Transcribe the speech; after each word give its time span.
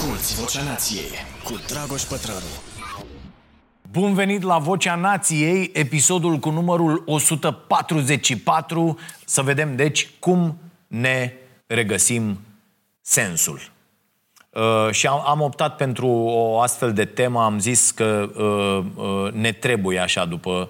Asculți 0.00 0.40
Vocea 0.40 0.62
Nației 0.62 1.10
cu 1.44 1.60
Dragoș 1.66 2.02
Pătrălu. 2.02 2.46
Bun 3.90 4.14
venit 4.14 4.42
la 4.42 4.58
Vocea 4.58 4.94
Nației, 4.94 5.70
episodul 5.72 6.36
cu 6.36 6.50
numărul 6.50 7.02
144. 7.06 8.98
Să 9.24 9.42
vedem, 9.42 9.76
deci, 9.76 10.08
cum 10.18 10.58
ne 10.86 11.32
regăsim 11.66 12.38
sensul. 13.00 13.60
Uh, 14.50 14.90
și 14.90 15.06
am, 15.06 15.22
am 15.26 15.40
optat 15.40 15.76
pentru 15.76 16.06
o 16.08 16.60
astfel 16.60 16.92
de 16.92 17.04
temă, 17.04 17.42
am 17.42 17.58
zis 17.58 17.90
că 17.90 18.30
uh, 18.34 19.04
uh, 19.04 19.32
ne 19.32 19.52
trebuie 19.52 19.98
așa 19.98 20.24
după 20.24 20.68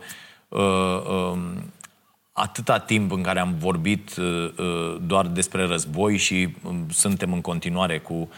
uh, 0.49 0.61
uh, 0.61 1.39
atâta 2.33 2.79
timp 2.79 3.13
în 3.13 3.23
care 3.23 3.41
am 3.41 3.55
vorbit 3.59 4.17
uh, 4.17 4.53
uh, 4.59 4.97
doar 5.07 5.27
despre 5.27 5.67
război 5.67 6.17
și 6.17 6.55
uh, 6.63 6.75
suntem 6.89 7.33
în 7.33 7.41
continuare 7.41 7.99
cu 7.99 8.15
uh, 8.15 8.29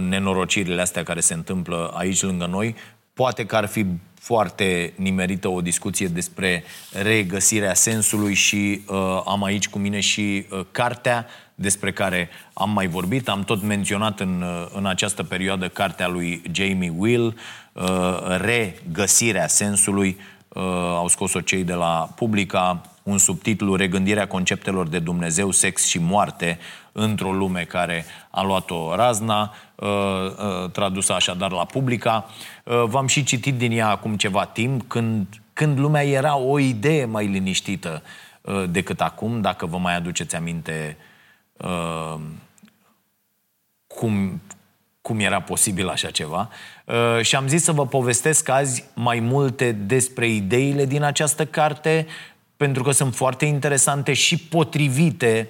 nenorocirile 0.00 0.80
astea 0.80 1.02
care 1.02 1.20
se 1.20 1.34
întâmplă 1.34 1.92
aici 1.94 2.22
lângă 2.22 2.46
noi, 2.46 2.74
poate 3.12 3.46
că 3.46 3.56
ar 3.56 3.66
fi 3.66 3.86
foarte 4.26 4.92
nimerită 4.96 5.48
o 5.48 5.60
discuție 5.60 6.06
despre 6.06 6.64
regăsirea 7.02 7.74
sensului 7.74 8.34
și 8.34 8.82
uh, 8.86 9.22
am 9.26 9.44
aici 9.44 9.68
cu 9.68 9.78
mine 9.78 10.00
și 10.00 10.46
uh, 10.50 10.60
cartea 10.70 11.26
despre 11.54 11.92
care 11.92 12.28
am 12.52 12.70
mai 12.70 12.86
vorbit. 12.86 13.28
Am 13.28 13.44
tot 13.44 13.62
menționat 13.62 14.20
în, 14.20 14.42
uh, 14.42 14.66
în 14.74 14.86
această 14.86 15.22
perioadă 15.22 15.68
cartea 15.68 16.08
lui 16.08 16.42
Jamie 16.52 16.92
Will, 16.96 17.36
uh, 17.72 17.84
Regăsirea 18.40 19.46
sensului, 19.46 20.16
uh, 20.48 20.62
au 20.96 21.08
scos-o 21.08 21.40
cei 21.40 21.64
de 21.64 21.74
la 21.74 22.08
Publica, 22.16 22.80
un 23.02 23.18
subtitlu 23.18 23.74
Regândirea 23.74 24.26
conceptelor 24.26 24.88
de 24.88 24.98
Dumnezeu, 24.98 25.50
sex 25.50 25.86
și 25.86 25.98
moarte 25.98 26.58
într-o 26.98 27.32
lume 27.32 27.64
care 27.64 28.04
a 28.30 28.42
luat-o 28.42 28.94
razna, 28.94 29.54
uh, 29.74 29.88
uh, 29.88 30.70
tradusă 30.70 31.12
așadar 31.12 31.50
la 31.50 31.64
Publica. 31.64 32.26
Uh, 32.64 32.82
v-am 32.84 33.06
și 33.06 33.24
citit 33.24 33.54
din 33.54 33.72
ea 33.72 33.88
acum 33.88 34.16
ceva 34.16 34.44
timp, 34.44 34.88
când, 34.88 35.26
când 35.52 35.78
lumea 35.78 36.04
era 36.04 36.36
o 36.36 36.58
idee 36.58 37.04
mai 37.04 37.26
liniștită 37.26 38.02
decât 38.70 39.00
acum, 39.00 39.40
dacă 39.40 39.66
vă 39.66 39.76
mai 39.76 39.96
aduceți 39.96 40.36
aminte 40.36 40.96
cum, 43.86 44.40
cum 45.00 45.20
era 45.20 45.40
posibil 45.40 45.88
așa 45.88 46.10
ceva. 46.10 46.48
Uh, 46.84 47.20
și 47.22 47.36
am 47.36 47.48
zis 47.48 47.62
să 47.62 47.72
vă 47.72 47.86
povestesc 47.86 48.48
azi 48.48 48.84
mai 48.94 49.20
multe 49.20 49.72
despre 49.72 50.28
ideile 50.28 50.84
din 50.84 51.02
această 51.02 51.46
carte, 51.46 52.06
pentru 52.56 52.82
că 52.82 52.90
sunt 52.90 53.14
foarte 53.14 53.44
interesante 53.44 54.12
și 54.12 54.38
potrivite 54.38 55.48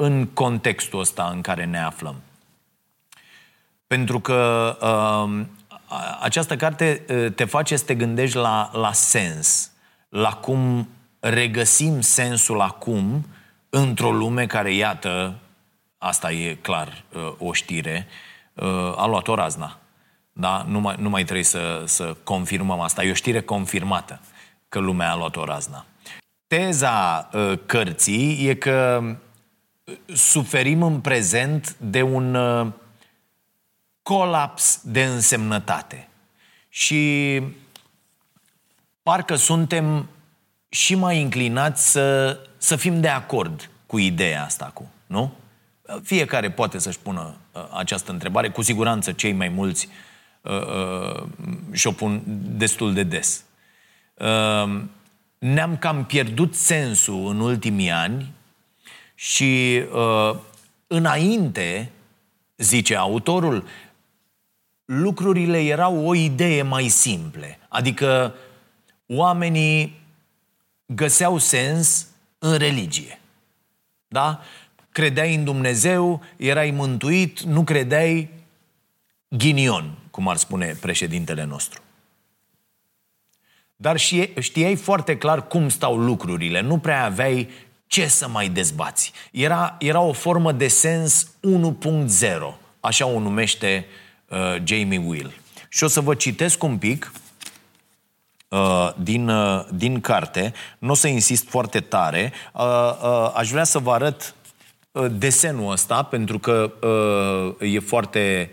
în 0.00 0.26
contextul 0.26 1.00
ăsta 1.00 1.30
în 1.34 1.40
care 1.40 1.64
ne 1.64 1.78
aflăm. 1.78 2.14
Pentru 3.86 4.20
că 4.20 4.76
uh, 4.82 5.44
această 6.20 6.56
carte 6.56 7.04
uh, 7.08 7.32
te 7.34 7.44
face 7.44 7.76
să 7.76 7.84
te 7.84 7.94
gândești 7.94 8.36
la, 8.36 8.70
la 8.72 8.92
sens, 8.92 9.70
la 10.08 10.32
cum 10.32 10.88
regăsim 11.18 12.00
sensul 12.00 12.60
acum 12.60 13.26
într-o 13.70 14.12
lume 14.12 14.46
care, 14.46 14.74
iată, 14.74 15.34
asta 15.98 16.32
e 16.32 16.54
clar 16.54 17.04
uh, 17.12 17.32
o 17.38 17.52
știre, 17.52 18.06
uh, 18.54 18.94
a 18.96 19.06
luat 19.06 19.28
o 19.28 19.34
razna. 19.34 19.78
Da? 20.32 20.64
Nu, 20.68 20.80
mai, 20.80 20.94
nu 20.98 21.08
mai 21.08 21.22
trebuie 21.22 21.44
să, 21.44 21.82
să 21.86 22.16
confirmăm 22.24 22.80
asta. 22.80 23.04
E 23.04 23.10
o 23.10 23.14
știre 23.14 23.40
confirmată 23.40 24.20
că 24.68 24.78
lumea 24.78 25.10
a 25.10 25.16
luat 25.16 25.36
o 25.36 25.44
razna. 25.44 25.84
Teza 26.46 27.28
uh, 27.32 27.58
cărții 27.66 28.48
e 28.48 28.54
că 28.54 29.02
suferim 30.14 30.82
în 30.82 31.00
prezent 31.00 31.76
de 31.78 32.02
un 32.02 32.36
colaps 34.02 34.80
de 34.84 35.04
însemnătate. 35.04 36.08
Și 36.68 37.42
parcă 39.02 39.34
suntem 39.34 40.08
și 40.68 40.94
mai 40.94 41.20
inclinați 41.20 41.90
să, 41.90 42.38
să 42.56 42.76
fim 42.76 43.00
de 43.00 43.08
acord 43.08 43.70
cu 43.86 43.98
ideea 43.98 44.44
asta 44.44 44.70
cu, 44.74 44.90
nu? 45.06 45.32
Fiecare 46.02 46.50
poate 46.50 46.78
să-și 46.78 46.98
pună 46.98 47.36
uh, 47.52 47.62
această 47.72 48.12
întrebare, 48.12 48.50
cu 48.50 48.62
siguranță 48.62 49.12
cei 49.12 49.32
mai 49.32 49.48
mulți 49.48 49.88
uh, 50.40 50.52
uh, 50.52 51.22
și-o 51.72 51.90
pun 51.90 52.22
destul 52.56 52.94
de 52.94 53.02
des. 53.02 53.44
Uh, 54.14 54.80
ne-am 55.38 55.76
cam 55.76 56.04
pierdut 56.04 56.54
sensul 56.54 57.28
în 57.28 57.40
ultimii 57.40 57.90
ani 57.90 58.32
și 59.20 59.82
uh, 59.92 60.38
înainte, 60.86 61.90
zice 62.56 62.96
autorul, 62.96 63.66
lucrurile 64.84 65.58
erau 65.64 66.06
o 66.06 66.14
idee 66.14 66.62
mai 66.62 66.88
simple. 66.88 67.58
Adică 67.68 68.34
oamenii 69.06 70.00
găseau 70.86 71.38
sens 71.38 72.06
în 72.38 72.56
religie. 72.56 73.20
Da? 74.08 74.40
Credeai 74.90 75.34
în 75.34 75.44
Dumnezeu, 75.44 76.22
erai 76.36 76.70
mântuit, 76.70 77.40
nu 77.40 77.64
credeai 77.64 78.30
ghinion, 79.28 79.98
cum 80.10 80.28
ar 80.28 80.36
spune 80.36 80.76
președintele 80.80 81.44
nostru. 81.44 81.82
Dar 83.76 83.96
știai 84.38 84.76
foarte 84.76 85.18
clar 85.18 85.46
cum 85.46 85.68
stau 85.68 85.96
lucrurile, 85.96 86.60
nu 86.60 86.78
prea 86.78 87.04
aveai 87.04 87.48
ce 87.90 88.06
să 88.06 88.28
mai 88.28 88.48
dezbați. 88.48 89.12
Era, 89.32 89.76
era 89.78 90.00
o 90.00 90.12
formă 90.12 90.52
de 90.52 90.68
sens 90.68 91.26
1.0, 91.26 92.06
așa 92.80 93.06
o 93.06 93.18
numește 93.18 93.86
uh, 94.28 94.56
Jamie 94.64 95.02
Will. 95.06 95.32
Și 95.68 95.84
o 95.84 95.86
să 95.86 96.00
vă 96.00 96.14
citesc 96.14 96.62
un 96.62 96.78
pic 96.78 97.12
uh, 98.48 98.90
din, 98.96 99.28
uh, 99.28 99.64
din 99.74 100.00
carte, 100.00 100.52
nu 100.78 100.90
o 100.90 100.94
să 100.94 101.08
insist 101.08 101.48
foarte 101.48 101.80
tare, 101.80 102.32
uh, 102.52 102.62
uh, 103.02 103.32
aș 103.34 103.50
vrea 103.50 103.64
să 103.64 103.78
vă 103.78 103.92
arăt 103.92 104.34
uh, 104.92 105.06
desenul 105.12 105.70
ăsta, 105.70 106.02
pentru 106.02 106.38
că 106.38 106.72
uh, 107.60 107.72
e 107.72 107.78
foarte 107.78 108.50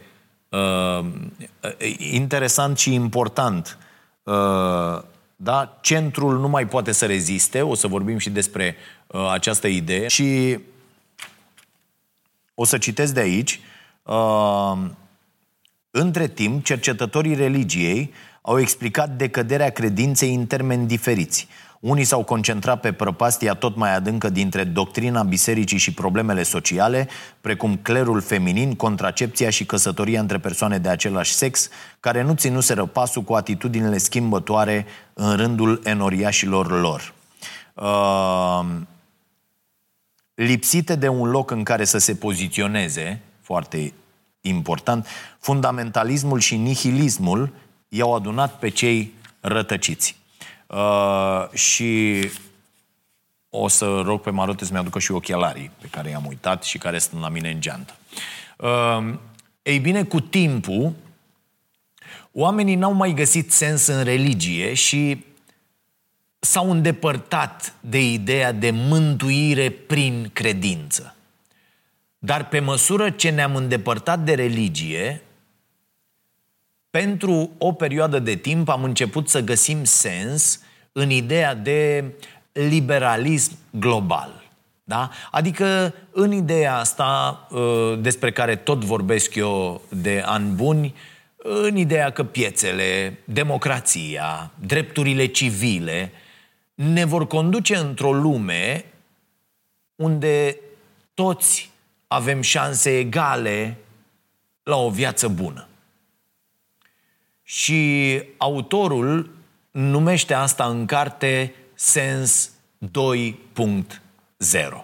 uh, 0.49 1.05
interesant 2.11 2.77
și 2.77 2.93
important. 2.93 3.77
Uh, 4.23 5.01
da? 5.39 5.77
Centrul 5.81 6.39
nu 6.39 6.47
mai 6.47 6.67
poate 6.67 6.91
să 6.91 7.05
reziste, 7.05 7.61
o 7.61 7.75
să 7.75 7.87
vorbim 7.87 8.17
și 8.17 8.29
despre 8.29 8.75
uh, 9.07 9.29
această 9.31 9.67
idee 9.67 10.07
și 10.07 10.59
o 12.53 12.65
să 12.65 12.77
citesc 12.77 13.13
de 13.13 13.19
aici. 13.19 13.59
Uh, 14.03 14.77
între 15.91 16.27
timp, 16.27 16.63
cercetătorii 16.63 17.35
religiei 17.35 18.13
au 18.41 18.59
explicat 18.59 19.09
decăderea 19.09 19.69
credinței 19.69 20.33
în 20.33 20.45
termeni 20.45 20.87
diferiți. 20.87 21.47
Unii 21.79 22.03
s-au 22.03 22.23
concentrat 22.23 22.79
pe 22.79 22.91
prăpastia 22.91 23.53
tot 23.53 23.75
mai 23.75 23.95
adâncă 23.95 24.29
dintre 24.29 24.63
doctrina 24.63 25.23
bisericii 25.23 25.77
și 25.77 25.93
problemele 25.93 26.43
sociale, 26.43 27.07
precum 27.41 27.75
clerul 27.75 28.21
feminin, 28.21 28.75
contracepția 28.75 29.49
și 29.49 29.65
căsătoria 29.65 30.19
între 30.19 30.37
persoane 30.37 30.77
de 30.77 30.89
același 30.89 31.33
sex, 31.33 31.69
care 31.99 32.21
nu 32.21 32.33
ținuseră 32.33 32.85
pasul 32.85 33.21
cu 33.21 33.33
atitudinile 33.33 33.97
schimbătoare 33.97 34.85
în 35.13 35.35
rândul 35.35 35.81
enoriașilor 35.83 36.79
lor. 36.81 37.13
Uh, 37.73 38.65
lipsite 40.33 40.95
de 40.95 41.07
un 41.07 41.29
loc 41.29 41.51
în 41.51 41.63
care 41.63 41.83
să 41.83 41.97
se 41.97 42.15
poziționeze, 42.15 43.21
foarte 43.41 43.93
important, 44.41 45.07
fundamentalismul 45.39 46.39
și 46.39 46.55
nihilismul 46.55 47.53
i-au 47.89 48.15
adunat 48.15 48.59
pe 48.59 48.69
cei 48.69 49.13
rătăciți. 49.39 50.17
Uh, 50.67 51.49
și 51.53 52.19
o 53.49 53.67
să 53.67 54.01
rog 54.01 54.21
pe 54.21 54.29
Marote 54.29 54.65
să-mi 54.65 54.79
aducă 54.79 54.99
și 54.99 55.11
ochelarii 55.11 55.71
pe 55.81 55.87
care 55.87 56.09
i-am 56.09 56.25
uitat 56.25 56.63
și 56.63 56.77
care 56.77 56.99
sunt 56.99 57.21
la 57.21 57.29
mine 57.29 57.49
în 57.49 57.61
geantă. 57.61 57.95
Uh, 58.57 59.13
ei 59.61 59.79
bine, 59.79 60.03
cu 60.03 60.19
timpul, 60.19 60.93
oamenii 62.31 62.75
n-au 62.75 62.93
mai 62.93 63.13
găsit 63.13 63.51
sens 63.51 63.87
în 63.87 64.03
religie 64.03 64.73
și 64.73 65.25
s-au 66.39 66.71
îndepărtat 66.71 67.73
de 67.79 68.11
ideea 68.11 68.51
de 68.51 68.71
mântuire 68.71 69.69
prin 69.69 70.29
credință. 70.33 71.15
Dar 72.19 72.47
pe 72.47 72.59
măsură 72.59 73.09
ce 73.09 73.29
ne-am 73.29 73.55
îndepărtat 73.55 74.19
de 74.19 74.33
religie, 74.33 75.21
pentru 76.97 77.49
o 77.57 77.71
perioadă 77.71 78.19
de 78.19 78.35
timp 78.35 78.69
am 78.69 78.83
început 78.83 79.29
să 79.29 79.41
găsim 79.41 79.83
sens 79.83 80.59
în 80.91 81.09
ideea 81.09 81.55
de 81.55 82.03
liberalism 82.51 83.51
global. 83.69 84.43
Da? 84.83 85.09
Adică 85.31 85.93
în 86.11 86.31
ideea 86.31 86.77
asta 86.77 87.47
uh, 87.49 87.99
despre 87.99 88.31
care 88.31 88.55
tot 88.55 88.83
vorbesc 88.83 89.35
eu 89.35 89.81
de 89.89 90.23
ani 90.25 90.53
buni, 90.53 90.95
în 91.35 91.75
ideea 91.75 92.09
că 92.09 92.23
piețele, 92.23 93.19
democrația, 93.25 94.51
drepturile 94.65 95.25
civile 95.25 96.11
ne 96.73 97.05
vor 97.05 97.27
conduce 97.27 97.75
într-o 97.75 98.13
lume 98.13 98.85
unde 99.95 100.57
toți 101.13 101.69
avem 102.07 102.41
șanse 102.41 102.97
egale 102.97 103.77
la 104.63 104.75
o 104.75 104.89
viață 104.89 105.27
bună. 105.27 105.66
Și 107.49 108.21
autorul 108.37 109.29
numește 109.71 110.33
asta 110.33 110.63
în 110.65 110.85
carte 110.85 111.53
Sens 111.73 112.49
2.0. 112.85 114.83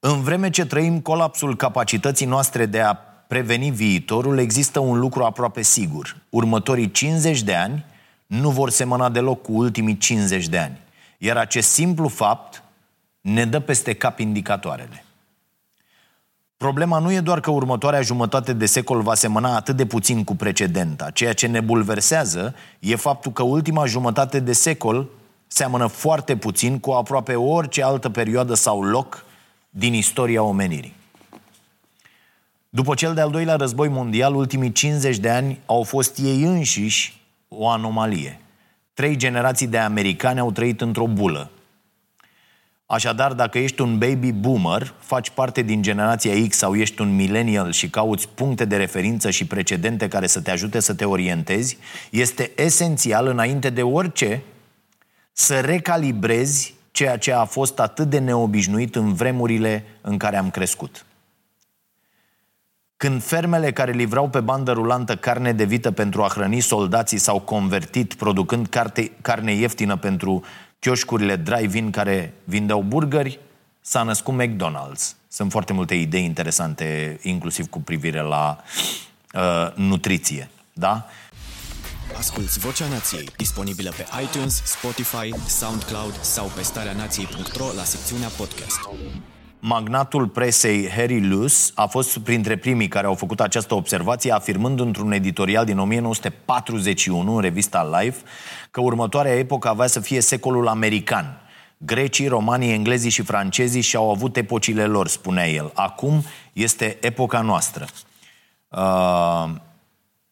În 0.00 0.22
vreme 0.22 0.50
ce 0.50 0.66
trăim 0.66 1.00
colapsul 1.00 1.56
capacității 1.56 2.26
noastre 2.26 2.66
de 2.66 2.80
a 2.80 2.94
preveni 3.28 3.70
viitorul, 3.70 4.38
există 4.38 4.78
un 4.78 4.98
lucru 4.98 5.24
aproape 5.24 5.62
sigur. 5.62 6.16
Următorii 6.28 6.90
50 6.90 7.42
de 7.42 7.54
ani 7.54 7.84
nu 8.26 8.50
vor 8.50 8.70
semăna 8.70 9.08
deloc 9.08 9.42
cu 9.42 9.52
ultimii 9.52 9.98
50 9.98 10.46
de 10.46 10.58
ani. 10.58 10.78
Iar 11.18 11.36
acest 11.36 11.70
simplu 11.70 12.08
fapt 12.08 12.62
ne 13.20 13.44
dă 13.44 13.60
peste 13.60 13.94
cap 13.94 14.18
indicatoarele. 14.18 15.04
Problema 16.58 16.98
nu 16.98 17.12
e 17.12 17.20
doar 17.20 17.40
că 17.40 17.50
următoarea 17.50 18.00
jumătate 18.00 18.52
de 18.52 18.66
secol 18.66 19.02
va 19.02 19.14
semăna 19.14 19.56
atât 19.56 19.76
de 19.76 19.86
puțin 19.86 20.24
cu 20.24 20.36
precedenta. 20.36 21.10
Ceea 21.10 21.32
ce 21.32 21.46
ne 21.46 21.60
bulversează 21.60 22.54
e 22.78 22.96
faptul 22.96 23.32
că 23.32 23.42
ultima 23.42 23.86
jumătate 23.86 24.40
de 24.40 24.52
secol 24.52 25.08
seamănă 25.46 25.86
foarte 25.86 26.36
puțin 26.36 26.78
cu 26.78 26.90
aproape 26.90 27.34
orice 27.34 27.82
altă 27.82 28.08
perioadă 28.08 28.54
sau 28.54 28.82
loc 28.82 29.24
din 29.70 29.94
istoria 29.94 30.42
omenirii. 30.42 30.94
După 32.68 32.94
cel 32.94 33.14
de-al 33.14 33.30
doilea 33.30 33.56
război 33.56 33.88
mondial, 33.88 34.34
ultimii 34.34 34.72
50 34.72 35.16
de 35.16 35.30
ani 35.30 35.60
au 35.66 35.82
fost 35.82 36.18
ei 36.18 36.42
înșiși 36.42 37.20
o 37.48 37.68
anomalie. 37.68 38.40
Trei 38.94 39.16
generații 39.16 39.66
de 39.66 39.78
americani 39.78 40.38
au 40.38 40.52
trăit 40.52 40.80
într-o 40.80 41.06
bulă. 41.06 41.50
Așadar, 42.90 43.32
dacă 43.32 43.58
ești 43.58 43.80
un 43.80 43.98
baby 43.98 44.32
boomer, 44.32 44.94
faci 44.98 45.30
parte 45.30 45.62
din 45.62 45.82
generația 45.82 46.46
X 46.48 46.56
sau 46.56 46.74
ești 46.74 47.00
un 47.00 47.14
millennial 47.14 47.72
și 47.72 47.90
cauți 47.90 48.28
puncte 48.28 48.64
de 48.64 48.76
referință 48.76 49.30
și 49.30 49.46
precedente 49.46 50.08
care 50.08 50.26
să 50.26 50.40
te 50.40 50.50
ajute 50.50 50.80
să 50.80 50.94
te 50.94 51.04
orientezi, 51.04 51.78
este 52.10 52.52
esențial, 52.56 53.26
înainte 53.26 53.70
de 53.70 53.82
orice, 53.82 54.42
să 55.32 55.60
recalibrezi 55.60 56.74
ceea 56.90 57.18
ce 57.18 57.32
a 57.32 57.44
fost 57.44 57.78
atât 57.78 58.10
de 58.10 58.18
neobișnuit 58.18 58.96
în 58.96 59.12
vremurile 59.12 59.84
în 60.00 60.16
care 60.16 60.36
am 60.36 60.50
crescut. 60.50 61.06
Când 62.96 63.22
fermele 63.22 63.72
care 63.72 63.92
livrau 63.92 64.28
pe 64.28 64.40
bandă 64.40 64.72
rulantă 64.72 65.16
carne 65.16 65.52
de 65.52 65.64
vită 65.64 65.90
pentru 65.90 66.22
a 66.22 66.28
hrăni 66.28 66.60
soldații 66.60 67.18
s-au 67.18 67.40
convertit 67.40 68.14
producând 68.14 68.66
carte, 68.66 69.10
carne 69.22 69.52
ieftină 69.52 69.96
pentru 69.96 70.44
chioșcurile 70.78 71.36
drive-in 71.36 71.90
care 71.90 72.34
vindeau 72.44 72.82
burgeri, 72.82 73.38
s-a 73.80 74.02
născut 74.02 74.42
McDonald's. 74.42 75.16
Sunt 75.28 75.50
foarte 75.50 75.72
multe 75.72 75.94
idei 75.94 76.24
interesante, 76.24 77.18
inclusiv 77.22 77.66
cu 77.66 77.80
privire 77.80 78.20
la 78.20 78.58
uh, 79.34 79.74
nutriție. 79.74 80.50
Da? 80.72 81.06
Asculți 82.16 82.58
Vocea 82.58 82.86
Nației, 82.88 83.28
disponibilă 83.36 83.92
pe 83.96 84.06
iTunes, 84.22 84.62
Spotify, 84.64 85.34
SoundCloud 85.46 86.20
sau 86.20 86.46
pe 86.46 86.62
starea 86.62 86.92
nației.ro 86.92 87.72
la 87.76 87.84
secțiunea 87.84 88.28
podcast. 88.28 88.80
Magnatul 89.60 90.28
presei 90.28 90.88
Harry 90.90 91.26
Luce 91.26 91.54
a 91.74 91.86
fost 91.86 92.18
printre 92.18 92.56
primii 92.56 92.88
care 92.88 93.06
au 93.06 93.14
făcut 93.14 93.40
această 93.40 93.74
observație, 93.74 94.32
afirmând 94.32 94.80
într-un 94.80 95.12
editorial 95.12 95.64
din 95.64 95.78
1941 95.78 97.34
în 97.34 97.40
revista 97.40 97.98
Life 98.00 98.18
că 98.70 98.80
următoarea 98.80 99.32
epocă 99.32 99.68
avea 99.68 99.86
să 99.86 100.00
fie 100.00 100.20
secolul 100.20 100.68
american. 100.68 101.40
Grecii, 101.76 102.26
romanii, 102.26 102.72
englezii 102.72 103.10
și 103.10 103.22
francezii 103.22 103.80
și-au 103.80 104.10
avut 104.10 104.36
epocile 104.36 104.84
lor, 104.84 105.08
spunea 105.08 105.48
el. 105.48 105.70
Acum 105.74 106.22
este 106.52 106.98
epoca 107.00 107.40
noastră. 107.40 107.86
Uh, 108.68 109.50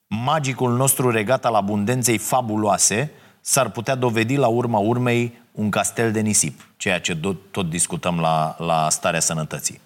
magicul 0.06 0.76
nostru 0.76 1.10
regat 1.10 1.44
al 1.44 1.54
abundenței 1.54 2.18
fabuloase 2.18 3.10
s-ar 3.48 3.70
putea 3.70 3.94
dovedi 3.94 4.36
la 4.36 4.46
urma 4.46 4.78
urmei 4.78 5.38
un 5.52 5.70
castel 5.70 6.12
de 6.12 6.20
nisip, 6.20 6.68
ceea 6.76 7.00
ce 7.00 7.18
tot 7.50 7.70
discutăm 7.70 8.20
la, 8.20 8.56
la 8.58 8.90
starea 8.90 9.20
sănătății. 9.20 9.80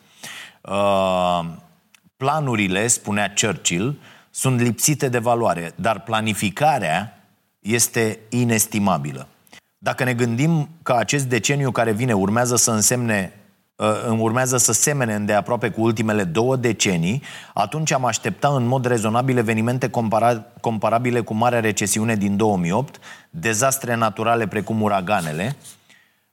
Uh, 0.60 1.44
planurile, 2.16 2.86
spunea 2.86 3.32
Churchill, 3.40 3.98
sunt 4.30 4.60
lipsite 4.60 5.08
de 5.08 5.18
valoare, 5.18 5.72
dar 5.74 6.00
planificarea 6.00 7.24
este 7.58 8.18
inestimabilă. 8.28 9.28
Dacă 9.78 10.04
ne 10.04 10.14
gândim 10.14 10.68
că 10.82 10.92
acest 10.92 11.24
deceniu 11.24 11.70
care 11.70 11.92
vine 11.92 12.12
urmează 12.12 12.56
să 12.56 12.70
însemne 12.70 13.32
uh, 13.34 13.39
urmează 14.18 14.56
să 14.56 14.72
semene 14.72 15.14
îndeaproape 15.14 15.70
cu 15.70 15.82
ultimele 15.82 16.24
două 16.24 16.56
decenii, 16.56 17.22
atunci 17.54 17.92
am 17.92 18.04
aștepta 18.04 18.48
în 18.48 18.66
mod 18.66 18.86
rezonabil 18.86 19.36
evenimente 19.36 19.90
compara- 19.90 20.44
comparabile 20.60 21.20
cu 21.20 21.34
Marea 21.34 21.60
Recesiune 21.60 22.16
din 22.16 22.36
2008, 22.36 23.00
dezastre 23.30 23.94
naturale 23.94 24.46
precum 24.46 24.82
uraganele, 24.82 25.56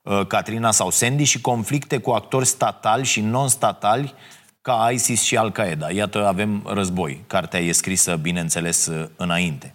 uh, 0.01 0.27
Katrina 0.27 0.71
sau 0.71 0.89
Sandy 0.89 1.23
și 1.23 1.41
conflicte 1.41 1.97
cu 1.97 2.11
actori 2.11 2.45
statali 2.45 3.05
și 3.05 3.21
non-statali 3.21 4.13
ca 4.61 4.89
ISIS 4.91 5.21
și 5.21 5.37
Al-Qaeda. 5.37 5.91
Iată, 5.91 6.27
avem 6.27 6.63
război. 6.73 7.23
Cartea 7.27 7.59
e 7.59 7.71
scrisă, 7.71 8.15
bineînțeles, 8.15 8.85
uh, 8.85 9.05
înainte. 9.15 9.73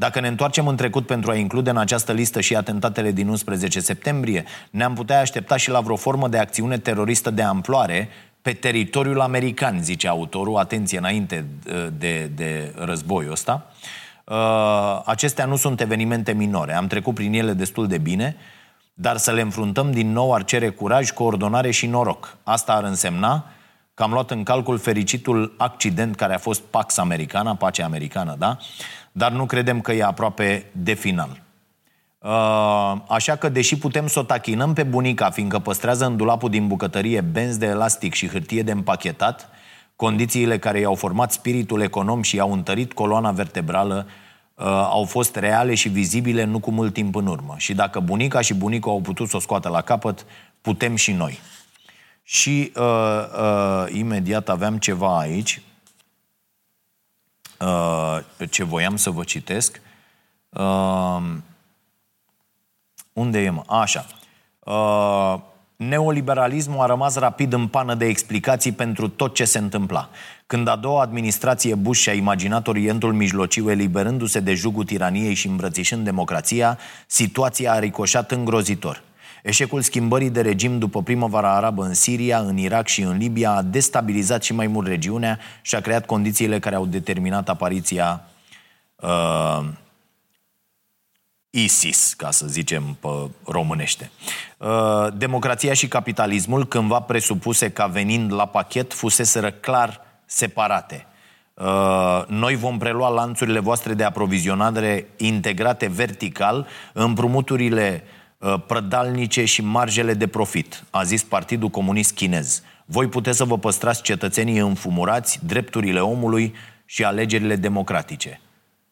Dacă 0.00 0.20
ne 0.20 0.28
întoarcem 0.28 0.66
în 0.66 0.76
trecut 0.76 1.06
pentru 1.06 1.30
a 1.30 1.34
include 1.34 1.70
în 1.70 1.76
această 1.76 2.12
listă 2.12 2.40
și 2.40 2.56
atentatele 2.56 3.10
din 3.10 3.28
11 3.28 3.80
septembrie, 3.80 4.44
ne-am 4.70 4.94
putea 4.94 5.20
aștepta 5.20 5.56
și 5.56 5.70
la 5.70 5.80
vreo 5.80 5.96
formă 5.96 6.28
de 6.28 6.38
acțiune 6.38 6.78
teroristă 6.78 7.30
de 7.30 7.42
amploare 7.42 8.08
pe 8.42 8.52
teritoriul 8.52 9.20
american, 9.20 9.82
zice 9.82 10.08
autorul, 10.08 10.56
atenție 10.56 10.98
înainte 10.98 11.46
de, 11.98 12.30
de 12.34 12.74
războiul 12.76 13.32
ăsta. 13.32 13.72
Uh, 14.24 15.00
acestea 15.04 15.44
nu 15.44 15.56
sunt 15.56 15.80
evenimente 15.80 16.32
minore, 16.32 16.74
am 16.74 16.86
trecut 16.86 17.14
prin 17.14 17.32
ele 17.32 17.52
destul 17.52 17.86
de 17.86 17.98
bine, 17.98 18.36
dar 18.94 19.16
să 19.16 19.32
le 19.32 19.40
înfruntăm 19.40 19.90
din 19.90 20.12
nou 20.12 20.34
ar 20.34 20.44
cere 20.44 20.68
curaj, 20.68 21.10
coordonare 21.10 21.70
și 21.70 21.86
noroc. 21.86 22.36
Asta 22.42 22.72
ar 22.72 22.84
însemna 22.84 23.46
că 23.94 24.02
am 24.02 24.12
luat 24.12 24.30
în 24.30 24.42
calcul 24.42 24.78
fericitul 24.78 25.54
accident 25.56 26.16
care 26.16 26.34
a 26.34 26.38
fost 26.38 26.60
Pax 26.60 26.96
Americana, 26.96 27.54
pacea 27.54 27.84
americană, 27.84 28.34
da? 28.38 28.56
Dar 29.12 29.32
nu 29.32 29.46
credem 29.46 29.80
că 29.80 29.92
e 29.92 30.04
aproape 30.04 30.66
de 30.72 30.94
final. 30.94 31.42
Uh, 32.18 32.94
așa 33.08 33.36
că, 33.36 33.48
deși 33.48 33.78
putem 33.78 34.06
să 34.06 34.18
o 34.18 34.22
tachinăm 34.22 34.72
pe 34.72 34.82
bunica, 34.82 35.30
fiindcă 35.30 35.58
păstrează 35.58 36.06
în 36.06 36.16
dulapul 36.16 36.50
din 36.50 36.66
bucătărie 36.66 37.20
benzi 37.20 37.58
de 37.58 37.66
elastic 37.66 38.14
și 38.14 38.28
hârtie 38.28 38.62
de 38.62 38.72
împachetat, 38.72 39.48
condițiile 39.96 40.58
care 40.58 40.80
i-au 40.80 40.94
format 40.94 41.32
spiritul 41.32 41.80
econom 41.80 42.22
și 42.22 42.36
i-au 42.36 42.52
întărit 42.52 42.92
coloana 42.92 43.30
vertebrală 43.30 44.06
uh, 44.54 44.64
au 44.66 45.04
fost 45.04 45.36
reale 45.36 45.74
și 45.74 45.88
vizibile 45.88 46.44
nu 46.44 46.58
cu 46.58 46.70
mult 46.70 46.92
timp 46.92 47.14
în 47.14 47.26
urmă. 47.26 47.54
Și 47.56 47.74
dacă 47.74 48.00
bunica 48.00 48.40
și 48.40 48.54
bunicul 48.54 48.90
au 48.90 49.00
putut 49.00 49.28
să 49.28 49.36
o 49.36 49.40
scoată 49.40 49.68
la 49.68 49.80
capăt, 49.80 50.26
putem 50.60 50.94
și 50.96 51.12
noi. 51.12 51.38
Și 52.22 52.72
uh, 52.76 52.82
uh, 53.40 53.96
imediat 53.98 54.48
aveam 54.48 54.78
ceva 54.78 55.18
aici 55.18 55.56
uh, 55.56 55.67
ce 58.50 58.64
voiam 58.64 58.96
să 58.96 59.10
vă 59.10 59.24
citesc. 59.24 59.80
Uh, 60.48 61.22
unde 63.12 63.38
e, 63.38 63.50
mă? 63.50 63.62
Așa. 63.66 64.06
Uh, 64.58 65.40
neoliberalismul 65.76 66.80
a 66.80 66.86
rămas 66.86 67.16
rapid 67.16 67.52
în 67.52 67.66
pană 67.66 67.94
de 67.94 68.04
explicații 68.04 68.72
pentru 68.72 69.08
tot 69.08 69.34
ce 69.34 69.44
se 69.44 69.58
întâmpla. 69.58 70.08
Când 70.46 70.68
a 70.68 70.76
doua 70.76 71.02
administrație 71.02 71.74
Bush 71.74 72.00
și-a 72.00 72.12
imaginat 72.12 72.68
Orientul 72.68 73.12
Mijlociu 73.12 73.70
eliberându-se 73.70 74.40
de 74.40 74.54
jugul 74.54 74.84
tiraniei 74.84 75.34
și 75.34 75.46
îmbrățișând 75.46 76.04
democrația, 76.04 76.78
situația 77.06 77.72
a 77.72 77.78
ricoșat 77.78 78.30
îngrozitor. 78.30 79.02
Eșecul 79.48 79.82
schimbării 79.82 80.30
de 80.30 80.40
regim 80.40 80.78
după 80.78 81.02
primăvara 81.02 81.54
arabă 81.54 81.84
în 81.84 81.94
Siria, 81.94 82.38
în 82.38 82.56
Irak 82.56 82.86
și 82.86 83.02
în 83.02 83.16
Libia 83.16 83.50
a 83.50 83.62
destabilizat 83.62 84.42
și 84.42 84.52
mai 84.52 84.66
mult 84.66 84.86
regiunea 84.86 85.38
și 85.62 85.74
a 85.74 85.80
creat 85.80 86.06
condițiile 86.06 86.58
care 86.58 86.74
au 86.74 86.86
determinat 86.86 87.48
apariția 87.48 88.24
uh, 88.96 89.64
ISIS, 91.50 92.14
ca 92.14 92.30
să 92.30 92.46
zicem 92.46 92.96
pe 93.00 93.08
românește. 93.44 94.10
Uh, 94.56 95.06
democrația 95.16 95.72
și 95.72 95.88
capitalismul, 95.88 96.66
cândva 96.66 97.00
presupuse 97.00 97.70
ca 97.70 97.86
venind 97.86 98.32
la 98.32 98.46
pachet, 98.46 98.92
fuseseră 98.92 99.50
clar 99.50 100.00
separate. 100.24 101.06
Uh, 101.54 102.24
noi 102.26 102.56
vom 102.56 102.78
prelua 102.78 103.08
lanțurile 103.08 103.58
voastre 103.58 103.94
de 103.94 104.04
aprovizionare 104.04 105.08
integrate 105.16 105.86
vertical, 105.86 106.66
împrumuturile 106.92 108.02
Uh, 108.02 108.16
prădalnice 108.66 109.44
și 109.44 109.62
marjele 109.62 110.14
de 110.14 110.26
profit, 110.26 110.84
a 110.90 111.02
zis 111.02 111.22
Partidul 111.22 111.68
Comunist 111.68 112.14
Chinez. 112.14 112.62
Voi 112.84 113.06
puteți 113.06 113.36
să 113.36 113.44
vă 113.44 113.58
păstrați 113.58 114.02
cetățenii 114.02 114.58
înfumurați, 114.58 115.38
drepturile 115.46 116.00
omului 116.00 116.54
și 116.84 117.04
alegerile 117.04 117.56
democratice. 117.56 118.40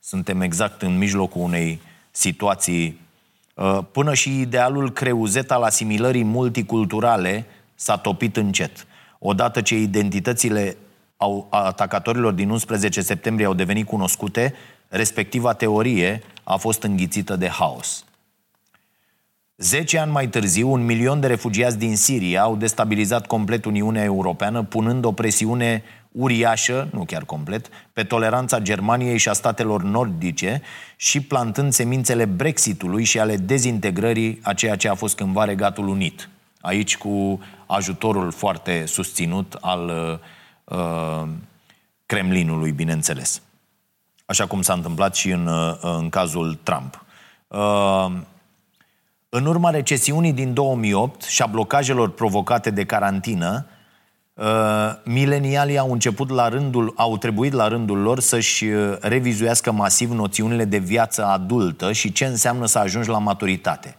Suntem 0.00 0.40
exact 0.40 0.82
în 0.82 0.98
mijlocul 0.98 1.42
unei 1.42 1.80
situații 2.10 3.00
uh, 3.54 3.78
Până 3.92 4.14
și 4.14 4.40
idealul 4.40 4.92
creuzet 4.92 5.50
al 5.50 5.62
asimilării 5.62 6.24
multiculturale 6.24 7.46
s-a 7.74 7.96
topit 7.96 8.36
încet. 8.36 8.86
Odată 9.18 9.60
ce 9.60 9.76
identitățile 9.76 10.76
au, 11.16 11.46
atacatorilor 11.50 12.32
din 12.32 12.50
11 12.50 13.00
septembrie 13.00 13.46
au 13.46 13.54
devenit 13.54 13.86
cunoscute, 13.86 14.54
respectiva 14.88 15.52
teorie 15.52 16.22
a 16.44 16.56
fost 16.56 16.82
înghițită 16.82 17.36
de 17.36 17.48
haos. 17.48 18.05
Zece 19.58 19.98
ani 19.98 20.12
mai 20.12 20.28
târziu, 20.28 20.72
un 20.72 20.84
milion 20.84 21.20
de 21.20 21.26
refugiați 21.26 21.78
din 21.78 21.96
Siria 21.96 22.42
au 22.42 22.56
destabilizat 22.56 23.26
complet 23.26 23.64
Uniunea 23.64 24.02
Europeană, 24.02 24.62
punând 24.62 25.04
o 25.04 25.12
presiune 25.12 25.82
uriașă, 26.12 26.88
nu 26.92 27.04
chiar 27.04 27.24
complet, 27.24 27.68
pe 27.92 28.04
toleranța 28.04 28.60
Germaniei 28.60 29.18
și 29.18 29.28
a 29.28 29.32
statelor 29.32 29.82
nordice 29.82 30.62
și 30.96 31.20
plantând 31.20 31.72
semințele 31.72 32.24
Brexitului 32.24 33.04
și 33.04 33.18
ale 33.18 33.36
dezintegrării 33.36 34.40
a 34.42 34.52
ceea 34.52 34.76
ce 34.76 34.88
a 34.88 34.94
fost 34.94 35.16
cândva 35.16 35.44
Regatul 35.44 35.88
Unit. 35.88 36.28
Aici 36.60 36.96
cu 36.96 37.40
ajutorul 37.66 38.30
foarte 38.30 38.86
susținut 38.86 39.56
al 39.60 40.18
uh, 40.64 41.28
Kremlinului, 42.06 42.72
bineînțeles. 42.72 43.42
Așa 44.26 44.46
cum 44.46 44.62
s-a 44.62 44.72
întâmplat 44.72 45.14
și 45.14 45.30
în, 45.30 45.46
uh, 45.46 45.76
în 45.80 46.08
cazul 46.08 46.58
Trump. 46.62 47.04
Uh, 47.48 48.06
în 49.36 49.46
urma 49.46 49.70
recesiunii 49.70 50.32
din 50.32 50.54
2008 50.54 51.22
și 51.22 51.42
a 51.42 51.46
blocajelor 51.46 52.10
provocate 52.10 52.70
de 52.70 52.84
carantină, 52.84 53.66
uh, 54.34 54.44
milenialii 55.04 55.78
au 55.78 55.92
început 55.92 56.30
la 56.30 56.48
rândul, 56.48 56.92
au 56.96 57.16
trebuit 57.16 57.52
la 57.52 57.68
rândul 57.68 57.98
lor 57.98 58.20
să-și 58.20 58.64
uh, 58.64 58.96
revizuiască 59.00 59.72
masiv 59.72 60.10
noțiunile 60.10 60.64
de 60.64 60.78
viață 60.78 61.24
adultă 61.24 61.92
și 61.92 62.12
ce 62.12 62.24
înseamnă 62.24 62.66
să 62.66 62.78
ajungi 62.78 63.08
la 63.08 63.18
maturitate. 63.18 63.96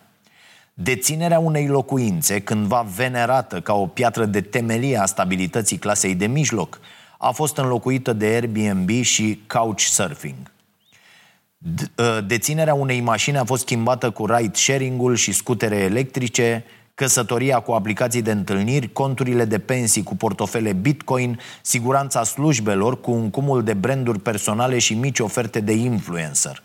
Deținerea 0.74 1.40
unei 1.40 1.68
locuințe, 1.68 2.40
cândva 2.40 2.86
venerată 2.96 3.62
ca 3.62 3.74
o 3.74 3.86
piatră 3.86 4.26
de 4.26 4.42
temelie 4.42 4.98
a 4.98 5.06
stabilității 5.06 5.78
clasei 5.78 6.16
de 6.16 6.28
mijloc, 6.28 6.80
a 7.18 7.30
fost 7.32 7.58
înlocuită 7.58 8.14
de 8.14 8.26
Airbnb 8.26 8.90
și 8.90 9.42
Couchsurfing– 9.48 10.36
Ă, 10.57 10.57
deținerea 12.28 12.74
unei 12.74 13.00
mașini 13.00 13.38
a 13.38 13.44
fost 13.44 13.62
schimbată 13.62 14.10
cu 14.12 14.26
ride-sharing-ul 14.26 15.16
și 15.16 15.32
scutere 15.32 15.76
electrice, 15.76 16.64
căsătoria 16.96 17.60
cu 17.60 17.72
aplicații 17.72 18.22
de 18.22 18.32
întâlniri, 18.32 18.92
conturile 18.94 19.46
de 19.46 19.60
pensii 19.60 20.04
cu 20.04 20.16
portofele 20.16 20.74
Bitcoin, 20.74 21.40
siguranța 21.62 22.24
slujbelor 22.24 23.02
cu 23.02 23.12
un 23.12 23.30
cumul 23.30 23.64
de 23.64 23.74
branduri 23.74 24.20
personale 24.20 24.80
și 24.80 24.94
mici 24.94 25.20
oferte 25.20 25.60
de 25.60 25.74
influencer. 25.74 26.64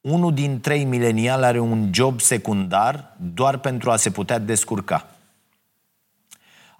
Unul 0.00 0.34
din 0.34 0.60
trei 0.60 0.84
mileniali 0.84 1.44
are 1.44 1.58
un 1.58 1.90
job 1.92 2.20
secundar 2.20 3.16
doar 3.34 3.58
pentru 3.58 3.90
a 3.90 3.96
se 3.96 4.10
putea 4.10 4.38
descurca. 4.38 5.06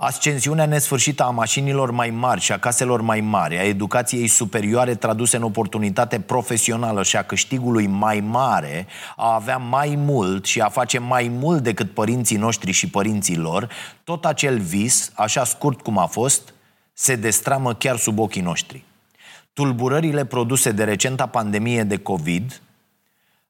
Ascensiunea 0.00 0.66
nesfârșită 0.66 1.22
a 1.22 1.30
mașinilor 1.30 1.90
mai 1.90 2.10
mari 2.10 2.40
și 2.40 2.52
a 2.52 2.58
caselor 2.58 3.00
mai 3.00 3.20
mari, 3.20 3.58
a 3.58 3.62
educației 3.62 4.26
superioare 4.26 4.94
traduse 4.94 5.36
în 5.36 5.42
oportunitate 5.42 6.20
profesională 6.20 7.02
și 7.02 7.16
a 7.16 7.22
câștigului 7.22 7.86
mai 7.86 8.20
mare, 8.20 8.86
a 9.16 9.34
avea 9.34 9.56
mai 9.56 9.94
mult 9.96 10.44
și 10.44 10.60
a 10.60 10.68
face 10.68 10.98
mai 10.98 11.28
mult 11.28 11.62
decât 11.62 11.90
părinții 11.90 12.36
noștri 12.36 12.70
și 12.70 12.90
părinții 12.90 13.36
lor, 13.36 13.68
tot 14.04 14.24
acel 14.24 14.58
vis, 14.58 15.12
așa 15.14 15.44
scurt 15.44 15.80
cum 15.80 15.98
a 15.98 16.06
fost, 16.06 16.54
se 16.92 17.16
destramă 17.16 17.74
chiar 17.74 17.96
sub 17.96 18.18
ochii 18.18 18.42
noștri. 18.42 18.84
Tulburările 19.52 20.24
produse 20.24 20.70
de 20.70 20.84
recenta 20.84 21.26
pandemie 21.26 21.82
de 21.82 21.96
COVID 21.96 22.60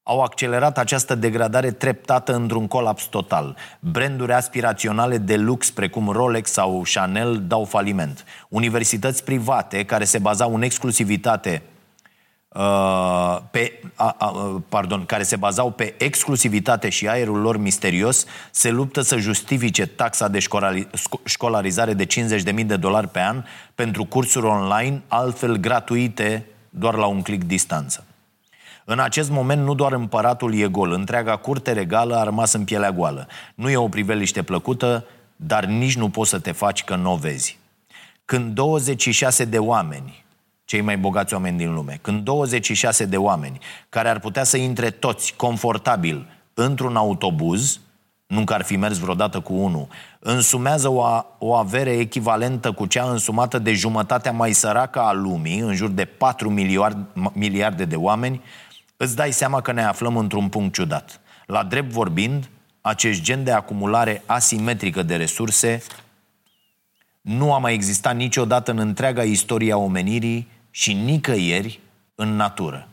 au 0.09 0.23
accelerat 0.23 0.79
această 0.79 1.15
degradare 1.15 1.71
treptată 1.71 2.35
într-un 2.35 2.67
colaps 2.67 3.05
total. 3.05 3.57
Branduri 3.81 4.33
aspiraționale 4.33 5.19
de 5.19 5.37
lux 5.37 5.71
precum 5.71 6.09
Rolex 6.09 6.50
sau 6.50 6.83
Chanel 6.93 7.43
dau 7.47 7.65
faliment. 7.65 8.25
Universități 8.49 9.25
private 9.25 9.85
care 9.85 10.05
se 10.05 10.19
bazau 10.19 10.55
în 10.55 10.62
exclusivitate 10.62 11.62
uh, 12.49 13.38
pe, 13.50 13.81
a, 13.95 14.15
a, 14.19 14.62
pardon, 14.69 15.05
care 15.05 15.23
se 15.23 15.37
bazau 15.37 15.71
pe 15.71 15.95
exclusivitate 15.99 16.88
și 16.88 17.09
aerul 17.09 17.41
lor 17.41 17.57
misterios, 17.57 18.25
se 18.50 18.71
luptă 18.71 19.00
să 19.00 19.17
justifice 19.17 19.87
taxa 19.87 20.29
de 20.29 20.38
școlarizare 21.25 21.95
de 21.95 22.07
50.000 22.07 22.67
de 22.67 22.77
dolari 22.77 23.09
pe 23.09 23.21
an 23.21 23.45
pentru 23.75 24.05
cursuri 24.05 24.47
online, 24.47 25.03
altfel 25.09 25.57
gratuite, 25.57 26.47
doar 26.71 26.95
la 26.95 27.07
un 27.07 27.23
click 27.23 27.45
distanță. 27.45 28.03
În 28.90 28.99
acest 28.99 29.30
moment 29.30 29.62
nu 29.62 29.75
doar 29.75 29.92
împăratul 29.92 30.54
e 30.54 30.68
gol, 30.68 30.92
întreaga 30.92 31.37
curte 31.37 31.73
regală 31.73 32.16
a 32.16 32.23
rămas 32.23 32.52
în 32.52 32.64
pielea 32.64 32.92
goală. 32.92 33.26
Nu 33.54 33.71
e 33.71 33.76
o 33.76 33.88
priveliște 33.88 34.42
plăcută, 34.42 35.04
dar 35.37 35.64
nici 35.64 35.97
nu 35.97 36.09
poți 36.09 36.30
să 36.30 36.38
te 36.38 36.52
faci 36.52 36.85
că 36.85 36.97
nu 36.97 37.12
o 37.12 37.16
vezi. 37.16 37.59
Când 38.25 38.54
26 38.54 39.45
de 39.45 39.59
oameni, 39.59 40.25
cei 40.64 40.80
mai 40.80 40.99
bogați 40.99 41.35
oameni 41.35 41.59
din 41.59 41.75
lume, 41.75 41.99
când 42.02 42.25
26 42.25 43.04
de 43.04 43.16
oameni 43.16 43.59
care 43.88 44.09
ar 44.09 44.18
putea 44.18 44.45
să 44.45 44.57
intre 44.57 44.90
toți 44.90 45.35
confortabil 45.37 46.26
într-un 46.54 46.97
autobuz, 46.97 47.80
nu 48.26 48.45
că 48.45 48.54
ar 48.54 48.62
fi 48.62 48.76
mers 48.76 48.99
vreodată 48.99 49.40
cu 49.40 49.54
unul, 49.54 49.87
însumează 50.18 50.88
o, 50.88 51.25
o 51.38 51.54
avere 51.54 51.90
echivalentă 51.90 52.73
cu 52.73 52.87
cea 52.87 53.11
însumată 53.11 53.59
de 53.59 53.73
jumătatea 53.73 54.33
mai 54.33 54.52
săracă 54.52 55.00
a 55.00 55.12
lumii, 55.12 55.59
în 55.59 55.75
jur 55.75 55.88
de 55.88 56.04
4 56.04 56.50
miliarde, 56.50 57.07
miliarde 57.33 57.85
de 57.85 57.97
oameni, 57.97 58.40
îți 59.00 59.17
dai 59.17 59.33
seama 59.33 59.61
că 59.61 59.73
ne 59.73 59.85
aflăm 59.85 60.17
într-un 60.17 60.49
punct 60.49 60.75
ciudat. 60.75 61.21
La 61.47 61.62
drept 61.62 61.90
vorbind, 61.90 62.49
acest 62.81 63.23
gen 63.23 63.45
de 63.45 63.52
acumulare 63.52 64.23
asimetrică 64.26 65.02
de 65.02 65.17
resurse 65.17 65.83
nu 67.21 67.52
a 67.55 67.59
mai 67.59 67.75
existat 67.75 68.17
niciodată 68.17 68.71
în 68.71 68.78
întreaga 68.78 69.23
istorie 69.23 69.73
a 69.73 69.76
omenirii 69.76 70.49
și 70.71 70.93
nicăieri 70.93 71.81
în 72.14 72.37
natură. 72.37 72.88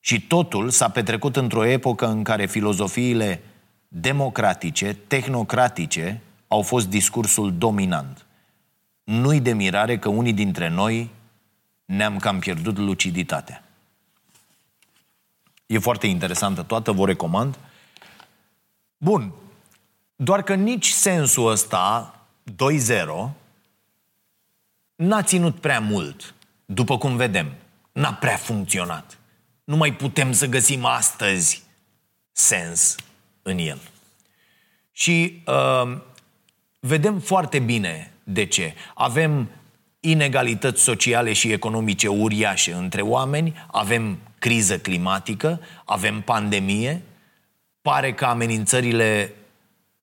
Și 0.00 0.20
totul 0.20 0.70
s-a 0.70 0.88
petrecut 0.88 1.36
într-o 1.36 1.64
epocă 1.64 2.06
în 2.06 2.22
care 2.22 2.46
filozofiile 2.46 3.40
democratice, 3.88 4.96
tehnocratice 5.06 6.20
au 6.48 6.62
fost 6.62 6.88
discursul 6.88 7.54
dominant. 7.58 8.26
Nu-i 9.04 9.40
de 9.40 9.52
mirare 9.52 9.98
că 9.98 10.08
unii 10.08 10.32
dintre 10.32 10.68
noi 10.68 11.10
ne-am 11.84 12.16
cam 12.16 12.38
pierdut 12.38 12.78
luciditatea. 12.78 13.63
E 15.66 15.78
foarte 15.78 16.06
interesantă 16.06 16.62
toată, 16.62 16.92
vă 16.92 17.06
recomand. 17.06 17.58
Bun. 18.96 19.32
Doar 20.16 20.42
că 20.42 20.54
nici 20.54 20.88
sensul 20.88 21.50
ăsta, 21.50 22.14
2-0, 22.50 23.30
n-a 24.94 25.22
ținut 25.22 25.60
prea 25.60 25.80
mult, 25.80 26.34
după 26.64 26.98
cum 26.98 27.16
vedem. 27.16 27.52
N-a 27.92 28.14
prea 28.14 28.36
funcționat. 28.36 29.18
Nu 29.64 29.76
mai 29.76 29.94
putem 29.94 30.32
să 30.32 30.46
găsim 30.46 30.84
astăzi 30.84 31.62
sens 32.32 32.96
în 33.42 33.58
el. 33.58 33.80
Și 34.92 35.42
uh, 35.46 35.98
vedem 36.80 37.18
foarte 37.18 37.58
bine 37.58 38.12
de 38.24 38.46
ce. 38.46 38.74
Avem 38.94 39.50
inegalități 40.00 40.82
sociale 40.82 41.32
și 41.32 41.52
economice 41.52 42.08
uriașe 42.08 42.72
între 42.72 43.02
oameni, 43.02 43.66
avem 43.70 44.18
criză 44.44 44.78
climatică, 44.78 45.60
avem 45.84 46.20
pandemie, 46.20 47.02
pare 47.82 48.14
că 48.14 48.24
amenințările 48.24 49.34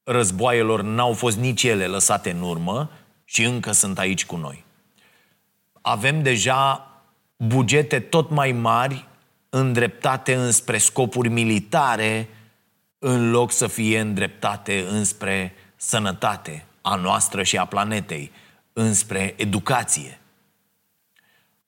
războaielor 0.03 0.81
n-au 0.81 1.13
fost 1.13 1.37
nici 1.37 1.63
ele 1.63 1.85
lăsate 1.85 2.31
în 2.31 2.41
urmă 2.41 2.91
și 3.25 3.43
încă 3.43 3.71
sunt 3.71 3.99
aici 3.99 4.25
cu 4.25 4.35
noi. 4.35 4.63
Avem 5.81 6.23
deja 6.23 6.87
bugete 7.37 7.99
tot 7.99 8.29
mai 8.29 8.51
mari 8.51 9.07
îndreptate 9.49 10.35
înspre 10.35 10.77
scopuri 10.77 11.29
militare 11.29 12.29
în 12.99 13.31
loc 13.31 13.51
să 13.51 13.67
fie 13.67 13.99
îndreptate 13.99 14.85
înspre 14.89 15.53
sănătate 15.75 16.65
a 16.81 16.95
noastră 16.95 17.43
și 17.43 17.57
a 17.57 17.65
planetei, 17.65 18.31
înspre 18.73 19.33
educație. 19.37 20.20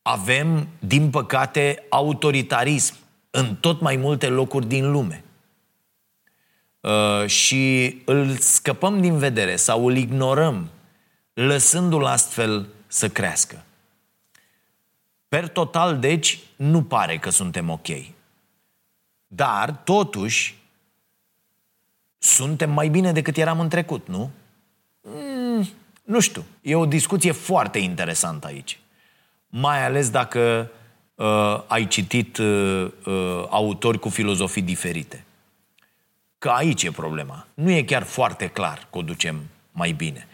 Avem, 0.03 0.67
din 0.79 1.09
păcate, 1.09 1.83
autoritarism 1.89 2.95
în 3.29 3.55
tot 3.55 3.81
mai 3.81 3.95
multe 3.95 4.27
locuri 4.27 4.67
din 4.67 4.91
lume. 4.91 5.23
Uh, 6.79 7.25
și 7.27 8.01
îl 8.05 8.37
scăpăm 8.37 9.01
din 9.01 9.17
vedere 9.17 9.55
sau 9.55 9.87
îl 9.87 9.95
ignorăm, 9.95 10.69
lăsându-l 11.33 12.05
astfel 12.05 12.67
să 12.87 13.09
crească. 13.09 13.63
Per 15.27 15.47
total, 15.47 15.99
deci, 15.99 16.39
nu 16.55 16.83
pare 16.83 17.17
că 17.17 17.29
suntem 17.29 17.69
ok. 17.69 17.87
Dar, 19.27 19.71
totuși, 19.71 20.57
suntem 22.17 22.71
mai 22.71 22.87
bine 22.87 23.11
decât 23.11 23.37
eram 23.37 23.59
în 23.59 23.69
trecut, 23.69 24.07
nu? 24.07 24.31
Mm, 25.01 25.69
nu 26.03 26.19
știu. 26.19 26.45
E 26.61 26.75
o 26.75 26.85
discuție 26.85 27.31
foarte 27.31 27.79
interesantă 27.79 28.47
aici. 28.47 28.79
Mai 29.55 29.85
ales 29.85 30.09
dacă 30.09 30.71
uh, 31.15 31.63
ai 31.67 31.87
citit 31.87 32.37
uh, 32.37 32.91
uh, 33.05 33.45
autori 33.49 33.99
cu 33.99 34.09
filozofii 34.09 34.61
diferite. 34.61 35.23
Că 36.37 36.49
aici 36.49 36.83
e 36.83 36.91
problema. 36.91 37.47
Nu 37.53 37.71
e 37.71 37.83
chiar 37.83 38.03
foarte 38.03 38.47
clar 38.47 38.87
că 38.91 38.97
o 38.97 39.01
ducem 39.01 39.41
mai 39.71 39.91
bine. 39.91 40.27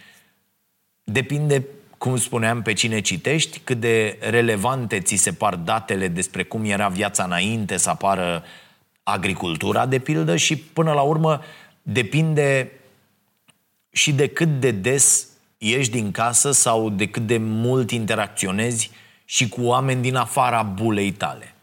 Depinde 1.03 1.65
cum 1.97 2.17
spuneam, 2.17 2.61
pe 2.61 2.73
cine 2.73 3.01
citești, 3.01 3.59
cât 3.59 3.79
de 3.79 4.17
relevante 4.21 4.99
ți 4.99 5.15
se 5.15 5.33
par 5.33 5.55
datele 5.55 6.07
despre 6.07 6.43
cum 6.43 6.65
era 6.65 6.87
viața 6.87 7.23
înainte 7.23 7.77
să 7.77 7.89
apară 7.89 8.43
agricultura, 9.03 9.85
de 9.85 9.99
pildă, 9.99 10.35
și 10.35 10.57
până 10.57 10.93
la 10.93 11.01
urmă 11.01 11.41
depinde 11.81 12.71
și 13.91 14.13
de 14.13 14.27
cât 14.27 14.59
de 14.59 14.71
des 14.71 15.27
ieși 15.57 15.89
din 15.89 16.11
casă 16.11 16.51
sau 16.51 16.89
de 16.89 17.07
cât 17.07 17.27
de 17.27 17.37
mult 17.37 17.91
interacționezi 17.91 18.91
și 19.31 19.49
cu 19.49 19.61
oameni 19.61 20.01
din 20.01 20.15
afara 20.15 20.63
bulei 20.63 21.11
tale. 21.11 21.53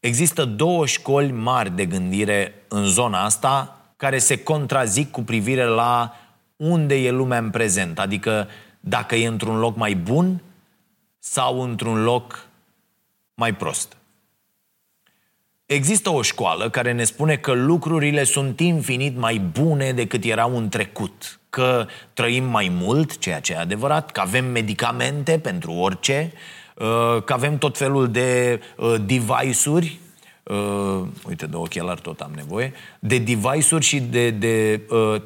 Există 0.00 0.44
două 0.44 0.86
școli 0.86 1.32
mari 1.32 1.70
de 1.70 1.86
gândire 1.86 2.54
în 2.68 2.84
zona 2.84 3.24
asta 3.24 3.78
care 3.96 4.18
se 4.18 4.42
contrazic 4.42 5.10
cu 5.10 5.22
privire 5.22 5.64
la 5.64 6.14
unde 6.56 6.94
e 6.94 7.10
lumea 7.10 7.38
în 7.38 7.50
prezent, 7.50 7.98
adică 7.98 8.48
dacă 8.80 9.14
e 9.14 9.26
într-un 9.26 9.58
loc 9.58 9.76
mai 9.76 9.94
bun 9.94 10.42
sau 11.18 11.60
într-un 11.60 12.02
loc 12.02 12.48
mai 13.34 13.54
prost. 13.54 13.96
Există 15.66 16.10
o 16.10 16.22
școală 16.22 16.70
care 16.70 16.92
ne 16.92 17.04
spune 17.04 17.36
că 17.36 17.52
lucrurile 17.52 18.24
sunt 18.24 18.60
infinit 18.60 19.16
mai 19.16 19.38
bune 19.38 19.92
decât 19.92 20.24
erau 20.24 20.56
în 20.56 20.68
trecut, 20.68 21.40
că 21.50 21.86
trăim 22.12 22.44
mai 22.44 22.68
mult, 22.72 23.18
ceea 23.18 23.40
ce 23.40 23.52
e 23.52 23.58
adevărat, 23.58 24.10
că 24.10 24.20
avem 24.20 24.44
medicamente 24.44 25.38
pentru 25.38 25.72
orice, 25.72 26.32
uh, 26.34 26.56
că 27.24 27.32
avem 27.32 27.58
tot 27.58 27.76
felul 27.76 28.10
de 28.10 28.60
uh, 28.76 28.94
device-uri, 29.06 29.98
uh, 30.42 31.06
uite, 31.28 31.46
de 31.46 31.56
ochelari 31.56 32.00
tot 32.00 32.20
am 32.20 32.32
nevoie, 32.34 32.72
de 32.98 33.18
device-uri 33.18 33.84
și 33.84 34.00
de, 34.00 34.30
de 34.30 34.80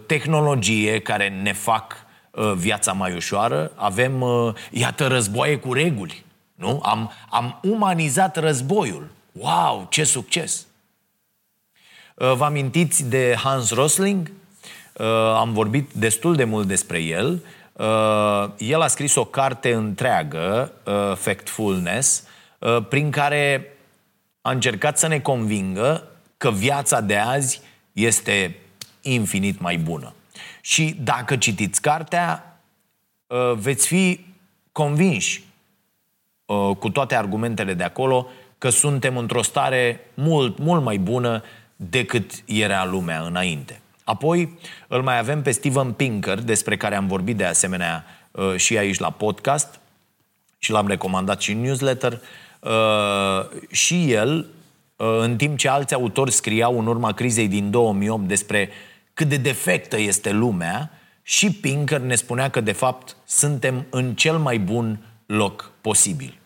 tehnologie 0.07 1.01
care 1.01 1.29
ne 1.43 1.53
fac 1.53 1.97
viața 2.57 2.93
mai 2.93 3.15
ușoară. 3.15 3.73
Avem, 3.75 4.25
iată, 4.71 5.07
războaie 5.07 5.57
cu 5.57 5.73
reguli. 5.73 6.25
Nu? 6.55 6.81
Am, 6.85 7.13
am 7.31 7.59
umanizat 7.63 8.37
războiul. 8.37 9.09
Wow, 9.33 9.87
ce 9.91 10.05
succes! 10.05 10.67
Uh, 12.15 12.33
vă 12.33 12.45
amintiți 12.45 13.09
de 13.09 13.35
Hans 13.43 13.71
Rosling? 13.71 14.31
Uh, 14.93 15.07
am 15.37 15.53
vorbit 15.53 15.91
destul 15.93 16.35
de 16.35 16.45
mult 16.45 16.67
despre 16.67 16.99
el. 16.99 17.45
Uh, 17.73 18.51
el 18.59 18.81
a 18.81 18.87
scris 18.87 19.15
o 19.15 19.25
carte 19.25 19.73
întreagă, 19.73 20.73
Factfulness, 21.17 22.25
prin 22.89 23.11
care 23.11 23.77
a 24.41 24.51
încercat 24.51 24.99
să 24.99 25.07
ne 25.07 25.21
convingă 25.21 26.09
că 26.37 26.51
viața 26.51 27.01
de 27.01 27.17
azi 27.17 27.61
este 27.93 28.57
infinit 29.01 29.61
mai 29.61 29.77
bună. 29.77 30.15
Și 30.61 30.97
dacă 31.01 31.37
citiți 31.37 31.81
cartea, 31.81 32.61
veți 33.55 33.87
fi 33.87 34.27
convinși 34.73 35.45
cu 36.79 36.91
toate 36.91 37.15
argumentele 37.15 37.75
de 37.75 37.85
acolo 37.85 38.29
că 38.59 38.69
suntem 38.69 39.17
într-o 39.17 39.43
stare 39.43 40.01
mult, 40.15 40.59
mult 40.59 40.83
mai 40.83 40.99
bună 40.99 41.43
decât 41.77 42.33
era 42.47 42.85
lumea 42.85 43.21
înainte. 43.21 43.82
Apoi 44.05 44.59
îl 44.89 45.03
mai 45.03 45.19
avem 45.19 45.43
pe 45.43 45.51
Steven 45.51 45.93
Pinker, 45.93 46.39
despre 46.39 46.77
care 46.77 46.95
am 46.95 47.07
vorbit 47.07 47.37
de 47.37 47.45
asemenea 47.45 48.05
uh, 48.31 48.57
și 48.57 48.79
aici 48.79 48.99
la 48.99 49.11
podcast 49.11 49.81
și 50.59 50.71
l-am 50.71 50.87
recomandat 50.87 51.41
și 51.41 51.53
în 51.53 51.61
newsletter. 51.61 52.21
Uh, 52.61 52.71
și 53.71 54.13
el, 54.13 54.47
uh, 54.97 55.19
în 55.21 55.37
timp 55.37 55.59
ce 55.59 55.69
alți 55.69 55.95
autori 55.95 56.33
scriau 56.33 56.79
în 56.79 56.87
urma 56.87 57.13
crizei 57.13 57.49
din 57.49 57.71
2008 57.71 58.29
despre 58.29 58.71
cât 59.15 59.29
de 59.29 59.37
defectă 59.37 59.99
este 59.99 60.33
lumea, 60.33 60.91
și 61.23 61.53
Pinker 61.53 62.01
ne 62.01 62.15
spunea 62.15 62.49
că, 62.49 62.61
de 62.61 62.73
fapt, 62.73 63.17
suntem 63.25 63.87
în 63.91 64.15
cel 64.15 64.39
mai 64.39 64.59
bun 64.59 64.99
loc 65.27 65.73
posibil. 65.81 66.39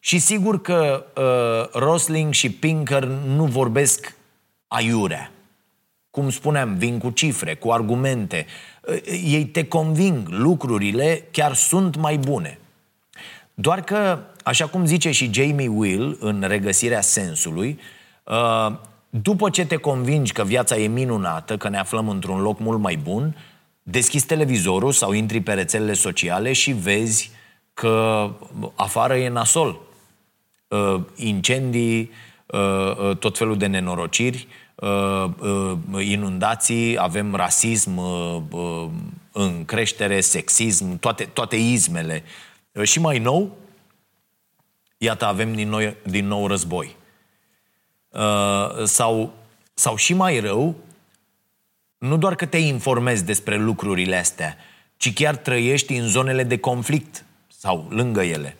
Și 0.00 0.18
sigur 0.18 0.60
că 0.60 1.06
uh, 1.16 1.80
Rosling 1.80 2.32
și 2.32 2.50
Pinker 2.50 3.04
nu 3.26 3.44
vorbesc 3.44 4.16
aiurea. 4.68 5.30
Cum 6.12 6.30
spuneam, 6.30 6.74
vin 6.74 6.98
cu 6.98 7.10
cifre, 7.10 7.54
cu 7.54 7.70
argumente. 7.70 8.46
Uh, 8.88 8.96
ei 9.24 9.44
te 9.44 9.64
conving, 9.64 10.28
lucrurile 10.28 11.28
chiar 11.30 11.54
sunt 11.54 11.96
mai 11.96 12.16
bune. 12.16 12.58
Doar 13.54 13.82
că, 13.82 14.18
așa 14.44 14.66
cum 14.66 14.86
zice 14.86 15.10
și 15.10 15.30
Jamie 15.32 15.68
Will 15.68 16.16
în 16.20 16.44
regăsirea 16.46 17.00
sensului, 17.00 17.78
uh, 18.24 18.76
după 19.10 19.50
ce 19.50 19.66
te 19.66 19.76
convingi 19.76 20.32
că 20.32 20.44
viața 20.44 20.76
e 20.76 20.86
minunată, 20.86 21.56
că 21.56 21.68
ne 21.68 21.78
aflăm 21.78 22.08
într-un 22.08 22.40
loc 22.40 22.58
mult 22.58 22.80
mai 22.80 22.96
bun, 22.96 23.36
deschizi 23.82 24.26
televizorul 24.26 24.92
sau 24.92 25.12
intri 25.12 25.40
pe 25.40 25.52
rețelele 25.52 25.92
sociale 25.92 26.52
și 26.52 26.72
vezi 26.72 27.30
că 27.74 28.28
afară 28.74 29.16
e 29.16 29.28
nasol, 29.28 29.80
uh, 30.68 31.00
incendii, 31.16 32.10
uh, 32.46 32.60
uh, 33.08 33.16
tot 33.16 33.36
felul 33.36 33.56
de 33.56 33.66
nenorociri, 33.66 34.46
uh, 34.48 34.54
uh, 34.54 34.61
inundații, 36.00 36.98
avem 36.98 37.34
rasism 37.34 37.96
uh, 37.96 38.42
uh, 38.50 38.88
în 39.32 39.64
creștere, 39.64 40.20
sexism, 40.20 40.98
toate, 40.98 41.24
toate 41.24 41.56
izmele. 41.56 42.22
Uh, 42.72 42.82
și 42.82 43.00
mai 43.00 43.18
nou, 43.18 43.56
iată, 44.98 45.26
avem 45.26 45.54
din, 45.54 45.68
nou 45.68 45.94
din 46.02 46.26
nou 46.26 46.46
război. 46.46 46.96
Uh, 48.08 48.84
sau, 48.84 49.32
sau 49.74 49.96
și 49.96 50.14
mai 50.14 50.40
rău, 50.40 50.74
nu 51.98 52.16
doar 52.16 52.34
că 52.34 52.46
te 52.46 52.58
informezi 52.58 53.24
despre 53.24 53.56
lucrurile 53.56 54.16
astea, 54.16 54.56
ci 54.96 55.12
chiar 55.12 55.36
trăiești 55.36 55.96
în 55.96 56.08
zonele 56.08 56.42
de 56.42 56.58
conflict 56.58 57.24
sau 57.48 57.86
lângă 57.90 58.22
ele 58.22 58.56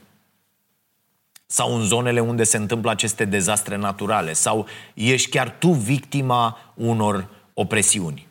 sau 1.53 1.75
în 1.77 1.85
zonele 1.85 2.21
unde 2.21 2.45
se 2.45 2.57
întâmplă 2.57 2.91
aceste 2.91 3.25
dezastre 3.25 3.77
naturale, 3.77 4.33
sau 4.33 4.67
ești 4.95 5.31
chiar 5.31 5.51
tu 5.59 5.69
victima 5.69 6.73
unor 6.75 7.29
opresiuni. 7.55 8.27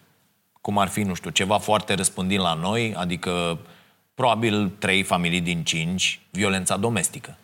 Cum 0.62 0.78
ar 0.78 0.88
fi, 0.88 1.02
nu 1.02 1.14
știu, 1.14 1.30
ceva 1.30 1.58
foarte 1.58 1.94
răspândit 1.94 2.40
la 2.40 2.54
noi, 2.54 2.94
adică 2.96 3.60
probabil 4.14 4.70
trei 4.70 5.04
familii 5.04 5.42
din 5.42 5.64
cinci, 5.64 6.20
violența 6.30 6.78
domestică. 6.78 7.38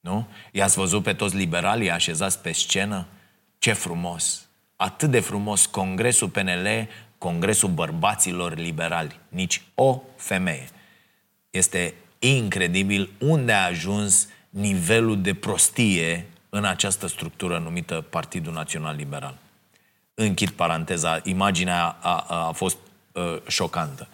Nu? 0.00 0.26
I-ați 0.52 0.76
văzut 0.76 1.02
pe 1.02 1.12
toți 1.12 1.36
liberalii 1.36 1.90
așezați 1.90 2.38
pe 2.38 2.52
scenă? 2.52 3.06
Ce 3.58 3.72
frumos! 3.72 4.48
Atât 4.76 5.10
de 5.10 5.20
frumos 5.20 5.66
Congresul 5.66 6.28
PNL, 6.28 6.88
Congresul 7.18 7.68
Bărbaților 7.68 8.56
Liberali. 8.56 9.20
Nici 9.28 9.62
o 9.74 10.00
femeie. 10.16 10.68
Este 11.50 11.94
incredibil 12.18 13.10
unde 13.18 13.52
a 13.52 13.64
ajuns 13.64 14.28
nivelul 14.54 15.20
de 15.22 15.34
prostie 15.34 16.26
în 16.48 16.64
această 16.64 17.06
structură 17.06 17.58
numită 17.58 18.04
Partidul 18.10 18.52
Național 18.52 18.96
Liberal. 18.96 19.38
Închid 20.14 20.50
paranteza, 20.50 21.20
imaginea 21.22 21.96
a, 22.00 22.24
a, 22.28 22.46
a 22.46 22.52
fost 22.52 22.76
uh, 23.12 23.36
șocantă. 23.46 24.08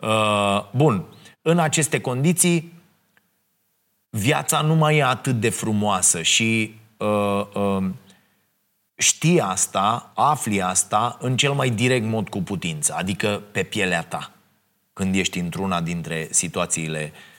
Uh, 0.00 0.64
bun, 0.70 1.04
în 1.42 1.58
aceste 1.58 2.00
condiții, 2.00 2.72
viața 4.10 4.60
nu 4.60 4.74
mai 4.74 4.96
e 4.96 5.02
atât 5.02 5.40
de 5.40 5.50
frumoasă 5.50 6.22
și 6.22 6.74
uh, 6.96 7.46
uh, 7.54 7.84
știi 8.96 9.40
asta, 9.40 10.12
afli 10.14 10.62
asta 10.62 11.16
în 11.20 11.36
cel 11.36 11.52
mai 11.52 11.70
direct 11.70 12.06
mod 12.06 12.28
cu 12.28 12.42
putință, 12.42 12.94
adică 12.94 13.42
pe 13.52 13.62
pielea 13.62 14.02
ta, 14.02 14.30
când 14.92 15.14
ești 15.14 15.38
într-una 15.38 15.80
dintre 15.80 16.28
situațiile 16.30 17.12
uh, 17.12 17.18
Uh, 17.18 17.32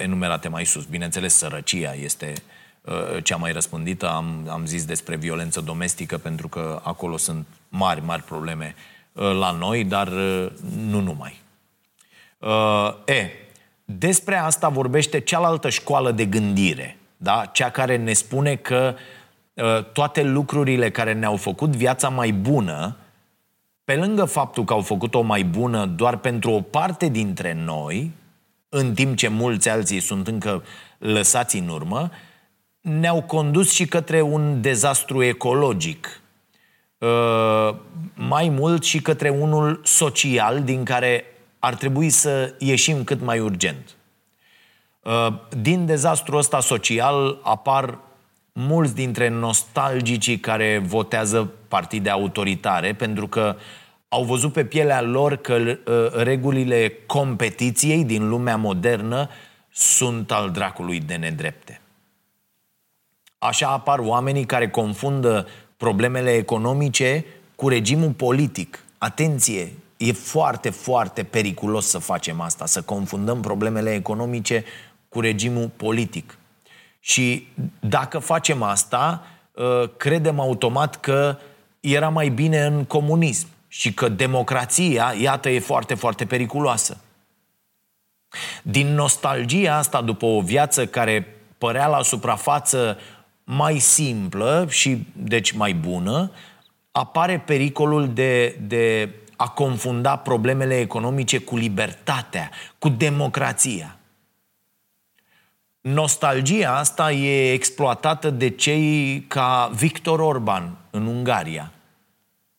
enumerate 0.00 0.48
mai 0.48 0.64
sus. 0.64 0.84
Bineînțeles, 0.84 1.34
sărăcia 1.34 1.94
este 1.94 2.32
uh, 2.80 3.24
cea 3.24 3.36
mai 3.36 3.52
răspândită. 3.52 4.08
Am, 4.08 4.48
am 4.48 4.66
zis 4.66 4.84
despre 4.84 5.16
violență 5.16 5.60
domestică 5.60 6.18
pentru 6.18 6.48
că 6.48 6.80
acolo 6.82 7.16
sunt 7.16 7.46
mari, 7.68 8.02
mari 8.04 8.22
probleme 8.22 8.74
uh, 9.12 9.22
la 9.22 9.50
noi, 9.50 9.84
dar 9.84 10.08
nu 10.86 11.00
numai. 11.00 11.40
E, 13.04 13.30
despre 13.84 14.36
asta 14.36 14.68
vorbește 14.68 15.20
cealaltă 15.20 15.68
școală 15.68 16.12
de 16.12 16.24
gândire, 16.24 16.96
da? 17.16 17.50
cea 17.52 17.70
care 17.70 17.96
ne 17.96 18.12
spune 18.12 18.54
că 18.54 18.94
toate 19.92 20.22
lucrurile 20.22 20.90
care 20.90 21.12
ne-au 21.12 21.36
făcut 21.36 21.76
viața 21.76 22.08
mai 22.08 22.30
bună, 22.30 22.96
pe 23.84 23.96
lângă 23.96 24.24
faptul 24.24 24.64
că 24.64 24.72
au 24.72 24.80
făcut-o 24.80 25.20
mai 25.20 25.44
bună 25.44 25.86
doar 25.86 26.16
pentru 26.16 26.50
o 26.50 26.60
parte 26.60 27.08
dintre 27.08 27.54
noi, 27.64 28.10
în 28.74 28.94
timp 28.94 29.16
ce 29.16 29.28
mulți 29.28 29.68
alții 29.68 30.00
sunt 30.00 30.28
încă 30.28 30.64
lăsați 30.98 31.56
în 31.56 31.68
urmă, 31.68 32.10
ne-au 32.80 33.22
condus 33.22 33.72
și 33.72 33.86
către 33.86 34.20
un 34.20 34.60
dezastru 34.60 35.22
ecologic. 35.22 36.20
Uh, 36.98 37.74
mai 38.14 38.48
mult 38.48 38.84
și 38.84 39.00
către 39.00 39.28
unul 39.28 39.80
social 39.84 40.62
din 40.62 40.84
care 40.84 41.24
ar 41.58 41.74
trebui 41.74 42.10
să 42.10 42.54
ieșim 42.58 43.04
cât 43.04 43.20
mai 43.20 43.40
urgent. 43.40 43.96
Uh, 45.02 45.26
din 45.60 45.86
dezastrul 45.86 46.38
ăsta 46.38 46.60
social 46.60 47.38
apar 47.42 47.98
mulți 48.52 48.94
dintre 48.94 49.28
nostalgicii 49.28 50.38
care 50.38 50.82
votează 50.86 51.50
partide 51.68 52.10
autoritare, 52.10 52.94
pentru 52.94 53.26
că 53.26 53.56
au 54.12 54.24
văzut 54.24 54.52
pe 54.52 54.64
pielea 54.64 55.02
lor 55.02 55.36
că 55.36 55.54
uh, 55.54 56.22
regulile 56.22 56.92
competiției 57.06 58.04
din 58.04 58.28
lumea 58.28 58.56
modernă 58.56 59.28
sunt 59.70 60.32
al 60.32 60.50
dracului 60.50 61.00
de 61.00 61.14
nedrepte. 61.14 61.80
Așa 63.38 63.68
apar 63.68 63.98
oamenii 63.98 64.44
care 64.44 64.70
confundă 64.70 65.46
problemele 65.76 66.30
economice 66.30 67.24
cu 67.54 67.68
regimul 67.68 68.10
politic. 68.10 68.84
Atenție, 68.98 69.72
e 69.96 70.12
foarte, 70.12 70.70
foarte 70.70 71.22
periculos 71.22 71.86
să 71.86 71.98
facem 71.98 72.40
asta, 72.40 72.66
să 72.66 72.82
confundăm 72.82 73.40
problemele 73.40 73.94
economice 73.94 74.64
cu 75.08 75.20
regimul 75.20 75.70
politic. 75.76 76.38
Și 77.00 77.46
dacă 77.80 78.18
facem 78.18 78.62
asta, 78.62 79.26
uh, 79.52 79.90
credem 79.96 80.40
automat 80.40 81.00
că 81.00 81.38
era 81.80 82.08
mai 82.08 82.28
bine 82.28 82.64
în 82.64 82.84
comunism 82.84 83.46
și 83.74 83.94
că 83.94 84.08
democrația, 84.08 85.14
iată, 85.20 85.48
e 85.48 85.58
foarte, 85.58 85.94
foarte 85.94 86.26
periculoasă. 86.26 87.00
Din 88.62 88.94
nostalgia 88.94 89.76
asta 89.76 90.02
după 90.02 90.26
o 90.26 90.40
viață 90.40 90.86
care 90.86 91.36
părea 91.58 91.86
la 91.86 92.02
suprafață 92.02 92.98
mai 93.44 93.78
simplă 93.78 94.66
și 94.68 95.06
deci 95.12 95.52
mai 95.52 95.74
bună, 95.74 96.30
apare 96.90 97.38
pericolul 97.38 98.12
de, 98.12 98.58
de 98.60 99.14
a 99.36 99.48
confunda 99.48 100.16
problemele 100.16 100.78
economice 100.78 101.38
cu 101.38 101.56
libertatea, 101.56 102.50
cu 102.78 102.88
democrația. 102.88 103.98
Nostalgia 105.80 106.76
asta 106.76 107.12
e 107.12 107.52
exploatată 107.52 108.30
de 108.30 108.48
cei 108.48 109.24
ca 109.28 109.70
Victor 109.74 110.20
Orban 110.20 110.76
în 110.90 111.06
Ungaria. 111.06 111.72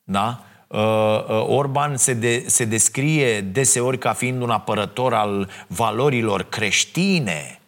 Da? 0.03 0.43
Uh, 0.73 0.79
uh, 0.79 1.43
Orban 1.47 1.97
se, 1.97 2.13
de, 2.13 2.43
se 2.47 2.65
descrie 2.65 3.41
deseori 3.41 3.97
ca 3.97 4.13
fiind 4.13 4.41
un 4.41 4.49
apărător 4.49 5.13
al 5.13 5.49
valorilor 5.67 6.43
creștine. 6.43 7.59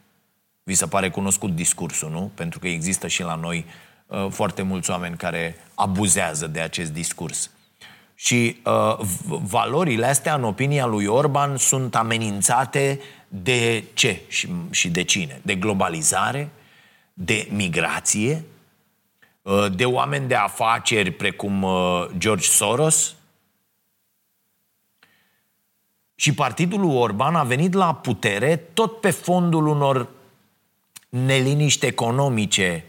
Vi 0.63 0.73
se 0.73 0.85
pare 0.85 1.09
cunoscut 1.09 1.55
discursul, 1.55 2.09
nu? 2.09 2.31
Pentru 2.35 2.59
că 2.59 2.67
există 2.67 3.07
și 3.07 3.21
la 3.21 3.35
noi 3.35 3.65
uh, 4.07 4.27
foarte 4.29 4.61
mulți 4.61 4.89
oameni 4.89 5.17
care 5.17 5.55
abuzează 5.75 6.47
de 6.47 6.59
acest 6.59 6.91
discurs. 6.91 7.49
Și 8.15 8.61
uh, 8.63 8.97
valorile 9.27 10.05
astea, 10.05 10.35
în 10.35 10.43
opinia 10.43 10.85
lui 10.85 11.05
Orban, 11.05 11.57
sunt 11.57 11.95
amenințate 11.95 12.99
de 13.27 13.83
ce 13.93 14.21
și, 14.27 14.49
și 14.69 14.89
de 14.89 15.03
cine? 15.03 15.39
De 15.41 15.55
globalizare, 15.55 16.49
de 17.13 17.47
migrație, 17.51 18.31
uh, 18.33 18.54
de 19.75 19.85
oameni 19.85 20.27
de 20.27 20.35
afaceri 20.35 21.11
precum 21.11 21.63
uh, 21.63 22.05
George 22.17 22.47
Soros. 22.47 23.15
Și 26.15 26.33
partidul 26.33 26.79
lui 26.79 26.95
Orban 26.95 27.35
a 27.35 27.43
venit 27.43 27.73
la 27.73 27.93
putere 27.93 28.55
tot 28.55 28.99
pe 28.99 29.09
fondul 29.09 29.67
unor 29.67 30.07
neliniști 31.09 31.85
economice 31.85 32.85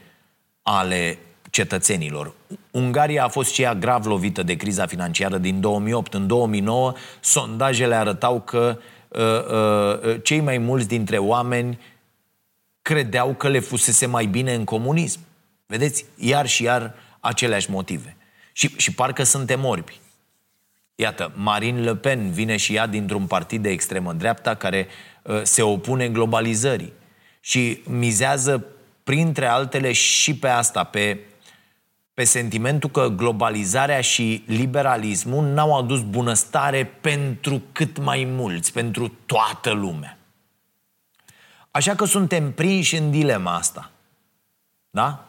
ale 0.63 1.19
cetățenilor. 1.51 2.33
Ungaria 2.71 3.25
a 3.25 3.29
fost 3.29 3.53
și 3.53 3.63
ea 3.63 3.75
grav 3.75 4.07
lovită 4.07 4.43
de 4.43 4.57
criza 4.57 4.87
financiară 4.87 5.39
din 5.39 5.61
2008. 5.61 6.15
În 6.15 6.27
2009, 6.27 6.93
sondajele 7.21 7.95
arătau 7.95 8.41
că 8.41 8.79
uh, 9.09 10.11
uh, 10.11 10.23
cei 10.23 10.41
mai 10.41 10.59
mulți 10.59 10.89
dintre 10.89 11.19
oameni 11.19 11.79
credeau 12.83 13.35
că 13.35 13.49
le 13.49 13.59
fusese 13.59 14.07
mai 14.07 14.27
bine 14.27 14.55
în 14.55 14.65
comunism. 14.65 15.21
Vedeți? 15.67 16.05
Iar 16.17 16.47
și 16.47 16.63
iar 16.63 16.95
aceleași 17.21 17.71
motive. 17.71 18.17
Și, 18.53 18.75
și 18.77 18.93
parcă 18.95 19.23
suntem 19.23 19.65
orbi. 19.65 20.01
Iată, 20.95 21.33
Marine 21.35 21.81
Le 21.81 21.97
Pen 21.97 22.31
vine 22.31 22.57
și 22.57 22.75
ea 22.75 22.87
dintr-un 22.87 23.27
partid 23.27 23.63
de 23.63 23.69
extremă 23.69 24.13
dreapta 24.13 24.55
care 24.55 24.87
uh, 25.23 25.41
se 25.43 25.63
opune 25.63 26.09
globalizării 26.09 26.93
și 27.41 27.83
mizează 27.85 28.67
printre 29.05 29.47
altele 29.47 29.93
și 29.93 30.37
pe 30.37 30.49
asta, 30.49 30.85
pe 30.85 31.19
pe 32.17 32.25
sentimentul 32.25 32.91
că 32.91 33.09
globalizarea 33.09 34.01
și 34.01 34.45
liberalismul 34.47 35.45
n-au 35.45 35.79
adus 35.79 36.03
bunăstare 36.03 36.85
pentru 36.85 37.63
cât 37.73 37.99
mai 37.99 38.25
mulți, 38.25 38.73
pentru 38.73 39.09
toată 39.27 39.71
lumea. 39.71 40.19
Așa 41.71 41.95
că 41.95 42.05
suntem 42.05 42.53
prinși 42.53 42.97
în 42.97 43.11
dilema 43.11 43.55
asta. 43.55 43.91
Da? 44.91 45.26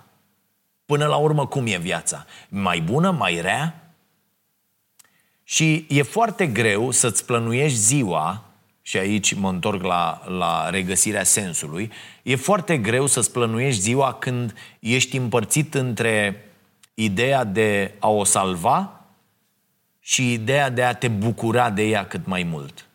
Până 0.87 1.05
la 1.05 1.15
urmă, 1.15 1.47
cum 1.47 1.65
e 1.65 1.77
viața? 1.77 2.25
Mai 2.49 2.79
bună, 2.81 3.11
mai 3.11 3.41
rea? 3.41 3.91
Și 5.43 5.85
e 5.89 6.01
foarte 6.01 6.47
greu 6.47 6.91
să-ți 6.91 7.25
plănuiești 7.25 7.77
ziua, 7.77 8.43
și 8.81 8.97
aici 8.97 9.33
mă 9.33 9.49
întorc 9.49 9.83
la, 9.83 10.21
la 10.27 10.69
regăsirea 10.69 11.23
sensului, 11.23 11.91
e 12.23 12.35
foarte 12.35 12.77
greu 12.77 13.05
să-ți 13.05 13.31
plănuiești 13.31 13.81
ziua 13.81 14.13
când 14.13 14.53
ești 14.79 15.17
împărțit 15.17 15.73
între 15.73 16.45
ideea 16.93 17.43
de 17.43 17.93
a 17.99 18.09
o 18.09 18.23
salva 18.23 19.05
și 19.99 20.33
ideea 20.33 20.69
de 20.69 20.83
a 20.83 20.93
te 20.93 21.07
bucura 21.07 21.69
de 21.69 21.83
ea 21.83 22.07
cât 22.07 22.25
mai 22.25 22.43
mult. 22.43 22.85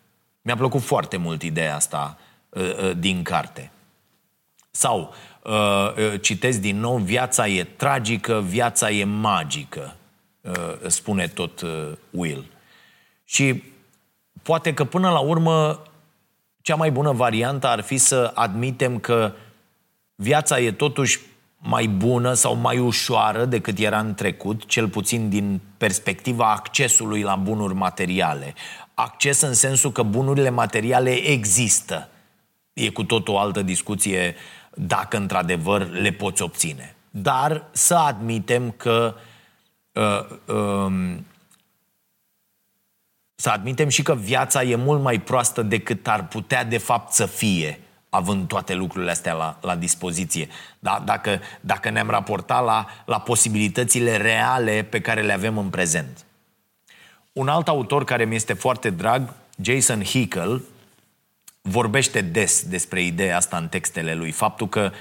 Mi-a 0.41 0.55
plăcut 0.55 0.81
foarte 0.81 1.17
mult 1.17 1.41
ideea 1.41 1.75
asta 1.75 2.17
uh, 2.49 2.61
uh, 2.61 2.91
din 2.97 3.23
carte. 3.23 3.71
Sau, 4.71 4.99
uh, 4.99 5.32
citesc 6.21 6.59
din 6.59 6.79
nou, 6.79 6.97
viața 6.97 7.47
e 7.47 7.63
tragică, 7.63 8.43
viața 8.47 8.91
e 8.91 9.03
magică, 9.03 9.95
spune 10.87 11.27
tot 11.27 11.65
Will. 12.09 12.45
Și 13.23 13.63
poate 14.43 14.73
că 14.73 14.83
până 14.83 15.09
la 15.09 15.19
urmă 15.19 15.83
cea 16.61 16.75
mai 16.75 16.91
bună 16.91 17.11
variantă 17.11 17.67
ar 17.67 17.81
fi 17.81 17.97
să 17.97 18.31
admitem 18.33 18.99
că 18.99 19.33
viața 20.15 20.59
e 20.59 20.71
totuși 20.71 21.19
mai 21.57 21.87
bună 21.87 22.33
sau 22.33 22.55
mai 22.55 22.79
ușoară 22.79 23.45
decât 23.45 23.77
era 23.77 23.99
în 23.99 24.13
trecut, 24.13 24.65
cel 24.65 24.87
puțin 24.87 25.29
din 25.29 25.61
perspectiva 25.77 26.51
accesului 26.51 27.21
la 27.21 27.35
bunuri 27.35 27.73
materiale. 27.73 28.53
Acces 28.93 29.41
în 29.41 29.53
sensul 29.53 29.91
că 29.91 30.01
bunurile 30.01 30.49
materiale 30.49 31.11
există. 31.11 32.09
E 32.73 32.89
cu 32.89 33.03
tot 33.03 33.27
o 33.27 33.37
altă 33.37 33.61
discuție 33.61 34.35
dacă 34.75 35.17
într-adevăr 35.17 35.89
le 35.89 36.11
poți 36.11 36.41
obține. 36.41 36.95
Dar 37.09 37.67
să 37.71 37.95
admitem 37.95 38.71
că 38.71 39.15
uh, 39.91 40.55
um, 40.55 41.25
să 43.35 43.49
admitem 43.49 43.89
și 43.89 44.01
că 44.01 44.15
viața 44.15 44.63
e 44.63 44.75
mult 44.75 45.01
mai 45.01 45.19
proastă 45.19 45.61
decât 45.61 46.07
ar 46.07 46.27
putea 46.27 46.63
de 46.63 46.77
fapt 46.77 47.13
să 47.13 47.25
fie 47.25 47.79
având 48.09 48.47
toate 48.47 48.73
lucrurile 48.73 49.11
astea 49.11 49.33
la, 49.33 49.57
la 49.61 49.75
dispoziție. 49.75 50.47
Da? 50.79 51.01
Dacă, 51.05 51.39
dacă 51.61 51.89
ne-am 51.89 52.09
raportat 52.09 52.63
la, 52.63 52.85
la 53.05 53.19
posibilitățile 53.19 54.17
reale 54.17 54.83
pe 54.83 55.01
care 55.01 55.21
le 55.21 55.33
avem 55.33 55.57
în 55.57 55.69
prezent. 55.69 56.25
Un 57.31 57.47
alt 57.47 57.67
autor 57.67 58.03
care 58.03 58.25
mi 58.25 58.35
este 58.35 58.53
foarte 58.53 58.89
drag, 58.89 59.33
Jason 59.61 60.03
Hickel, 60.03 60.63
vorbește 61.65 62.21
des 62.21 62.63
despre 62.67 63.01
ideea 63.01 63.37
asta 63.37 63.57
în 63.57 63.67
textele 63.67 64.13
lui. 64.13 64.31
Faptul 64.31 64.69
că 64.69 64.91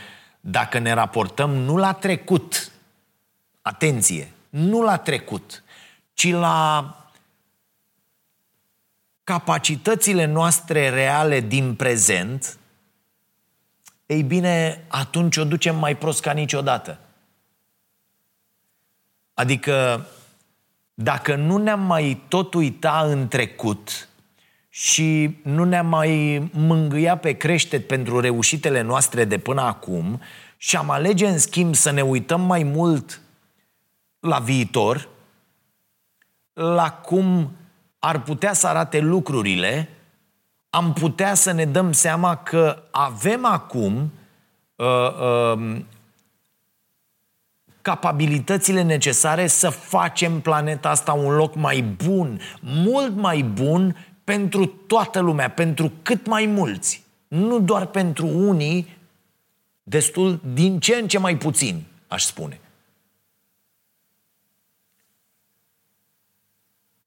dacă 0.40 0.78
ne 0.78 0.92
raportăm 0.92 1.50
nu 1.50 1.76
la 1.76 1.92
trecut, 1.92 2.70
atenție, 3.62 4.32
nu 4.48 4.82
la 4.82 4.96
trecut, 4.96 5.62
ci 6.14 6.30
la 6.30 6.96
capacitățile 9.24 10.24
noastre 10.24 10.88
reale 10.88 11.40
din 11.40 11.74
prezent, 11.74 12.58
ei 14.06 14.22
bine, 14.22 14.84
atunci 14.88 15.36
o 15.36 15.44
ducem 15.44 15.76
mai 15.76 15.96
prost 15.96 16.20
ca 16.20 16.32
niciodată. 16.32 16.98
Adică, 19.34 20.06
dacă 20.94 21.34
nu 21.34 21.56
ne-am 21.56 21.80
mai 21.80 22.22
tot 22.28 22.54
uita 22.54 23.02
în 23.02 23.28
trecut 23.28 24.08
și 24.74 25.38
nu 25.42 25.64
ne-am 25.64 25.86
mai 25.86 26.38
mângâia 26.52 27.16
pe 27.16 27.32
creștet 27.32 27.86
pentru 27.86 28.20
reușitele 28.20 28.80
noastre 28.80 29.24
de 29.24 29.38
până 29.38 29.60
acum 29.60 30.20
și 30.56 30.76
am 30.76 30.90
alege, 30.90 31.26
în 31.26 31.38
schimb, 31.38 31.74
să 31.74 31.90
ne 31.90 32.02
uităm 32.02 32.40
mai 32.40 32.62
mult 32.62 33.20
la 34.20 34.38
viitor, 34.38 35.08
la 36.52 36.90
cum 36.90 37.52
ar 37.98 38.22
putea 38.22 38.52
să 38.52 38.66
arate 38.66 39.00
lucrurile, 39.00 39.88
am 40.70 40.92
putea 40.92 41.34
să 41.34 41.52
ne 41.52 41.64
dăm 41.64 41.92
seama 41.92 42.36
că 42.36 42.82
avem 42.90 43.44
acum 43.44 44.12
uh, 44.76 44.86
uh, 45.20 45.80
capabilitățile 47.82 48.82
necesare 48.82 49.46
să 49.46 49.68
facem 49.68 50.40
planeta 50.40 50.90
asta 50.90 51.12
un 51.12 51.34
loc 51.34 51.54
mai 51.54 51.82
bun, 51.82 52.40
mult 52.60 53.16
mai 53.16 53.42
bun 53.42 53.96
pentru 54.24 54.66
toată 54.66 55.20
lumea, 55.20 55.50
pentru 55.50 55.92
cât 56.02 56.26
mai 56.26 56.46
mulți. 56.46 57.02
Nu 57.28 57.60
doar 57.60 57.86
pentru 57.86 58.26
unii, 58.26 58.96
destul 59.82 60.40
din 60.52 60.80
ce 60.80 60.94
în 60.94 61.08
ce 61.08 61.18
mai 61.18 61.36
puțin, 61.36 61.82
aș 62.08 62.22
spune. 62.22 62.60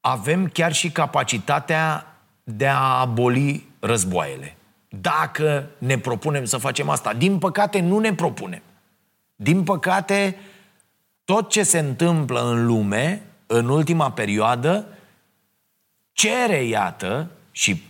avem 0.08 0.48
chiar 0.48 0.74
și 0.74 0.92
capacitatea 0.92 2.16
de 2.44 2.68
a 2.68 3.00
aboli 3.00 3.68
războaiele. 3.80 4.56
Dacă 4.90 5.70
ne 5.78 5.98
propunem 5.98 6.46
să 6.46 6.58
facem 6.58 6.90
asta. 6.90 7.14
Din 7.14 7.38
păcate, 7.38 7.80
nu 7.80 8.00
ne 8.00 8.14
propunem. 8.14 8.62
Din 9.36 9.64
păcate, 9.64 10.38
tot 11.24 11.50
ce 11.50 11.64
se 11.64 11.80
întâmplă 11.80 12.42
în 12.42 12.66
lume, 12.66 13.24
în 13.48 13.70
ultima 13.70 14.12
perioadă, 14.12 14.86
cere, 16.16 16.64
iată, 16.64 17.32
și 17.52 17.84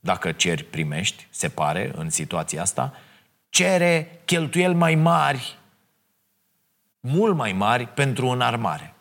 dacă 0.00 0.32
ceri, 0.32 0.64
primești, 0.64 1.26
se 1.30 1.48
pare, 1.48 1.92
în 1.94 2.10
situația 2.10 2.62
asta, 2.62 2.92
cere 3.48 4.20
cheltuieli 4.24 4.74
mai 4.74 4.94
mari, 4.94 5.58
mult 7.00 7.36
mai 7.36 7.52
mari, 7.52 7.86
pentru 7.86 8.26
înarmare. 8.26 8.94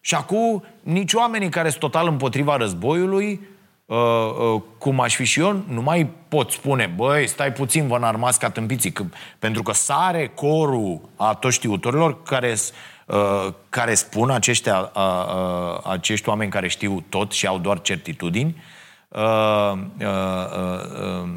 Și 0.00 0.14
acum, 0.14 0.64
nici 0.80 1.12
oamenii 1.12 1.48
care 1.48 1.68
sunt 1.68 1.80
total 1.80 2.06
împotriva 2.06 2.56
războiului, 2.56 3.40
uh, 3.84 3.96
uh, 3.96 4.62
cum 4.78 5.00
aș 5.00 5.14
fi 5.14 5.24
și 5.24 5.40
eu, 5.40 5.62
nu 5.68 5.82
mai 5.82 6.06
pot 6.28 6.50
spune, 6.50 6.86
băi, 6.86 7.26
stai 7.26 7.52
puțin, 7.52 7.86
vă 7.86 7.96
înarmați 7.96 8.38
ca 8.38 8.50
tâmpiții, 8.50 8.92
că, 8.92 9.04
pentru 9.38 9.62
că 9.62 9.72
sare 9.72 10.26
corul 10.26 11.08
a 11.16 11.34
toți 11.34 11.56
știutorilor 11.56 12.22
care, 12.22 12.50
uh, 12.52 12.95
care 13.68 13.94
spun 13.94 14.30
aceștia, 14.30 14.90
uh, 14.94 15.02
uh, 15.02 15.80
acești 15.84 16.28
oameni 16.28 16.50
care 16.50 16.68
știu 16.68 17.04
tot 17.08 17.32
și 17.32 17.46
au 17.46 17.58
doar 17.58 17.80
certitudini, 17.80 18.62
uh, 19.08 19.72
uh, 19.72 20.06
uh, 20.06 21.22
uh, 21.22 21.28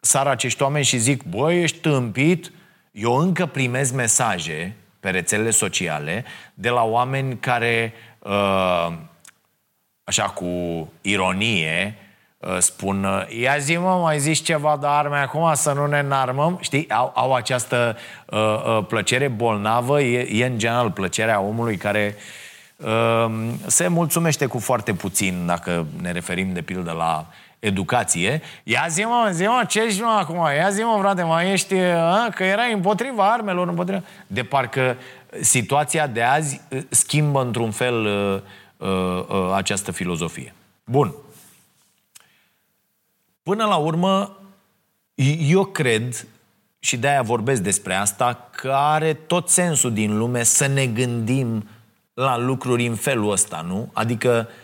sar 0.00 0.26
acești 0.26 0.62
oameni 0.62 0.84
și 0.84 0.98
zic, 0.98 1.22
băi, 1.22 1.62
ești 1.62 1.78
tâmpit, 1.78 2.52
eu 2.92 3.16
încă 3.16 3.46
primez 3.46 3.90
mesaje 3.90 4.76
pe 5.00 5.10
rețelele 5.10 5.50
sociale 5.50 6.24
de 6.54 6.68
la 6.68 6.82
oameni 6.82 7.38
care, 7.38 7.92
uh, 8.18 8.92
așa 10.04 10.24
cu 10.28 10.46
ironie, 11.00 11.96
uh, 11.96 12.01
spun, 12.58 13.26
ia 13.40 13.58
zi 13.58 13.76
mă, 13.76 13.98
mai 14.02 14.18
zici 14.18 14.42
ceva 14.42 14.76
de 14.80 14.86
arme 14.86 15.16
acum 15.16 15.54
să 15.54 15.72
nu 15.72 15.86
ne 15.86 15.98
înarmăm? 15.98 16.58
Știi, 16.60 16.90
au, 16.90 17.12
au 17.14 17.34
această 17.34 17.96
uh, 18.26 18.38
uh, 18.38 18.84
plăcere 18.88 19.28
bolnavă, 19.28 20.00
e, 20.00 20.42
e 20.42 20.46
în 20.46 20.58
general 20.58 20.90
plăcerea 20.90 21.40
omului 21.40 21.76
care 21.76 22.16
uh, 22.76 23.32
se 23.66 23.88
mulțumește 23.88 24.46
cu 24.46 24.58
foarte 24.58 24.92
puțin, 24.92 25.46
dacă 25.46 25.86
ne 26.00 26.12
referim 26.12 26.52
de 26.52 26.62
pildă 26.62 26.92
la 26.92 27.26
educație. 27.58 28.42
Ia 28.62 28.86
zi 28.88 29.02
mă, 29.02 29.28
zi 29.32 29.44
mă, 29.44 29.64
ce 29.68 29.82
ești 29.82 30.00
mă 30.00 30.16
acum? 30.20 30.36
Ia 30.56 30.70
zi 30.70 30.80
mă, 30.80 30.98
frate, 31.00 31.22
mai 31.22 31.52
ești, 31.52 31.74
a, 31.96 32.28
că 32.34 32.44
erai 32.44 32.72
împotriva 32.72 33.32
armelor, 33.32 33.68
împotriva... 33.68 34.02
De 34.26 34.42
parcă 34.42 34.96
situația 35.40 36.06
de 36.06 36.22
azi 36.22 36.60
uh, 36.68 36.82
schimbă 36.88 37.40
într-un 37.40 37.70
fel 37.70 38.04
uh, 38.04 38.40
uh, 38.88 39.24
uh, 39.28 39.52
această 39.54 39.92
filozofie. 39.92 40.54
Bun. 40.84 41.14
Până 43.42 43.64
la 43.64 43.76
urmă, 43.76 44.36
eu 45.40 45.64
cred, 45.64 46.26
și 46.78 46.96
de-aia 46.96 47.22
vorbesc 47.22 47.62
despre 47.62 47.94
asta, 47.94 48.48
că 48.50 48.72
are 48.72 49.14
tot 49.14 49.48
sensul 49.48 49.92
din 49.92 50.18
lume 50.18 50.42
să 50.42 50.66
ne 50.66 50.86
gândim 50.86 51.68
la 52.14 52.38
lucruri 52.38 52.86
în 52.86 52.94
felul 52.94 53.30
ăsta, 53.30 53.60
nu? 53.60 53.90
Adică 53.92 54.48
uh, 54.48 54.54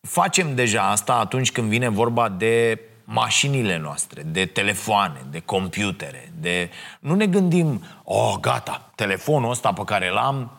facem 0.00 0.54
deja 0.54 0.90
asta 0.90 1.14
atunci 1.14 1.52
când 1.52 1.68
vine 1.68 1.88
vorba 1.88 2.28
de 2.28 2.80
mașinile 3.04 3.78
noastre, 3.78 4.22
de 4.22 4.46
telefoane, 4.46 5.24
de 5.30 5.40
computere, 5.40 6.32
de... 6.40 6.70
Nu 7.00 7.14
ne 7.14 7.26
gândim, 7.26 7.82
oh, 8.04 8.34
gata, 8.40 8.90
telefonul 8.94 9.50
ăsta 9.50 9.72
pe 9.72 9.82
care 9.84 10.10
l-am 10.10 10.50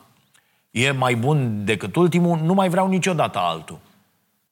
e 0.70 0.90
mai 0.90 1.14
bun 1.14 1.64
decât 1.64 1.96
ultimul, 1.96 2.38
nu 2.38 2.54
mai 2.54 2.68
vreau 2.68 2.88
niciodată 2.88 3.38
altul. 3.38 3.78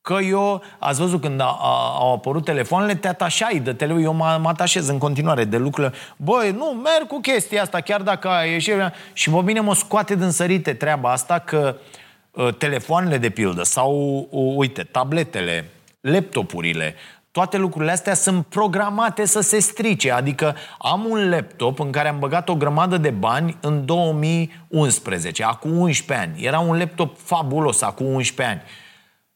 Că 0.02 0.18
eu, 0.22 0.62
ați 0.78 1.00
văzut 1.00 1.20
când 1.20 1.40
a, 1.40 1.58
a, 1.60 1.96
au 1.98 2.14
apărut 2.14 2.44
telefoanele, 2.44 2.94
te 2.94 3.08
atașai 3.08 3.58
de 3.58 3.72
telefon, 3.72 4.02
eu 4.02 4.12
mă, 4.12 4.38
mă 4.42 4.48
atașez 4.48 4.88
în 4.88 4.98
continuare 4.98 5.44
de 5.44 5.56
lucrurile. 5.56 5.94
Băi, 6.16 6.50
nu, 6.50 6.64
merg 6.64 7.06
cu 7.06 7.20
chestia 7.20 7.62
asta, 7.62 7.80
chiar 7.80 8.02
dacă 8.02 8.28
ai 8.28 8.50
ieșit. 8.50 8.74
Și 9.12 9.30
pe 9.30 9.40
mine 9.42 9.60
mă 9.60 9.74
scoate 9.74 10.14
din 10.14 10.30
sărite 10.30 10.74
treaba 10.74 11.12
asta 11.12 11.38
că 11.38 11.76
uh, 11.76 11.98
Uh, 12.30 12.54
telefoanele 12.54 13.18
de 13.18 13.30
pildă 13.30 13.62
sau, 13.62 14.28
uh, 14.30 14.52
uite, 14.56 14.82
tabletele, 14.82 15.70
laptopurile, 16.00 16.94
toate 17.30 17.56
lucrurile 17.56 17.92
astea 17.92 18.14
sunt 18.14 18.46
programate 18.46 19.24
să 19.24 19.40
se 19.40 19.58
strice. 19.58 20.10
Adică 20.12 20.56
am 20.78 21.06
un 21.08 21.28
laptop 21.28 21.80
în 21.80 21.90
care 21.90 22.08
am 22.08 22.18
băgat 22.18 22.48
o 22.48 22.54
grămadă 22.54 22.96
de 22.96 23.10
bani 23.10 23.56
în 23.60 23.84
2011, 23.84 25.44
acum 25.44 25.78
11 25.78 26.26
ani. 26.26 26.44
Era 26.44 26.58
un 26.58 26.78
laptop 26.78 27.16
fabulos, 27.18 27.82
acum 27.82 28.06
11 28.06 28.54
ani. 28.54 28.62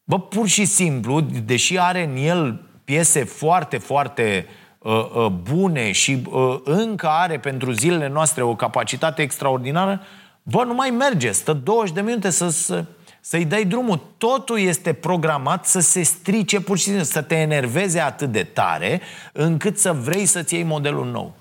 Bă, 0.05 0.21
pur 0.21 0.49
și 0.49 0.64
simplu, 0.64 1.21
deși 1.21 1.79
are 1.79 2.05
în 2.05 2.17
el 2.17 2.69
piese 2.85 3.25
foarte, 3.25 3.79
foarte 3.79 4.47
uh, 4.79 5.11
uh, 5.14 5.27
bune 5.27 5.93
și 5.93 6.23
uh, 6.31 6.61
încă 6.64 7.09
are 7.09 7.38
pentru 7.38 7.73
zilele 7.73 8.09
noastre 8.09 8.43
o 8.43 8.55
capacitate 8.55 9.23
extraordinară, 9.23 10.01
uh, 10.01 10.07
Bă, 10.47 10.64
nu 10.64 10.75
mai 10.75 10.90
merge, 10.90 11.31
stă 11.31 11.53
20 11.53 11.95
de 11.95 12.01
minute 12.01 12.31
să, 12.31 12.49
să, 12.49 12.85
să-i 13.21 13.45
dai 13.45 13.64
drumul. 13.64 14.01
Totul 14.19 14.59
este 14.59 14.93
programat 14.93 15.67
să 15.67 15.81
se 15.81 16.03
strice 16.03 16.61
pur 16.61 16.79
și 16.79 16.85
simplu, 16.85 17.03
să 17.03 17.23
te 17.23 17.35
enerveze 17.35 18.01
atât 18.01 18.33
de 18.33 18.43
tare 18.43 19.01
încât 19.33 19.79
să 19.79 19.93
vrei 19.93 20.27
să-ți 20.27 20.55
iei 20.55 20.62
modelul 20.62 21.11
nou. 21.11 21.35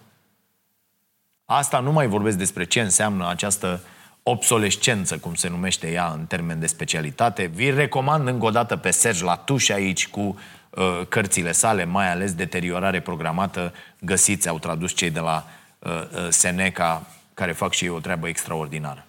Asta 1.45 1.79
nu 1.79 1.91
mai 1.91 2.07
vorbesc 2.07 2.37
despre 2.37 2.65
ce 2.65 2.81
înseamnă 2.81 3.29
această 3.29 3.81
obsolescență, 4.23 5.17
cum 5.17 5.33
se 5.33 5.49
numește 5.49 5.91
ea 5.91 6.11
în 6.11 6.25
termen 6.25 6.59
de 6.59 6.67
specialitate. 6.67 7.45
Vi 7.45 7.69
recomand 7.69 8.27
încă 8.27 8.45
o 8.45 8.49
dată 8.49 8.77
pe 8.77 8.91
Serge 8.91 9.23
Latuș 9.23 9.69
aici 9.69 10.07
cu 10.07 10.39
uh, 10.69 11.01
cărțile 11.09 11.51
sale, 11.51 11.85
mai 11.85 12.11
ales 12.11 12.33
deteriorare 12.33 12.99
programată. 12.99 13.73
Găsiți, 13.99 14.47
au 14.47 14.59
tradus 14.59 14.93
cei 14.93 15.09
de 15.09 15.19
la 15.19 15.47
uh, 15.79 15.91
uh, 15.91 16.27
Seneca 16.29 17.07
care 17.33 17.51
fac 17.51 17.73
și 17.73 17.83
ei 17.83 17.89
o 17.89 17.99
treabă 17.99 18.27
extraordinară. 18.27 19.05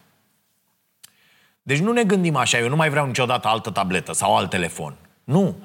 Deci 1.63 1.79
nu 1.79 1.93
ne 1.93 2.05
gândim 2.05 2.37
așa, 2.37 2.59
eu 2.59 2.69
nu 2.69 2.77
mai 2.77 2.91
vreau 2.91 3.07
niciodată 3.07 3.49
altă 3.49 3.71
tabletă 3.71 4.13
sau 4.13 4.37
alt 4.37 4.51
telefon. 4.51 4.95
Nu. 5.25 5.57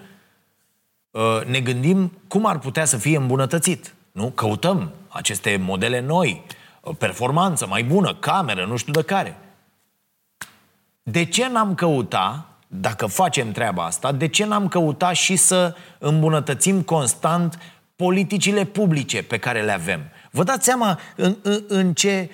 Uh, 1.12 1.46
ne 1.46 1.60
gândim 1.60 2.12
cum 2.28 2.46
ar 2.46 2.60
putea 2.60 2.86
să 2.86 2.98
fie 2.98 3.18
îmbunătățit. 3.18 3.94
Nu? 4.12 4.30
Căutăm 4.30 4.92
aceste 5.08 5.58
modele 5.58 6.00
noi, 6.00 6.44
uh, 6.46 6.56
performanță 6.98 7.68
mai 7.68 7.84
bună, 7.84 8.16
cameră, 8.16 8.66
nu 8.66 8.76
știu 8.76 8.94
de 8.94 9.02
care. 9.02 9.38
De 11.04 11.26
ce 11.26 11.48
n-am 11.48 11.76
căuta, 11.76 12.46
dacă 12.68 13.06
facem 13.06 13.52
treaba 13.52 13.86
asta, 13.86 14.12
de 14.12 14.28
ce 14.28 14.46
n-am 14.46 14.68
căuta 14.68 15.14
și 15.14 15.36
să 15.36 15.76
îmbunătățim 15.98 16.82
constant 16.82 17.60
politicile 17.96 18.66
publice 18.66 19.24
pe 19.24 19.38
care 19.38 19.62
le 19.62 19.72
avem? 19.72 20.02
Vă 20.32 20.44
dați 20.44 20.66
seama 20.66 21.00
în, 21.16 21.36
în, 21.42 21.64
în 21.68 21.94
ce 21.94 22.30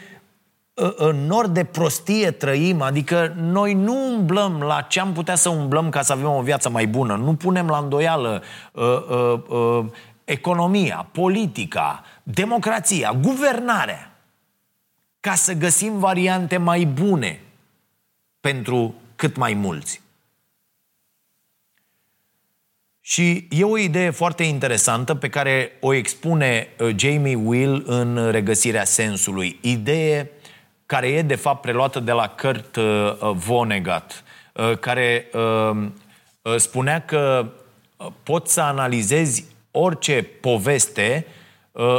în 0.95 1.25
nord 1.25 1.53
de 1.53 1.63
prostie 1.63 2.31
trăim, 2.31 2.81
adică 2.81 3.33
noi 3.37 3.73
nu 3.73 4.15
umblăm 4.15 4.61
la 4.61 4.81
ce 4.81 4.99
am 4.99 5.13
putea 5.13 5.35
să 5.35 5.49
umblăm 5.49 5.89
ca 5.89 6.01
să 6.01 6.11
avem 6.11 6.29
o 6.29 6.41
viață 6.41 6.69
mai 6.69 6.87
bună, 6.87 7.15
nu 7.15 7.35
punem 7.35 7.67
la 7.67 7.77
îndoială 7.77 8.41
uh, 8.71 8.83
uh, 8.83 9.39
uh, 9.47 9.85
economia, 10.23 11.07
politica, 11.11 12.03
democrația, 12.23 13.17
guvernarea, 13.21 14.14
ca 15.25 15.35
să 15.35 15.53
găsim 15.53 15.99
variante 15.99 16.57
mai 16.57 16.85
bune 16.85 17.41
pentru 18.39 18.95
cât 19.15 19.35
mai 19.35 19.53
mulți. 19.53 20.01
Și 23.01 23.47
e 23.49 23.63
o 23.63 23.77
idee 23.77 24.09
foarte 24.09 24.43
interesantă 24.43 25.15
pe 25.15 25.29
care 25.29 25.71
o 25.79 25.93
expune 25.93 26.67
Jamie 26.95 27.35
Will 27.35 27.83
în 27.85 28.31
regăsirea 28.31 28.83
sensului. 28.83 29.59
Idee 29.61 30.31
care 30.85 31.07
e 31.07 31.21
de 31.21 31.35
fapt 31.35 31.61
preluată 31.61 31.99
de 31.99 32.11
la 32.11 32.27
Kurt 32.27 32.75
uh, 32.75 33.31
Vonnegut, 33.33 34.23
uh, 34.53 34.77
care 34.77 35.29
uh, 35.33 36.55
spunea 36.57 37.05
că 37.05 37.51
poți 38.23 38.53
să 38.53 38.61
analizezi 38.61 39.45
orice 39.71 40.23
poveste 40.23 41.25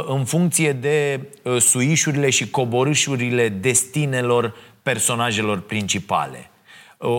în 0.07 0.25
funcție 0.25 0.73
de 0.73 1.19
suișurile 1.59 2.29
și 2.29 2.49
coborâșurile 2.49 3.49
destinelor 3.49 4.55
personajelor 4.83 5.59
principale. 5.59 6.49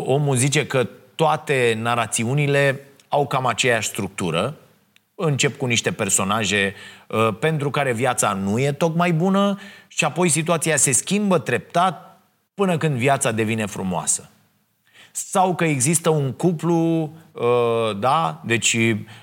Omul 0.05 0.37
zice 0.37 0.67
că 0.67 0.89
toate 1.15 1.79
narațiunile 1.81 2.81
au 3.09 3.27
cam 3.27 3.47
aceeași 3.47 3.89
structură, 3.89 4.57
încep 5.15 5.57
cu 5.57 5.67
niște 5.67 5.93
personaje 5.93 6.75
uh, 7.07 7.29
pentru 7.41 7.71
care 7.71 7.93
viața 7.93 8.33
nu 8.33 8.59
e 8.59 8.73
tocmai 8.73 9.13
bună 9.13 9.59
și 9.89 10.05
apoi 10.05 10.29
situația 10.29 10.77
se 10.77 10.93
schimbă 10.93 11.39
treptat 11.39 12.21
până 12.55 12.79
când 12.79 12.97
viața 12.97 13.33
devine 13.33 13.67
frumoasă. 13.67 14.31
Sau 15.27 15.55
că 15.55 15.65
există 15.65 16.09
un 16.09 16.33
cuplu, 16.33 17.13
uh, 17.33 17.99
da, 17.99 18.43
deci 18.45 18.77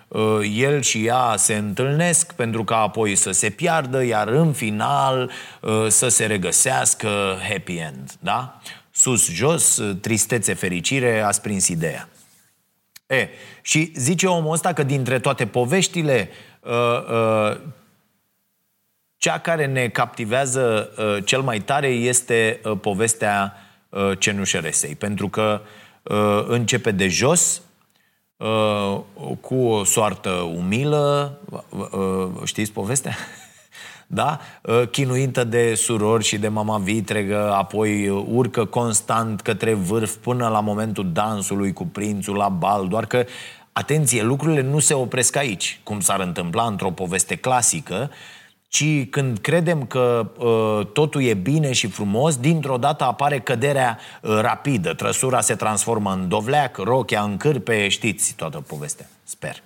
uh, 0.08 0.52
el 0.56 0.82
și 0.82 1.06
ea 1.06 1.34
se 1.38 1.56
întâlnesc 1.56 2.34
pentru 2.34 2.64
ca 2.64 2.78
apoi 2.78 3.16
să 3.16 3.32
se 3.32 3.50
piardă, 3.50 4.04
iar 4.04 4.28
în 4.28 4.54
final 4.54 5.32
uh, 5.62 5.86
să 5.88 6.08
se 6.08 6.26
regăsească 6.26 7.38
happy 7.50 7.76
end, 7.76 8.12
da? 8.20 8.60
sus-jos, 8.92 9.82
tristețe, 10.02 10.54
fericire, 10.54 11.22
a 11.22 11.30
prins 11.42 11.68
ideea. 11.68 12.10
E, 13.08 13.30
și 13.62 13.92
zice 13.96 14.28
omul 14.28 14.54
ăsta 14.54 14.74
că 14.74 14.84
dintre 14.84 15.20
toate 15.20 15.46
poveștile, 15.46 16.30
uh, 16.60 16.72
uh, 16.72 17.58
cea 19.18 19.40
care 19.40 19.66
ne 19.66 19.88
captivează 19.88 20.92
uh, 20.98 21.26
cel 21.26 21.42
mai 21.42 21.60
tare 21.60 21.88
este 21.88 22.60
uh, 22.64 22.78
povestea 22.82 23.54
uh, 23.90 24.12
cenușăresei, 24.20 24.96
pentru 24.96 25.30
că 25.30 25.62
uh, 25.64 25.84
începe 26.48 26.92
de 26.92 27.08
jos, 27.08 27.62
uh, 28.38 29.00
cu 29.42 29.56
o 29.56 29.84
soartă 29.84 30.30
umilă, 30.30 31.38
uh, 31.70 32.28
știți 32.44 32.72
povestea? 32.72 33.16
da? 34.08 34.40
Uh, 34.64 34.88
chinuită 34.92 35.44
de 35.44 35.74
surori 35.76 36.24
și 36.24 36.38
de 36.38 36.48
mama 36.48 36.78
vitregă, 36.78 37.54
apoi 37.54 38.10
urcă 38.10 38.66
constant 38.66 39.42
către 39.42 39.74
vârf 39.74 40.16
până 40.16 40.48
la 40.48 40.60
momentul 40.60 41.12
dansului 41.12 41.74
cu 41.74 41.86
prințul 41.86 42.36
la 42.36 42.50
bal, 42.50 42.88
doar 42.88 43.06
că 43.06 43.26
Atenție, 43.78 44.24
lucrurile 44.24 44.62
nu 44.62 44.80
se 44.80 44.94
opresc 44.94 45.36
aici, 45.36 45.80
cum 45.84 46.00
s-ar 46.00 46.20
întâmpla 46.20 46.64
într-o 46.64 46.92
poveste 46.92 47.36
clasică, 47.36 48.12
ci 48.76 49.10
când 49.10 49.38
credem 49.38 49.86
că 49.86 50.32
uh, 50.38 50.88
totul 50.94 51.24
e 51.24 51.34
bine 51.34 51.72
și 51.72 51.88
frumos, 51.88 52.38
dintr-o 52.38 52.78
dată 52.78 53.04
apare 53.04 53.40
căderea 53.40 54.00
uh, 54.22 54.40
rapidă. 54.42 54.94
Trăsura 54.94 55.42
se 55.42 55.56
transformă 55.56 56.12
în 56.12 56.28
dovleac, 56.28 56.78
rochea 56.78 57.22
în 57.22 57.38
cârpe, 57.38 57.88
știți 57.88 58.34
toată 58.34 58.64
povestea, 58.68 59.10
sper. 59.24 59.62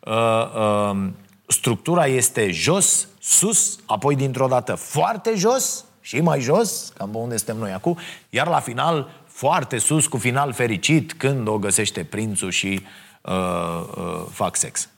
Uh, 0.00 0.12
uh, 0.12 1.08
structura 1.46 2.06
este 2.06 2.50
jos, 2.50 3.08
sus, 3.20 3.78
apoi 3.86 4.16
dintr-o 4.16 4.46
dată 4.46 4.74
foarte 4.74 5.32
jos 5.36 5.84
și 6.00 6.20
mai 6.20 6.40
jos, 6.40 6.92
cam 6.96 7.10
pe 7.10 7.16
unde 7.16 7.36
suntem 7.36 7.56
noi 7.56 7.72
acum, 7.72 7.98
iar 8.30 8.46
la 8.46 8.60
final 8.60 9.10
foarte 9.26 9.78
sus, 9.78 10.06
cu 10.06 10.16
final 10.16 10.52
fericit, 10.52 11.12
când 11.12 11.48
o 11.48 11.58
găsește 11.58 12.04
prințul 12.04 12.50
și 12.50 12.80
uh, 13.20 13.32
uh, 13.96 14.24
fac 14.30 14.56
sex. 14.56 14.88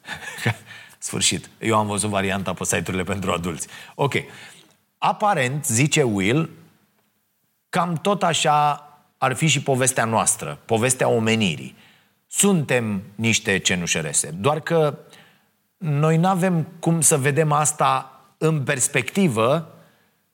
Sfârșit. 1.04 1.50
Eu 1.58 1.78
am 1.78 1.86
văzut 1.86 2.10
varianta 2.10 2.52
pe 2.52 2.64
site-urile 2.64 3.02
pentru 3.02 3.32
adulți. 3.32 3.66
Ok. 3.94 4.14
Aparent, 4.98 5.66
zice 5.66 6.02
Will, 6.02 6.50
cam 7.68 7.94
tot 7.94 8.22
așa 8.22 8.88
ar 9.18 9.34
fi 9.34 9.46
și 9.46 9.62
povestea 9.62 10.04
noastră, 10.04 10.58
povestea 10.64 11.08
omenirii. 11.08 11.76
Suntem 12.26 13.02
niște 13.14 13.58
cenușărese, 13.58 14.30
doar 14.30 14.60
că 14.60 14.98
noi 15.76 16.16
nu 16.16 16.28
avem 16.28 16.66
cum 16.78 17.00
să 17.00 17.18
vedem 17.18 17.52
asta 17.52 18.20
în 18.38 18.62
perspectivă, 18.62 19.74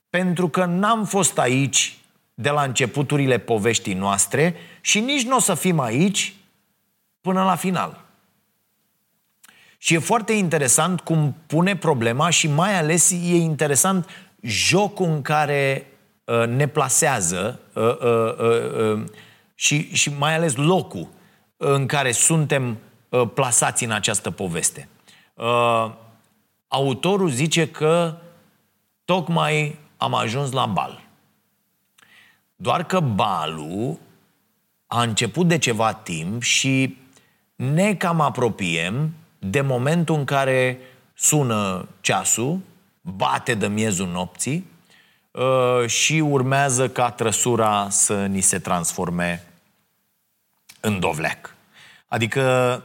pentru 0.09 0.49
că 0.49 0.65
n-am 0.65 1.05
fost 1.05 1.37
aici 1.37 1.97
de 2.33 2.49
la 2.49 2.63
începuturile 2.63 3.37
poveștii 3.37 3.93
noastre 3.93 4.55
și 4.81 4.99
nici 4.99 5.25
nu 5.25 5.35
o 5.35 5.39
să 5.39 5.53
fim 5.53 5.79
aici 5.79 6.35
până 7.21 7.43
la 7.43 7.55
final. 7.55 8.09
Și 9.83 9.93
e 9.93 9.99
foarte 9.99 10.33
interesant 10.33 10.99
cum 10.99 11.35
pune 11.47 11.75
problema 11.75 12.29
și 12.29 12.47
mai 12.47 12.77
ales 12.77 13.11
e 13.11 13.35
interesant 13.35 14.09
jocul 14.41 15.05
în 15.05 15.21
care 15.21 15.87
uh, 16.23 16.47
ne 16.47 16.67
plasează 16.67 17.59
uh, 17.73 17.83
uh, 17.83 18.37
uh, 18.39 18.93
uh, 18.93 19.03
și, 19.55 19.93
și 19.93 20.13
mai 20.17 20.35
ales 20.35 20.55
locul 20.55 21.07
în 21.57 21.85
care 21.85 22.11
suntem 22.11 22.77
uh, 23.09 23.29
plasați 23.33 23.83
în 23.83 23.91
această 23.91 24.31
poveste. 24.31 24.87
Uh, 25.33 25.91
autorul 26.67 27.29
zice 27.29 27.67
că 27.67 28.17
tocmai 29.05 29.79
am 29.97 30.13
ajuns 30.13 30.51
la 30.51 30.65
bal. 30.65 31.01
Doar 32.55 32.83
că 32.83 32.99
balul 32.99 33.99
a 34.87 35.01
început 35.01 35.47
de 35.47 35.57
ceva 35.57 35.93
timp 35.93 36.41
și 36.41 36.97
ne 37.55 37.93
cam 37.95 38.19
apropiem 38.19 39.13
de 39.43 39.61
momentul 39.61 40.15
în 40.15 40.25
care 40.25 40.79
sună 41.13 41.87
ceasul, 42.01 42.59
bate 43.01 43.53
de 43.53 43.67
miezul 43.67 44.07
nopții 44.07 44.65
uh, 45.31 45.87
și 45.87 46.13
urmează 46.13 46.89
ca 46.89 47.11
trăsura 47.11 47.87
să 47.89 48.25
ni 48.25 48.41
se 48.41 48.59
transforme 48.59 49.43
în 50.79 50.99
dovleac. 50.99 51.55
Adică 52.07 52.83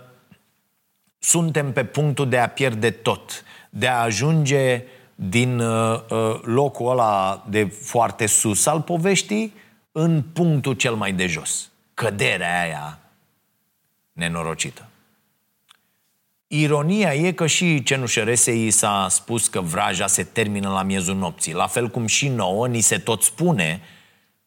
suntem 1.18 1.72
pe 1.72 1.84
punctul 1.84 2.28
de 2.28 2.38
a 2.38 2.48
pierde 2.48 2.90
tot, 2.90 3.44
de 3.70 3.88
a 3.88 4.00
ajunge 4.00 4.84
din 5.14 5.58
uh, 5.58 6.00
uh, 6.10 6.40
locul 6.42 6.90
ăla 6.90 7.44
de 7.48 7.64
foarte 7.64 8.26
sus 8.26 8.66
al 8.66 8.82
poveștii 8.82 9.54
în 9.92 10.22
punctul 10.22 10.74
cel 10.74 10.94
mai 10.94 11.12
de 11.12 11.26
jos. 11.26 11.70
Căderea 11.94 12.60
aia 12.60 12.98
nenorocită. 14.12 14.85
Ironia 16.48 17.14
e 17.14 17.32
că 17.32 17.46
și 17.46 17.82
cenușăresei 17.82 18.70
s-a 18.70 19.06
spus 19.10 19.48
că 19.48 19.60
vraja 19.60 20.06
se 20.06 20.22
termină 20.22 20.68
la 20.68 20.82
miezul 20.82 21.16
nopții, 21.16 21.52
la 21.52 21.66
fel 21.66 21.88
cum 21.88 22.06
și 22.06 22.28
nouă 22.28 22.68
ni 22.68 22.80
se 22.80 22.98
tot 22.98 23.22
spune 23.22 23.80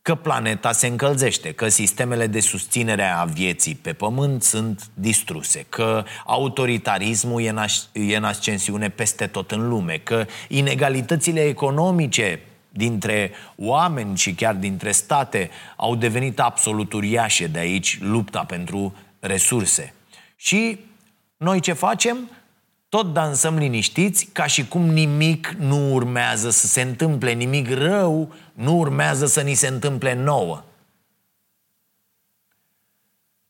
că 0.01 0.15
planeta 0.15 0.71
se 0.71 0.87
încălzește, 0.87 1.51
că 1.51 1.67
sistemele 1.67 2.27
de 2.27 2.39
susținere 2.39 3.03
a 3.03 3.23
vieții 3.23 3.75
pe 3.75 3.93
pământ 3.93 4.43
sunt 4.43 4.89
distruse, 4.93 5.65
că 5.69 6.03
autoritarismul 6.25 7.41
e 7.41 7.49
în, 7.49 7.59
e 7.91 8.15
în 8.15 8.23
ascensiune 8.23 8.89
peste 8.89 9.27
tot 9.27 9.51
în 9.51 9.67
lume, 9.67 9.97
că 10.03 10.25
inegalitățile 10.47 11.41
economice 11.41 12.39
dintre 12.69 13.31
oameni 13.55 14.17
și 14.17 14.33
chiar 14.33 14.55
dintre 14.55 14.91
state 14.91 15.49
au 15.75 15.95
devenit 15.95 16.39
absolut 16.39 16.93
uriașe, 16.93 17.47
de 17.47 17.59
aici 17.59 17.97
lupta 18.01 18.43
pentru 18.43 18.95
resurse. 19.19 19.93
Și 20.35 20.79
noi 21.39 21.59
ce 21.59 21.73
facem? 21.73 22.29
Tot 22.89 23.13
dansăm 23.13 23.57
liniștiți, 23.57 24.25
ca 24.25 24.45
și 24.45 24.67
cum 24.67 24.85
nimic 24.85 25.47
nu 25.47 25.93
urmează 25.93 26.49
să 26.49 26.67
se 26.67 26.81
întâmple, 26.81 27.31
nimic 27.31 27.69
rău 27.69 28.33
nu 28.53 28.77
urmează 28.77 29.25
să 29.25 29.41
ni 29.41 29.53
se 29.53 29.67
întâmple 29.67 30.13
nouă. 30.13 30.63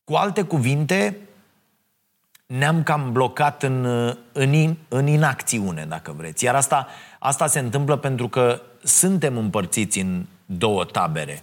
Cu 0.04 0.13
alte 0.13 0.41
cuvinte, 0.41 1.17
ne-am 2.45 2.84
cam 2.84 3.12
blocat 3.12 3.63
în, 3.63 3.86
în, 4.32 4.75
în 4.88 5.08
inacțiune, 5.08 5.86
dacă 5.86 6.12
vreți. 6.12 6.43
Iar 6.43 6.56
asta, 6.56 6.88
asta 7.19 7.47
se 7.47 7.60
întâmplă 7.60 7.97
pentru 7.97 8.28
că 8.30 8.62
suntem 8.84 9.38
împărțiți 9.38 9.99
în 9.99 10.25
două 10.45 10.86
tabere. 10.86 11.41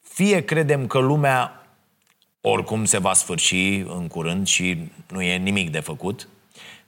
Fie 0.00 0.44
credem 0.44 0.86
că 0.86 0.98
lumea 0.98 1.63
oricum 2.46 2.84
se 2.84 2.98
va 2.98 3.12
sfârși 3.12 3.76
în 3.76 4.06
curând 4.06 4.46
și 4.46 4.90
nu 5.08 5.22
e 5.22 5.36
nimic 5.36 5.70
de 5.70 5.80
făcut. 5.80 6.28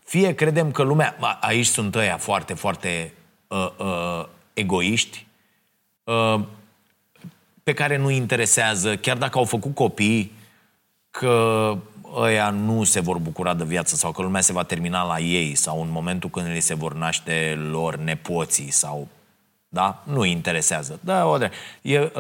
Fie 0.04 0.34
credem 0.34 0.70
că 0.70 0.82
lumea... 0.82 1.38
Aici 1.40 1.66
sunt 1.66 1.94
ăia 1.94 2.16
foarte, 2.16 2.54
foarte 2.54 3.12
uh, 3.48 3.68
uh, 3.78 4.26
egoiști, 4.54 5.26
uh, 6.04 6.40
pe 7.62 7.72
care 7.72 7.96
nu 7.96 8.10
interesează, 8.10 8.96
chiar 8.96 9.16
dacă 9.16 9.38
au 9.38 9.44
făcut 9.44 9.74
copii, 9.74 10.32
că 11.10 11.76
ăia 12.14 12.50
nu 12.50 12.84
se 12.84 13.00
vor 13.00 13.18
bucura 13.18 13.54
de 13.54 13.64
viață 13.64 13.96
sau 13.96 14.12
că 14.12 14.22
lumea 14.22 14.40
se 14.40 14.52
va 14.52 14.62
termina 14.62 15.06
la 15.06 15.18
ei 15.18 15.54
sau 15.54 15.82
în 15.82 15.90
momentul 15.90 16.30
când 16.30 16.46
li 16.46 16.60
se 16.60 16.74
vor 16.74 16.94
naște 16.94 17.54
lor 17.70 17.96
nepoții 17.96 18.70
sau 18.70 19.08
da? 19.68 20.02
Nu 20.02 20.24
interesează. 20.24 20.98
Da, 21.00 21.26
o 21.26 21.38
e, 21.82 21.98
uh, 21.98 22.10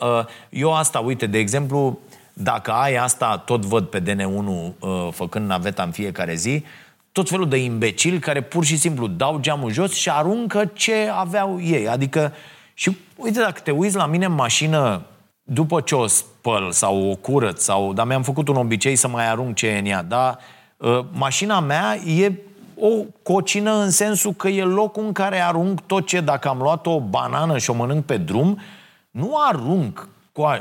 uh, 0.00 0.24
eu 0.48 0.74
asta, 0.74 0.98
uite, 0.98 1.26
de 1.26 1.38
exemplu, 1.38 1.98
dacă 2.34 2.72
ai 2.72 2.94
asta, 2.96 3.38
tot 3.38 3.64
văd 3.64 3.86
pe 3.86 4.00
DN1 4.00 4.46
uh, 4.46 5.08
făcând 5.10 5.48
naveta 5.48 5.82
în 5.82 5.90
fiecare 5.90 6.34
zi, 6.34 6.64
tot 7.12 7.28
felul 7.28 7.48
de 7.48 7.56
imbecili 7.56 8.18
care 8.18 8.40
pur 8.40 8.64
și 8.64 8.76
simplu 8.76 9.06
dau 9.06 9.38
geamul 9.40 9.72
jos 9.72 9.92
și 9.92 10.10
aruncă 10.10 10.64
ce 10.64 11.10
aveau 11.14 11.60
ei. 11.62 11.88
Adică, 11.88 12.32
și 12.74 12.96
uite, 13.16 13.40
dacă 13.40 13.60
te 13.60 13.70
uiți 13.70 13.96
la 13.96 14.06
mine 14.06 14.24
în 14.24 14.32
mașină 14.32 15.02
după 15.42 15.80
ce 15.80 15.94
o 15.94 16.06
spăl 16.06 16.70
sau 16.70 17.10
o 17.10 17.14
curăț, 17.14 17.62
sau, 17.62 17.92
dar 17.92 18.06
mi-am 18.06 18.22
făcut 18.22 18.48
un 18.48 18.56
obicei 18.56 18.96
să 18.96 19.08
mai 19.08 19.28
arunc 19.28 19.54
ce 19.54 19.66
e 19.66 19.78
în 19.78 19.86
ea, 19.86 20.02
dar 20.02 20.38
uh, 20.76 21.04
mașina 21.12 21.60
mea 21.60 21.96
e 21.96 22.32
o 22.78 22.88
cocină 23.22 23.72
în 23.72 23.90
sensul 23.90 24.32
că 24.32 24.48
e 24.48 24.62
locul 24.62 25.04
în 25.04 25.12
care 25.12 25.40
arunc 25.40 25.80
tot 25.80 26.06
ce, 26.06 26.20
dacă 26.20 26.48
am 26.48 26.58
luat 26.58 26.86
o 26.86 27.00
banană 27.00 27.58
și 27.58 27.70
o 27.70 27.74
mănânc 27.74 28.04
pe 28.04 28.16
drum, 28.16 28.58
nu 29.10 29.34
arunc 29.48 30.08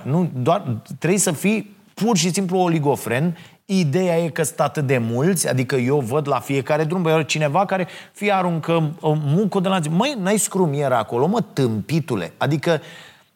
nu, 0.03 0.29
doar, 0.33 0.63
trebuie 0.99 1.19
să 1.19 1.31
fii 1.31 1.75
pur 1.93 2.17
și 2.17 2.31
simplu 2.31 2.57
oligofren. 2.57 3.37
Ideea 3.65 4.17
e 4.17 4.29
că 4.29 4.43
sunt 4.43 4.59
atât 4.59 4.87
de 4.87 4.97
mulți, 4.97 5.49
adică 5.49 5.75
eu 5.75 5.99
văd 5.99 6.27
la 6.27 6.39
fiecare 6.39 6.83
drum, 6.83 7.01
bă, 7.01 7.23
cineva 7.23 7.65
care 7.65 7.87
fie 8.11 8.33
aruncă 8.33 8.91
mucul 9.01 9.61
de 9.61 9.67
la 9.67 9.79
zi. 9.79 9.89
Măi, 9.89 10.15
n-ai 10.19 10.37
scrumier 10.37 10.91
acolo, 10.91 11.25
mă, 11.25 11.41
tâmpitule. 11.53 12.33
Adică 12.37 12.81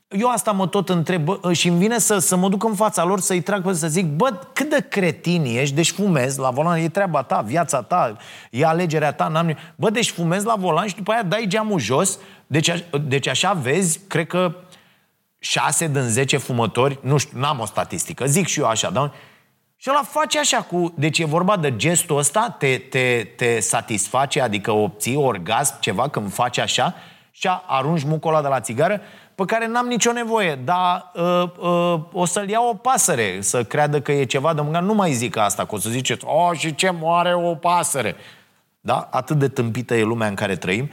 eu 0.07 0.29
asta 0.29 0.51
mă 0.51 0.67
tot 0.67 0.89
întreb 0.89 1.23
bă, 1.23 1.53
și 1.53 1.67
îmi 1.67 1.77
vine 1.77 1.99
să, 1.99 2.17
să 2.17 2.35
mă 2.35 2.49
duc 2.49 2.63
în 2.63 2.73
fața 2.73 3.03
lor 3.03 3.19
să-i 3.19 3.41
trag 3.41 3.63
pe 3.63 3.73
să 3.73 3.87
zic, 3.87 4.05
bă, 4.05 4.39
cât 4.53 4.69
de 4.69 4.85
cretin 4.89 5.43
ești, 5.45 5.75
deci 5.75 5.91
fumezi 5.91 6.39
la 6.39 6.49
volan, 6.49 6.77
e 6.77 6.89
treaba 6.89 7.23
ta, 7.23 7.41
viața 7.41 7.81
ta, 7.81 8.17
e 8.51 8.65
alegerea 8.65 9.11
ta, 9.11 9.27
n-am 9.27 9.57
Bă, 9.75 9.89
deci 9.89 10.11
fumezi 10.11 10.45
la 10.45 10.55
volan 10.55 10.87
și 10.87 10.95
după 10.95 11.11
aia 11.11 11.23
dai 11.23 11.45
geamul 11.47 11.79
jos, 11.79 12.19
deci, 12.47 12.85
deci 13.07 13.27
așa 13.27 13.53
vezi, 13.53 13.99
cred 14.07 14.27
că 14.27 14.55
6 15.39 15.87
din 15.87 16.01
10 16.01 16.37
fumători, 16.37 16.99
nu 17.01 17.17
știu, 17.17 17.39
n-am 17.39 17.59
o 17.59 17.65
statistică, 17.65 18.25
zic 18.25 18.47
și 18.47 18.59
eu 18.59 18.65
așa, 18.65 18.89
da? 18.89 19.11
Și 19.75 19.89
ăla 19.89 20.03
face 20.03 20.39
așa 20.39 20.61
cu... 20.61 20.93
Deci 20.95 21.19
e 21.19 21.25
vorba 21.25 21.57
de 21.57 21.75
gestul 21.75 22.17
ăsta, 22.17 22.55
te, 22.59 22.77
te, 22.77 23.27
te 23.35 23.59
satisface, 23.59 24.41
adică 24.41 24.71
obții 24.71 25.15
orgasm, 25.15 25.79
ceva 25.79 26.09
când 26.09 26.33
faci 26.33 26.57
așa 26.57 26.95
și 27.31 27.49
arunci 27.67 28.03
mucul 28.03 28.33
ăla 28.33 28.41
de 28.41 28.47
la 28.47 28.59
țigară, 28.59 29.01
pe 29.35 29.45
care 29.45 29.67
n-am 29.67 29.87
nicio 29.87 30.11
nevoie, 30.11 30.55
dar 30.55 31.11
uh, 31.13 31.43
uh, 31.59 31.99
o 32.11 32.25
să-l 32.25 32.49
iau 32.49 32.69
o 32.69 32.73
pasăre 32.73 33.41
să 33.41 33.63
creadă 33.63 34.01
că 34.01 34.11
e 34.11 34.23
ceva 34.23 34.53
de 34.53 34.61
mâncat. 34.61 34.83
Nu 34.83 34.93
mai 34.93 35.11
zic 35.11 35.37
asta, 35.37 35.65
că 35.65 35.75
o 35.75 35.77
să 35.77 35.89
ziceți, 35.89 36.25
oh, 36.25 36.57
și 36.57 36.75
ce 36.75 36.89
moare 36.89 37.35
o 37.35 37.55
pasăre. 37.55 38.15
Da? 38.79 39.07
Atât 39.11 39.37
de 39.37 39.47
tâmpită 39.47 39.95
e 39.95 40.03
lumea 40.03 40.27
în 40.27 40.35
care 40.35 40.55
trăim. 40.55 40.89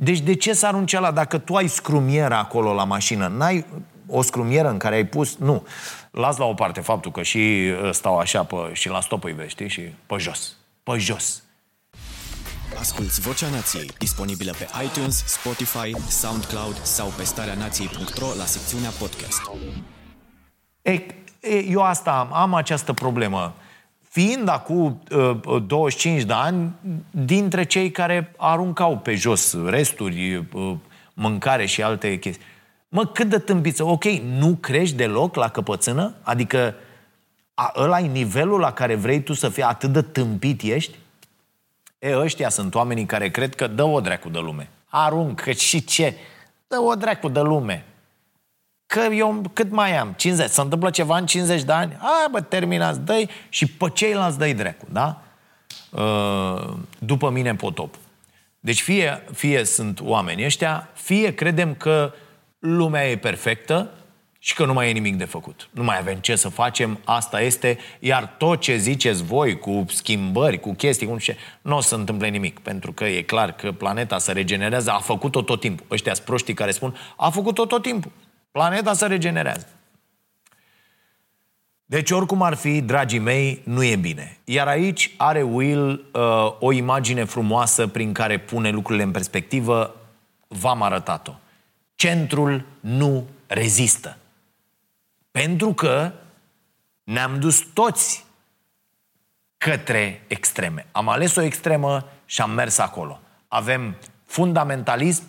Deci 0.00 0.20
de 0.20 0.34
ce 0.34 0.52
să 0.52 0.66
arunci 0.66 0.92
la 0.92 1.10
dacă 1.10 1.38
tu 1.38 1.54
ai 1.54 1.68
scrumieră 1.68 2.34
acolo 2.34 2.74
la 2.74 2.84
mașină? 2.84 3.26
N-ai 3.26 3.66
o 4.06 4.22
scrumieră 4.22 4.68
în 4.68 4.78
care 4.78 4.94
ai 4.94 5.06
pus... 5.06 5.36
Nu. 5.36 5.66
Las 6.10 6.36
la 6.36 6.44
o 6.44 6.54
parte 6.54 6.80
faptul 6.80 7.10
că 7.10 7.22
și 7.22 7.38
uh, 7.38 7.90
stau 7.92 8.18
așa 8.18 8.44
pe, 8.44 8.56
și 8.72 8.88
la 8.88 9.00
stop 9.00 9.24
îi 9.24 9.32
vezi, 9.32 9.54
Și 9.66 9.80
pe 10.06 10.16
jos. 10.18 10.56
Pe 10.82 10.98
jos. 10.98 11.42
Asculți 12.78 13.20
Vocea 13.20 13.48
Nației, 13.48 13.90
disponibilă 13.98 14.52
pe 14.58 14.68
iTunes, 14.84 15.24
Spotify, 15.26 15.94
SoundCloud 16.08 16.82
sau 16.82 17.12
pe 17.16 17.24
starea 17.24 17.54
nației.ro 17.54 18.26
la 18.36 18.44
secțiunea 18.44 18.90
podcast. 18.98 19.40
Ei, 20.82 21.06
eu 21.68 21.82
asta 21.82 22.10
am, 22.10 22.32
am 22.32 22.54
această 22.54 22.92
problemă. 22.92 23.54
Fiind 24.18 24.48
acum 24.48 25.02
uh, 25.10 25.62
25 25.66 26.22
de 26.22 26.32
ani, 26.32 26.72
dintre 27.10 27.64
cei 27.64 27.90
care 27.90 28.34
aruncau 28.36 28.98
pe 28.98 29.14
jos 29.14 29.56
resturi, 29.64 30.46
uh, 30.52 30.74
mâncare 31.14 31.66
și 31.66 31.82
alte 31.82 32.18
chestii, 32.18 32.44
Mă, 32.88 33.06
cât 33.06 33.28
de 33.28 33.38
tâmpiță. 33.38 33.84
Ok, 33.84 34.04
nu 34.04 34.54
crești 34.60 34.96
deloc 34.96 35.34
la 35.34 35.48
căpățână? 35.48 36.14
Adică 36.22 36.74
a, 37.54 37.72
ăla 37.76 38.00
e 38.00 38.06
nivelul 38.06 38.60
la 38.60 38.72
care 38.72 38.94
vrei 38.94 39.22
tu 39.22 39.32
să 39.32 39.48
fii 39.48 39.62
atât 39.62 39.92
de 39.92 40.02
tâmpit 40.02 40.62
ești? 40.62 40.98
E, 41.98 42.16
ăștia 42.16 42.48
sunt 42.48 42.74
oamenii 42.74 43.06
care 43.06 43.30
cred 43.30 43.54
că 43.54 43.66
dă 43.66 43.82
o 43.82 44.00
dracu 44.00 44.28
de 44.28 44.38
lume. 44.38 44.70
Aruncă 44.86 45.52
și 45.52 45.84
ce? 45.84 46.14
Dă 46.68 46.80
o 46.80 46.94
dracu 46.94 47.28
de 47.28 47.40
lume. 47.40 47.84
Că 48.88 49.00
eu 49.12 49.42
cât 49.52 49.70
mai 49.70 49.96
am? 49.96 50.14
50. 50.16 50.50
Se 50.50 50.60
întâmplă 50.60 50.90
ceva 50.90 51.16
în 51.16 51.26
50 51.26 51.62
de 51.62 51.72
ani? 51.72 51.96
Hai 51.98 52.26
bă, 52.30 52.40
terminați, 52.40 53.00
dă 53.00 53.28
și 53.48 53.66
pe 53.66 53.90
ceilalți 53.94 54.38
dă 54.38 54.52
dracu, 54.52 54.86
da? 54.92 55.22
Uh, 55.90 56.74
după 56.98 57.30
mine 57.30 57.54
potop. 57.54 57.94
Deci 58.60 58.82
fie, 58.82 59.22
fie 59.32 59.64
sunt 59.64 60.00
oameni 60.02 60.44
ăștia, 60.44 60.88
fie 60.94 61.34
credem 61.34 61.74
că 61.74 62.12
uh, 62.12 62.26
lumea 62.58 63.10
e 63.10 63.16
perfectă 63.16 63.90
și 64.38 64.54
că 64.54 64.64
nu 64.64 64.72
mai 64.72 64.88
e 64.88 64.92
nimic 64.92 65.16
de 65.16 65.24
făcut. 65.24 65.68
Nu 65.70 65.82
mai 65.84 65.98
avem 65.98 66.14
ce 66.14 66.36
să 66.36 66.48
facem, 66.48 66.98
asta 67.04 67.40
este, 67.40 67.78
iar 67.98 68.34
tot 68.38 68.60
ce 68.60 68.76
ziceți 68.76 69.22
voi 69.22 69.58
cu 69.58 69.84
schimbări, 69.88 70.60
cu 70.60 70.74
chestii, 70.74 71.06
cum 71.06 71.18
ce, 71.18 71.36
nu 71.62 71.76
o 71.76 71.80
să 71.80 71.94
întâmple 71.94 72.28
nimic, 72.28 72.58
pentru 72.58 72.92
că 72.92 73.04
e 73.04 73.22
clar 73.22 73.52
că 73.52 73.72
planeta 73.72 74.18
se 74.18 74.32
regenerează, 74.32 74.90
a 74.90 74.98
făcut-o 74.98 75.42
tot 75.42 75.60
timpul. 75.60 75.86
Ăștia 75.90 76.14
sunt 76.14 76.26
proștii 76.26 76.54
care 76.54 76.70
spun, 76.70 76.96
a 77.16 77.30
făcut-o 77.30 77.66
tot 77.66 77.82
timpul. 77.82 78.10
Planeta 78.58 78.92
se 78.92 79.06
regenerează. 79.06 79.66
Deci, 81.84 82.10
oricum 82.10 82.42
ar 82.42 82.54
fi, 82.54 82.80
dragii 82.80 83.18
mei, 83.18 83.62
nu 83.64 83.84
e 83.84 83.96
bine. 83.96 84.38
Iar 84.44 84.68
aici 84.68 85.10
are 85.16 85.42
Will 85.42 86.04
uh, 86.12 86.56
o 86.58 86.72
imagine 86.72 87.24
frumoasă 87.24 87.86
prin 87.86 88.12
care 88.12 88.38
pune 88.38 88.70
lucrurile 88.70 89.04
în 89.04 89.10
perspectivă. 89.10 89.94
V-am 90.48 90.82
arătat-o 90.82 91.34
centrul 91.94 92.64
nu 92.80 93.26
rezistă. 93.46 94.16
Pentru 95.30 95.72
că 95.72 96.12
ne-am 97.04 97.40
dus 97.40 97.66
toți 97.72 98.24
către 99.58 100.24
extreme. 100.26 100.86
Am 100.92 101.08
ales 101.08 101.36
o 101.36 101.42
extremă 101.42 102.08
și 102.24 102.40
am 102.40 102.50
mers 102.50 102.78
acolo. 102.78 103.20
Avem 103.48 103.96
fundamentalism 104.24 105.22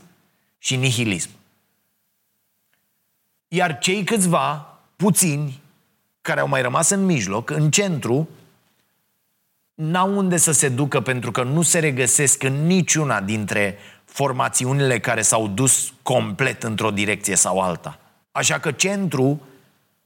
și 0.57 0.75
nihilism. 0.75 1.30
Iar 3.52 3.78
cei 3.78 4.04
câțiva, 4.04 4.78
puțini, 4.95 5.62
care 6.22 6.39
au 6.39 6.47
mai 6.47 6.62
rămas 6.62 6.89
în 6.89 7.06
mijloc, 7.06 7.50
în 7.50 7.72
centru, 7.72 8.30
n-au 9.74 10.18
unde 10.18 10.38
să 10.38 10.52
se 10.52 10.70
ducă 10.70 11.02
pentru 11.02 11.32
că 11.32 11.43
nu 11.43 11.62
se 11.62 11.80
regăsesc 11.80 12.43
în 12.43 12.66
niciuna 12.66 13.22
dintre 13.22 13.78
formațiunile 14.06 15.00
care 15.00 15.22
s-au 15.22 15.47
dus 15.47 15.93
complet 16.04 16.64
într-o 16.64 16.91
direcție 16.91 17.36
sau 17.36 17.60
alta. 17.60 18.00
Așa 18.32 18.60
că 18.60 18.72
centru 18.72 19.41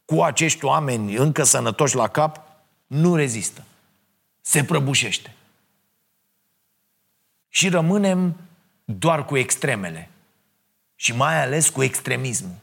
cu 0.06 0.22
acești 0.22 0.66
oameni 0.66 1.16
încă 1.16 1.44
sănătoși 1.44 1.96
la 1.96 2.08
cap 2.08 2.42
nu 2.88 3.16
rezistă. 3.16 3.64
Se 4.42 4.64
prăbușește. 4.64 5.34
Și 7.50 7.70
rămânem 7.70 8.36
doar 8.86 9.26
cu 9.26 9.38
extremele. 9.38 10.10
Și 10.96 11.16
mai 11.16 11.42
ales 11.42 11.70
cu 11.70 11.84
extremismul. 11.84 12.56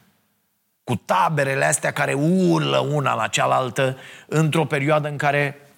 Cu 0.84 0.96
taberele 0.96 1.64
astea 1.64 1.92
care 1.92 2.12
urlă 2.12 2.78
una 2.78 3.14
la 3.14 3.26
cealaltă 3.26 3.96
într-o 4.26 4.64
perioadă 4.64 5.08
în 5.08 5.16
care 5.16 5.70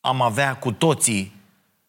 am 0.00 0.22
avea 0.22 0.56
cu 0.56 0.72
toții 0.72 1.34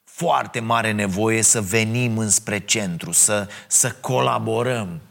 foarte 0.03 0.59
mare 0.59 0.91
nevoie 0.91 1.41
să 1.41 1.61
venim 1.61 2.17
înspre 2.17 2.59
centru, 2.59 3.11
să, 3.11 3.47
să 3.67 3.91
colaborăm, 3.91 5.01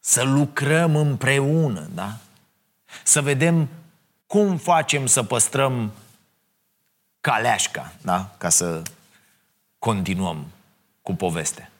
să 0.00 0.22
lucrăm 0.22 0.96
împreună, 0.96 1.88
da? 1.94 2.16
Să 3.02 3.22
vedem 3.22 3.68
cum 4.26 4.56
facem 4.56 5.06
să 5.06 5.22
păstrăm 5.22 5.92
caleașca, 7.20 7.92
da? 8.02 8.34
Ca 8.38 8.48
să 8.48 8.82
continuăm 9.78 10.46
cu 11.02 11.14
povestea. 11.14 11.70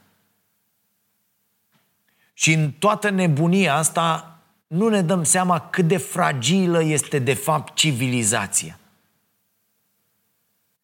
Și 2.39 2.53
în 2.53 2.72
toată 2.78 3.11
nebunia 3.11 3.74
asta 3.74 4.39
nu 4.66 4.89
ne 4.89 5.03
dăm 5.03 5.24
seama 5.24 5.61
cât 5.61 5.84
de 5.89 5.97
fragilă 5.97 6.82
este 6.82 7.18
de 7.18 7.34
fapt 7.34 7.74
civilizația. 7.74 8.78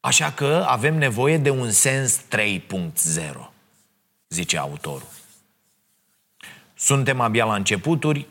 Așa 0.00 0.30
că 0.30 0.64
avem 0.68 0.98
nevoie 0.98 1.38
de 1.38 1.50
un 1.50 1.70
sens 1.70 2.20
3.0, 2.20 3.50
zice 4.28 4.58
autorul. 4.58 5.08
Suntem 6.74 7.20
abia 7.20 7.44
la 7.44 7.54
începuturi, 7.54 8.26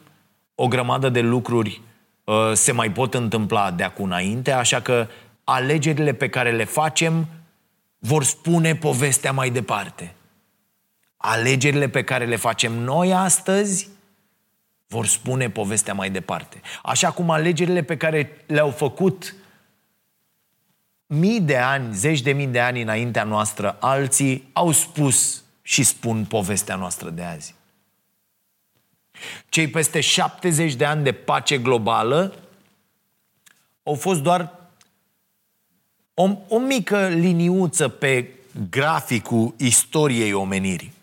o 0.55 0.67
grămadă 0.67 1.09
de 1.09 1.22
lucruri 1.22 1.82
uh, 2.24 2.51
se 2.53 2.72
mai 2.72 2.91
pot 2.91 3.13
întâmpla 3.13 3.72
de 3.72 3.84
acum 3.84 4.05
înainte, 4.05 4.51
așa 4.51 4.82
că 4.82 5.07
alegerile 5.43 6.13
pe 6.13 6.30
care 6.30 6.51
le 6.51 6.65
facem 6.65 7.28
vor 7.97 8.24
spune 8.24 8.76
povestea 8.76 9.32
mai 9.32 9.49
departe. 9.49 10.15
Alegerile 11.22 11.89
pe 11.89 12.03
care 12.03 12.26
le 12.26 12.36
facem 12.36 12.74
noi 12.74 13.13
astăzi 13.13 13.89
vor 14.88 15.05
spune 15.05 15.49
povestea 15.49 15.93
mai 15.93 16.09
departe. 16.09 16.61
Așa 16.84 17.11
cum 17.11 17.30
alegerile 17.30 17.84
pe 17.84 17.97
care 17.97 18.43
le-au 18.45 18.69
făcut 18.69 19.36
mii 21.05 21.41
de 21.41 21.57
ani, 21.57 21.95
zeci 21.95 22.22
de 22.22 22.32
mii 22.32 22.47
de 22.47 22.59
ani 22.59 22.82
înaintea 22.82 23.24
noastră, 23.24 23.78
alții 23.80 24.49
au 24.53 24.72
spus 24.72 25.43
și 25.61 25.84
spun 25.84 26.26
povestea 26.26 26.76
noastră 26.76 27.09
de 27.09 27.24
azi. 27.24 27.55
Cei 29.49 29.67
peste 29.67 29.99
70 29.99 30.74
de 30.74 30.86
ani 30.86 31.03
de 31.03 31.11
pace 31.11 31.57
globală 31.57 32.36
au 33.84 33.95
fost 33.95 34.22
doar 34.22 34.59
o, 36.13 36.30
o 36.47 36.59
mică 36.59 37.07
liniuță 37.07 37.88
pe 37.88 38.30
graficul 38.69 39.53
istoriei 39.57 40.34
omenirii. 40.34 40.99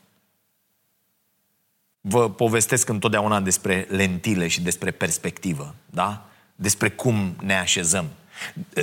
Vă 2.01 2.31
povestesc 2.31 2.89
întotdeauna 2.89 3.41
despre 3.41 3.87
lentile 3.91 4.49
și 4.49 4.63
despre 4.63 4.91
perspectivă, 4.91 5.75
da? 5.87 6.27
Despre 6.55 6.89
cum 6.89 7.37
ne 7.43 7.59
așezăm. 7.59 8.07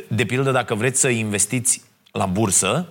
De 0.07 0.25
pildă, 0.25 0.51
dacă 0.51 0.75
vreți 0.75 0.99
să 0.99 1.07
investiți 1.07 1.81
la 2.11 2.25
bursă, 2.25 2.87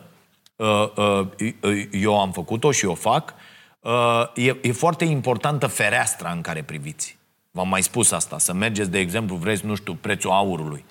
uh, 0.57 0.91
uh, 0.97 1.89
eu 1.91 2.21
am 2.21 2.33
făcut-o 2.33 2.71
și 2.71 2.85
o 2.85 2.95
fac, 2.95 3.35
uh, 3.81 4.23
e, 4.35 4.57
e 4.63 4.73
foarte 4.73 5.05
importantă 5.05 5.67
fereastra 5.67 6.31
în 6.31 6.41
care 6.41 6.63
priviți. 6.63 7.17
V-am 7.51 7.69
mai 7.69 7.83
spus 7.83 8.11
asta, 8.11 8.39
să 8.39 8.53
mergeți, 8.53 8.91
de 8.91 8.99
exemplu, 8.99 9.37
vreți, 9.37 9.67
nu 9.67 9.75
știu, 9.75 9.95
prețul 9.95 10.31
aurului, 10.31 10.85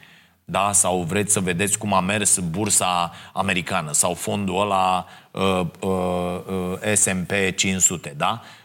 da? 0.46 0.72
sau 0.72 1.02
vreți 1.02 1.34
să 1.34 1.40
vedeți 1.40 1.78
cum 1.78 1.94
a 1.94 2.00
mers 2.00 2.40
bursa 2.40 3.12
americană 3.34 3.92
sau 3.92 4.14
fondul 4.14 4.62
ăla 4.62 5.06
uh, 5.32 5.66
uh, 5.80 6.40
uh, 6.84 6.94
S&P 6.94 7.32
500, 7.56 8.14
da? 8.18 8.42
Uh, 8.42 8.63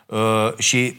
și 0.59 0.97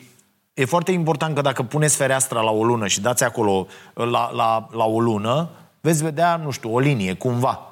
e 0.53 0.65
foarte 0.65 0.91
important 0.91 1.35
că 1.35 1.41
dacă 1.41 1.63
puneți 1.63 1.95
fereastra 1.95 2.41
la 2.41 2.51
o 2.51 2.63
lună 2.63 2.87
și 2.87 3.01
dați 3.01 3.23
acolo 3.23 3.67
la, 3.93 4.31
la, 4.31 4.67
la 4.71 4.85
o 4.85 4.99
lună, 4.99 5.49
veți 5.81 6.03
vedea, 6.03 6.35
nu 6.35 6.51
știu, 6.51 6.73
o 6.73 6.79
linie, 6.79 7.13
cumva, 7.13 7.69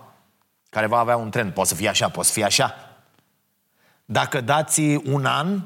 care 0.69 0.87
va 0.87 0.99
avea 0.99 1.17
un 1.17 1.29
trend. 1.29 1.51
Poate 1.53 1.69
să 1.69 1.75
fie 1.75 1.89
așa, 1.89 2.09
poate 2.09 2.27
să 2.27 2.33
fie 2.33 2.43
așa. 2.43 2.73
Dacă 4.05 4.41
dați 4.41 4.81
un 4.81 5.25
an, 5.25 5.61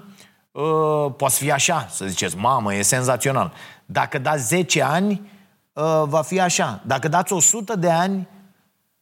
uh, 0.51 1.13
poate 1.17 1.33
fi 1.33 1.51
așa, 1.51 1.87
să 1.89 2.05
ziceți, 2.05 2.37
mamă, 2.37 2.73
e 2.73 2.81
senzațional. 2.81 3.53
Dacă 3.85 4.17
dați 4.17 4.47
10 4.47 4.81
ani, 4.81 5.31
uh, 5.73 6.03
va 6.05 6.21
fi 6.21 6.39
așa. 6.39 6.81
Dacă 6.85 7.07
dați 7.07 7.33
100 7.33 7.75
de 7.75 7.89
ani, 7.89 8.27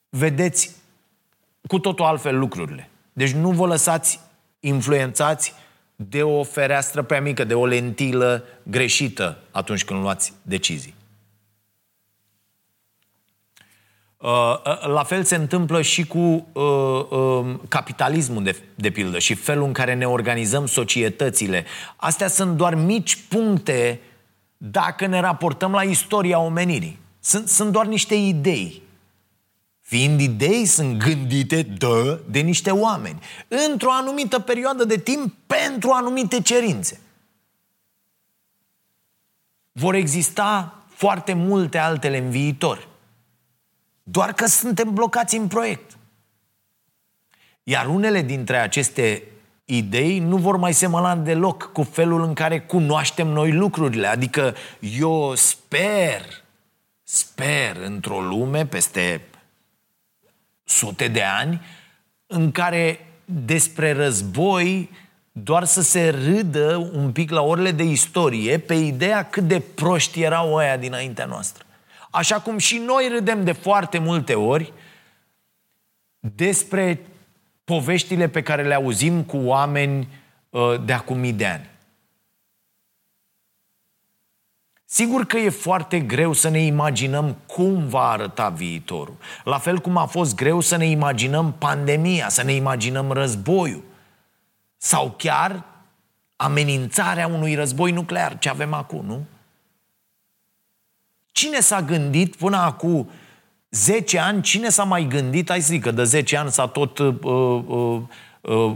vedeți 0.09 0.76
cu 1.67 1.80
totul 1.80 2.05
altfel 2.05 2.38
lucrurile. 2.39 2.89
Deci 3.13 3.32
nu 3.32 3.51
vă 3.51 3.65
lăsați 3.65 4.20
influențați 4.59 5.53
de 6.08 6.24
o 6.24 6.43
fereastră 6.43 7.02
prea 7.02 7.22
mică, 7.22 7.43
de 7.43 7.54
o 7.54 7.66
lentilă 7.66 8.43
greșită 8.64 9.38
atunci 9.52 9.86
când 9.86 10.02
luați 10.02 10.34
decizii. 10.41 10.93
Uh, 14.18 14.30
uh, 14.66 14.88
la 14.88 15.04
fel 15.04 15.24
se 15.24 15.36
întâmplă 15.36 15.82
și 15.82 16.08
cu 16.08 16.47
uh, 16.52 17.06
uh, 17.10 17.60
capitalismul, 17.68 18.43
de, 18.43 18.56
de 18.76 18.89
pildă, 18.89 19.20
și 19.20 19.34
felul 19.34 19.66
în 19.66 19.74
care 19.74 19.93
ne 19.93 20.08
organizăm 20.08 20.66
societățile. 20.66 21.66
Astea 21.95 22.28
sunt 22.28 22.58
doar 22.58 22.76
mici 22.76 23.18
puncte 23.30 24.00
dacă 24.58 25.06
ne 25.06 25.20
raportăm 25.20 25.72
la 25.72 25.84
istoria 25.84 26.39
omenirii. 26.39 27.00
Sunt, 27.20 27.47
sunt 27.47 27.72
doar 27.72 27.86
niște 27.86 28.16
idei. 28.16 28.82
Fiind 29.90 30.22
idei, 30.22 30.66
sunt 30.66 30.98
gândite 30.98 31.62
de, 31.62 32.22
de 32.30 32.40
niște 32.40 32.72
oameni. 32.72 33.22
Într-o 33.48 33.92
anumită 33.92 34.40
perioadă 34.40 34.84
de 34.84 34.98
timp, 34.98 35.34
pentru 35.48 35.92
anumite 35.92 36.42
cerințe. 36.42 37.00
Vor 39.72 39.94
exista 39.94 40.84
foarte 40.88 41.34
multe 41.34 41.78
altele 41.78 42.18
în 42.18 42.30
viitor. 42.30 42.88
Doar 44.04 44.34
că 44.34 44.46
suntem 44.46 44.94
blocați 44.94 45.36
în 45.36 45.48
proiect. 45.48 45.98
Iar 47.64 47.88
unele 47.88 48.22
dintre 48.22 48.58
aceste 48.58 49.24
idei 49.66 50.20
nu 50.20 50.38
vor 50.38 50.58
mai 50.58 50.74
semăna 50.74 51.16
deloc 51.16 51.72
cu 51.72 51.84
felul 51.84 52.24
în 52.24 52.34
care 52.34 52.62
cunoaștem 52.62 53.28
noi 53.28 53.52
lucrurile. 53.52 54.08
Adică 54.08 54.56
eu 54.80 55.36
sper, 55.36 56.22
sper 57.04 57.76
într-o 57.76 58.22
lume 58.22 58.66
peste 58.66 59.29
sute 60.70 61.07
de 61.07 61.24
ani 61.24 61.61
în 62.28 62.51
care 62.51 63.07
despre 63.26 63.93
război 63.93 64.89
doar 65.32 65.63
să 65.63 65.82
se 65.82 66.09
râdă 66.09 66.91
un 66.93 67.11
pic 67.11 67.30
la 67.30 67.41
orele 67.41 67.72
de 67.72 67.84
istorie 67.84 68.57
pe 68.57 68.74
ideea 68.74 69.30
cât 69.30 69.43
de 69.43 69.59
proști 69.59 70.22
erau 70.22 70.53
ăia 70.53 70.78
dinaintea 70.78 71.26
noastră. 71.26 71.63
Așa 72.11 72.39
cum 72.39 72.57
și 72.57 72.78
noi 72.78 73.07
râdem 73.11 73.43
de 73.43 73.51
foarte 73.51 73.97
multe 73.99 74.34
ori 74.34 74.74
despre 76.20 76.99
poveștile 77.63 78.28
pe 78.28 78.41
care 78.41 78.63
le 78.63 78.74
auzim 78.74 79.24
cu 79.24 79.38
oameni 79.38 80.07
uh, 80.49 80.84
de 80.86 80.93
acum 80.93 81.17
mii 81.17 81.34
de 81.34 81.45
ani. 81.45 81.68
Sigur 84.92 85.26
că 85.26 85.38
e 85.38 85.50
foarte 85.50 86.00
greu 86.00 86.34
să 86.34 86.50
ne 86.50 86.60
imaginăm 86.60 87.36
cum 87.46 87.88
va 87.88 88.10
arăta 88.10 88.50
viitorul. 88.50 89.18
La 89.44 89.58
fel 89.58 89.80
cum 89.80 89.98
a 89.98 90.06
fost 90.06 90.36
greu 90.36 90.60
să 90.60 90.76
ne 90.76 90.86
imaginăm 90.86 91.54
pandemia, 91.58 92.30
să 92.30 92.44
ne 92.44 92.54
imaginăm 92.54 93.12
războiul. 93.12 93.84
Sau 94.78 95.14
chiar 95.18 95.66
amenințarea 96.36 97.28
unui 97.28 97.56
război 97.56 97.92
nuclear, 97.92 98.38
ce 98.40 98.50
avem 98.50 98.74
acum, 98.74 99.06
nu? 99.06 99.26
Cine 101.32 101.60
s-a 101.60 101.82
gândit 101.82 102.36
până 102.36 102.58
acum 102.58 103.10
10 103.70 104.20
ani, 104.20 104.42
cine 104.42 104.70
s-a 104.70 104.84
mai 104.84 105.08
gândit, 105.08 105.50
hai 105.50 105.62
să 105.62 105.74
zic 105.74 105.82
că 105.82 105.92
de 105.92 106.04
10 106.04 106.38
ani 106.38 106.52
s-a 106.52 106.68
tot 106.68 106.98
uh, 106.98 107.16
uh, 107.24 107.64
uh, 107.68 108.02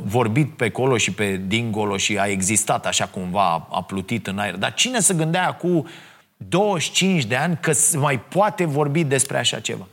vorbit 0.03 0.57
pe 0.57 0.69
colo 0.69 0.97
și 0.97 1.11
pe 1.11 1.37
dingolo 1.37 1.97
și 1.97 2.17
a 2.19 2.27
existat 2.27 2.85
așa 2.85 3.07
cumva, 3.07 3.67
a 3.71 3.83
plutit 3.83 4.27
în 4.27 4.39
aer. 4.39 4.55
Dar 4.55 4.73
cine 4.73 4.99
se 4.99 5.13
gândea 5.13 5.47
acum 5.47 5.87
25 6.37 7.23
de 7.23 7.35
ani 7.35 7.57
că 7.61 7.71
se 7.71 7.97
mai 7.97 8.19
poate 8.19 8.65
vorbi 8.65 9.03
despre 9.03 9.37
așa 9.37 9.59
ceva? 9.59 9.87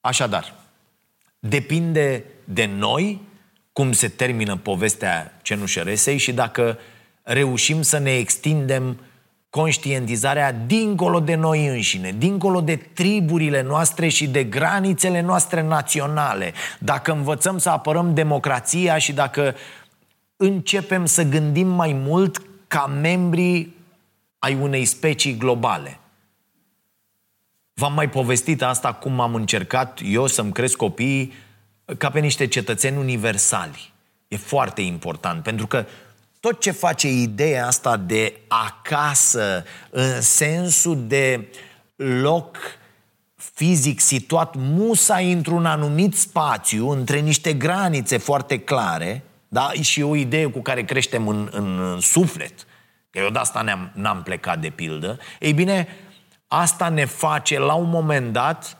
Așadar, 0.00 0.54
depinde 1.38 2.24
de 2.44 2.66
noi 2.66 3.20
cum 3.72 3.92
se 3.92 4.08
termină 4.08 4.56
povestea 4.56 5.38
cenușăresei 5.42 6.18
și 6.18 6.32
dacă 6.32 6.78
reușim 7.22 7.82
să 7.82 7.98
ne 7.98 8.16
extindem 8.16 8.88
uh, 8.88 8.96
conștientizarea 9.54 10.52
dincolo 10.52 11.20
de 11.20 11.34
noi 11.34 11.66
înșine, 11.66 12.14
dincolo 12.18 12.60
de 12.60 12.76
triburile 12.76 13.62
noastre 13.62 14.08
și 14.08 14.28
de 14.28 14.44
granițele 14.44 15.20
noastre 15.20 15.62
naționale. 15.62 16.52
Dacă 16.78 17.12
învățăm 17.12 17.58
să 17.58 17.70
apărăm 17.70 18.14
democrația 18.14 18.98
și 18.98 19.12
dacă 19.12 19.54
începem 20.36 21.06
să 21.06 21.22
gândim 21.22 21.68
mai 21.68 21.92
mult 21.92 22.42
ca 22.66 22.86
membrii 22.86 23.76
ai 24.38 24.54
unei 24.54 24.84
specii 24.84 25.36
globale. 25.36 25.98
V-am 27.74 27.92
mai 27.92 28.08
povestit 28.08 28.62
asta 28.62 28.92
cum 28.92 29.20
am 29.20 29.34
încercat 29.34 30.00
eu 30.04 30.26
să-mi 30.26 30.52
cresc 30.52 30.76
copiii 30.76 31.32
ca 31.98 32.10
pe 32.10 32.20
niște 32.20 32.46
cetățeni 32.46 32.96
universali. 32.96 33.92
E 34.28 34.36
foarte 34.36 34.80
important, 34.80 35.42
pentru 35.42 35.66
că 35.66 35.86
tot 36.44 36.60
ce 36.60 36.70
face 36.70 37.08
ideea 37.08 37.66
asta 37.66 37.96
de 37.96 38.40
acasă, 38.48 39.64
în 39.90 40.20
sensul 40.20 41.06
de 41.06 41.48
loc 41.96 42.56
fizic 43.34 44.00
situat 44.00 44.54
musa 44.56 45.16
într-un 45.16 45.66
anumit 45.66 46.16
spațiu, 46.16 46.90
între 46.90 47.18
niște 47.18 47.52
granițe 47.52 48.16
foarte 48.16 48.58
clare, 48.58 49.22
da? 49.48 49.70
și 49.80 50.02
o 50.02 50.16
idee 50.16 50.46
cu 50.46 50.60
care 50.60 50.84
creștem 50.84 51.28
în, 51.28 51.48
în, 51.52 51.92
în 51.92 52.00
suflet, 52.00 52.54
că 53.10 53.18
eu 53.18 53.30
de 53.30 53.38
asta 53.38 53.62
ne-am, 53.62 53.90
n-am 53.94 54.22
plecat 54.22 54.60
de 54.60 54.68
pildă, 54.68 55.18
ei 55.40 55.52
bine, 55.52 55.88
asta 56.48 56.88
ne 56.88 57.04
face 57.04 57.58
la 57.58 57.74
un 57.74 57.88
moment 57.88 58.32
dat 58.32 58.78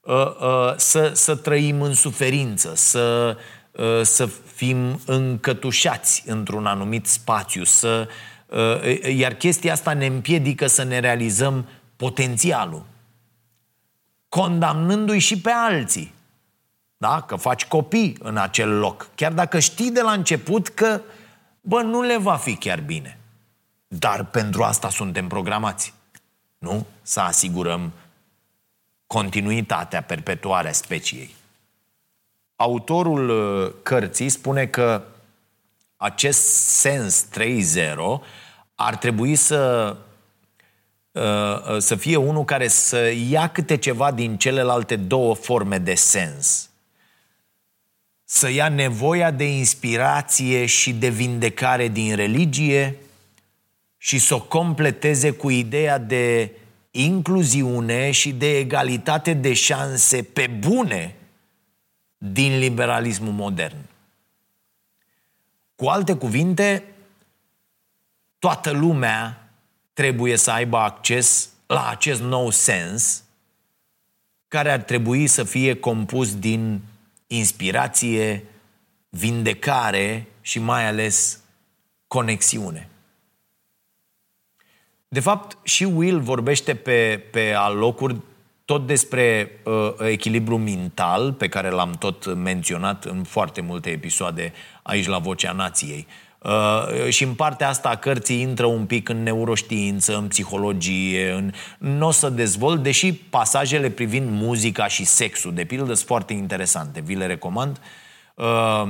uh, 0.00 0.14
uh, 0.14 0.74
să, 0.76 1.10
să 1.14 1.36
trăim 1.36 1.82
în 1.82 1.94
suferință, 1.94 2.72
să, 2.74 3.36
uh, 3.72 4.00
să 4.02 4.28
fim 4.62 5.00
încătușați 5.06 6.22
într-un 6.26 6.66
anumit 6.66 7.06
spațiu, 7.06 7.64
să, 7.64 8.08
uh, 8.46 9.14
iar 9.14 9.34
chestia 9.34 9.72
asta 9.72 9.92
ne 9.92 10.06
împiedică 10.06 10.66
să 10.66 10.82
ne 10.82 10.98
realizăm 10.98 11.68
potențialul. 11.96 12.84
Condamnându-i 14.28 15.18
și 15.18 15.40
pe 15.40 15.50
alții. 15.50 16.14
Da? 16.96 17.20
Că 17.20 17.36
faci 17.36 17.66
copii 17.66 18.16
în 18.20 18.36
acel 18.36 18.78
loc. 18.78 19.08
Chiar 19.14 19.32
dacă 19.32 19.58
știi 19.58 19.90
de 19.90 20.00
la 20.00 20.12
început 20.12 20.68
că, 20.68 21.00
bă, 21.60 21.80
nu 21.80 22.02
le 22.02 22.18
va 22.18 22.36
fi 22.36 22.56
chiar 22.56 22.80
bine. 22.80 23.18
Dar 23.86 24.24
pentru 24.24 24.62
asta 24.62 24.90
suntem 24.90 25.28
programați. 25.28 25.94
Nu? 26.58 26.86
Să 27.02 27.20
asigurăm 27.20 27.92
continuitatea, 29.06 30.02
perpetuarea 30.02 30.72
speciei 30.72 31.34
autorul 32.62 33.28
uh, 33.28 33.72
cărții 33.82 34.28
spune 34.28 34.66
că 34.66 35.02
acest 35.96 36.42
sens 36.66 37.26
3.0 37.38 37.94
ar 38.74 38.96
trebui 38.96 39.34
să 39.34 39.96
uh, 41.10 41.22
uh, 41.22 41.78
să 41.78 41.94
fie 41.94 42.16
unul 42.16 42.44
care 42.44 42.68
să 42.68 43.12
ia 43.30 43.48
câte 43.48 43.76
ceva 43.76 44.12
din 44.12 44.36
celelalte 44.36 44.96
două 44.96 45.34
forme 45.34 45.78
de 45.78 45.94
sens. 45.94 46.70
Să 48.24 48.50
ia 48.50 48.68
nevoia 48.68 49.30
de 49.30 49.44
inspirație 49.44 50.66
și 50.66 50.92
de 50.92 51.08
vindecare 51.08 51.88
din 51.88 52.16
religie 52.16 52.96
și 53.98 54.18
să 54.18 54.34
o 54.34 54.40
completeze 54.40 55.30
cu 55.30 55.50
ideea 55.50 55.98
de 55.98 56.50
incluziune 56.90 58.10
și 58.10 58.32
de 58.32 58.58
egalitate 58.58 59.32
de 59.32 59.52
șanse 59.52 60.22
pe 60.22 60.46
bune 60.46 61.16
din 62.24 62.58
liberalismul 62.58 63.32
modern. 63.32 63.76
Cu 65.74 65.86
alte 65.86 66.16
cuvinte, 66.16 66.84
toată 68.38 68.70
lumea 68.70 69.48
trebuie 69.92 70.36
să 70.36 70.50
aibă 70.50 70.76
acces 70.76 71.48
la 71.66 71.88
acest 71.88 72.20
nou 72.20 72.50
sens 72.50 73.22
care 74.48 74.70
ar 74.70 74.80
trebui 74.80 75.26
să 75.26 75.44
fie 75.44 75.74
compus 75.74 76.36
din 76.38 76.80
inspirație, 77.26 78.44
vindecare 79.08 80.26
și 80.40 80.58
mai 80.58 80.86
ales 80.86 81.40
conexiune. 82.06 82.88
De 85.08 85.20
fapt, 85.20 85.58
și 85.62 85.84
Will 85.84 86.20
vorbește 86.20 86.74
pe, 86.74 87.26
pe 87.30 87.52
alocuri 87.52 88.20
tot 88.64 88.86
despre 88.86 89.50
uh, 89.64 90.08
echilibru 90.08 90.58
mental, 90.58 91.32
pe 91.32 91.48
care 91.48 91.70
l-am 91.70 91.90
tot 91.90 92.34
menționat 92.34 93.04
în 93.04 93.22
foarte 93.22 93.60
multe 93.60 93.90
episoade 93.90 94.52
aici 94.82 95.06
la 95.06 95.18
Vocea 95.18 95.52
Nației. 95.52 96.06
Uh, 96.38 97.08
și 97.08 97.24
în 97.24 97.34
partea 97.34 97.68
asta 97.68 97.88
a 97.88 97.96
cărții 97.96 98.40
intră 98.40 98.66
un 98.66 98.86
pic 98.86 99.08
în 99.08 99.22
neuroștiință, 99.22 100.16
în 100.16 100.28
psihologie, 100.28 101.30
în... 101.30 101.52
nu 101.78 102.06
o 102.06 102.10
să 102.10 102.28
dezvolt, 102.28 102.82
deși 102.82 103.12
pasajele 103.12 103.90
privind 103.90 104.30
muzica 104.30 104.86
și 104.86 105.04
sexul, 105.04 105.54
de 105.54 105.64
pildă, 105.64 105.94
sunt 105.94 106.06
foarte 106.06 106.32
interesante, 106.32 107.00
vi 107.00 107.14
le 107.14 107.26
recomand. 107.26 107.80
Uh, 108.34 108.88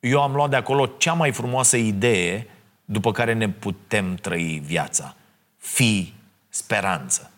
eu 0.00 0.22
am 0.22 0.34
luat 0.34 0.50
de 0.50 0.56
acolo 0.56 0.86
cea 0.86 1.12
mai 1.12 1.32
frumoasă 1.32 1.76
idee 1.76 2.46
după 2.84 3.12
care 3.12 3.32
ne 3.32 3.48
putem 3.48 4.14
trăi 4.14 4.62
viața. 4.64 5.14
Fi 5.56 6.12
speranță. 6.48 7.30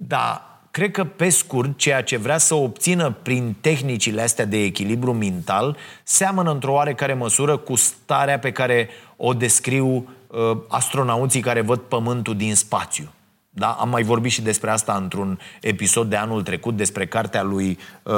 Dar 0.00 0.42
cred 0.70 0.90
că 0.90 1.04
pe 1.04 1.28
scurt 1.28 1.78
ceea 1.78 2.02
ce 2.02 2.16
vrea 2.16 2.38
să 2.38 2.54
obțină 2.54 3.16
prin 3.22 3.54
tehnicile 3.60 4.22
astea 4.22 4.44
de 4.44 4.62
echilibru 4.62 5.12
mental 5.12 5.76
seamănă 6.02 6.50
într-o 6.50 6.72
oarecare 6.72 7.14
măsură 7.14 7.56
cu 7.56 7.74
starea 7.74 8.38
pe 8.38 8.52
care 8.52 8.88
o 9.16 9.32
descriu 9.32 9.86
uh, 10.26 10.56
astronauții 10.68 11.40
care 11.40 11.60
văd 11.60 11.78
Pământul 11.78 12.36
din 12.36 12.54
spațiu. 12.54 13.12
Da? 13.50 13.70
Am 13.70 13.88
mai 13.88 14.02
vorbit 14.02 14.32
și 14.32 14.42
despre 14.42 14.70
asta 14.70 14.94
într-un 14.94 15.38
episod 15.60 16.10
de 16.10 16.16
anul 16.16 16.42
trecut, 16.42 16.76
despre 16.76 17.06
cartea 17.06 17.42
lui 17.42 17.78
uh, 18.02 18.14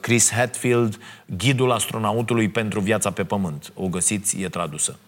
Chris 0.00 0.32
Hatfield, 0.32 0.98
Ghidul 1.26 1.72
astronautului 1.72 2.48
pentru 2.48 2.80
viața 2.80 3.10
pe 3.10 3.24
Pământ. 3.24 3.72
O 3.74 3.88
găsiți, 3.88 4.40
e 4.40 4.48
tradusă. 4.48 4.98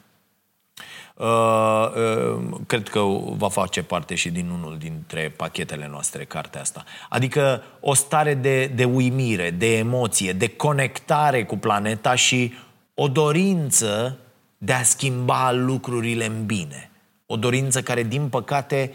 Uh, 1.17 1.93
uh, 1.97 2.45
cred 2.67 2.89
că 2.89 3.01
va 3.37 3.49
face 3.49 3.83
parte 3.83 4.15
și 4.15 4.31
din 4.31 4.49
unul 4.49 4.79
dintre 4.79 5.33
pachetele 5.37 5.89
noastre, 5.89 6.25
cartea 6.25 6.61
asta. 6.61 6.85
Adică 7.09 7.63
o 7.81 7.95
stare 7.95 8.35
de, 8.35 8.67
de 8.67 8.85
uimire, 8.85 9.51
de 9.51 9.77
emoție, 9.77 10.33
de 10.33 10.49
conectare 10.49 11.45
cu 11.45 11.57
planeta 11.57 12.15
și 12.15 12.55
o 12.95 13.09
dorință 13.09 14.19
de 14.59 14.73
a 14.73 14.83
schimba 14.83 15.53
lucrurile 15.53 16.27
în 16.27 16.47
bine. 16.47 16.91
O 17.27 17.37
dorință 17.37 17.83
care, 17.83 18.03
din 18.03 18.29
păcate, 18.29 18.93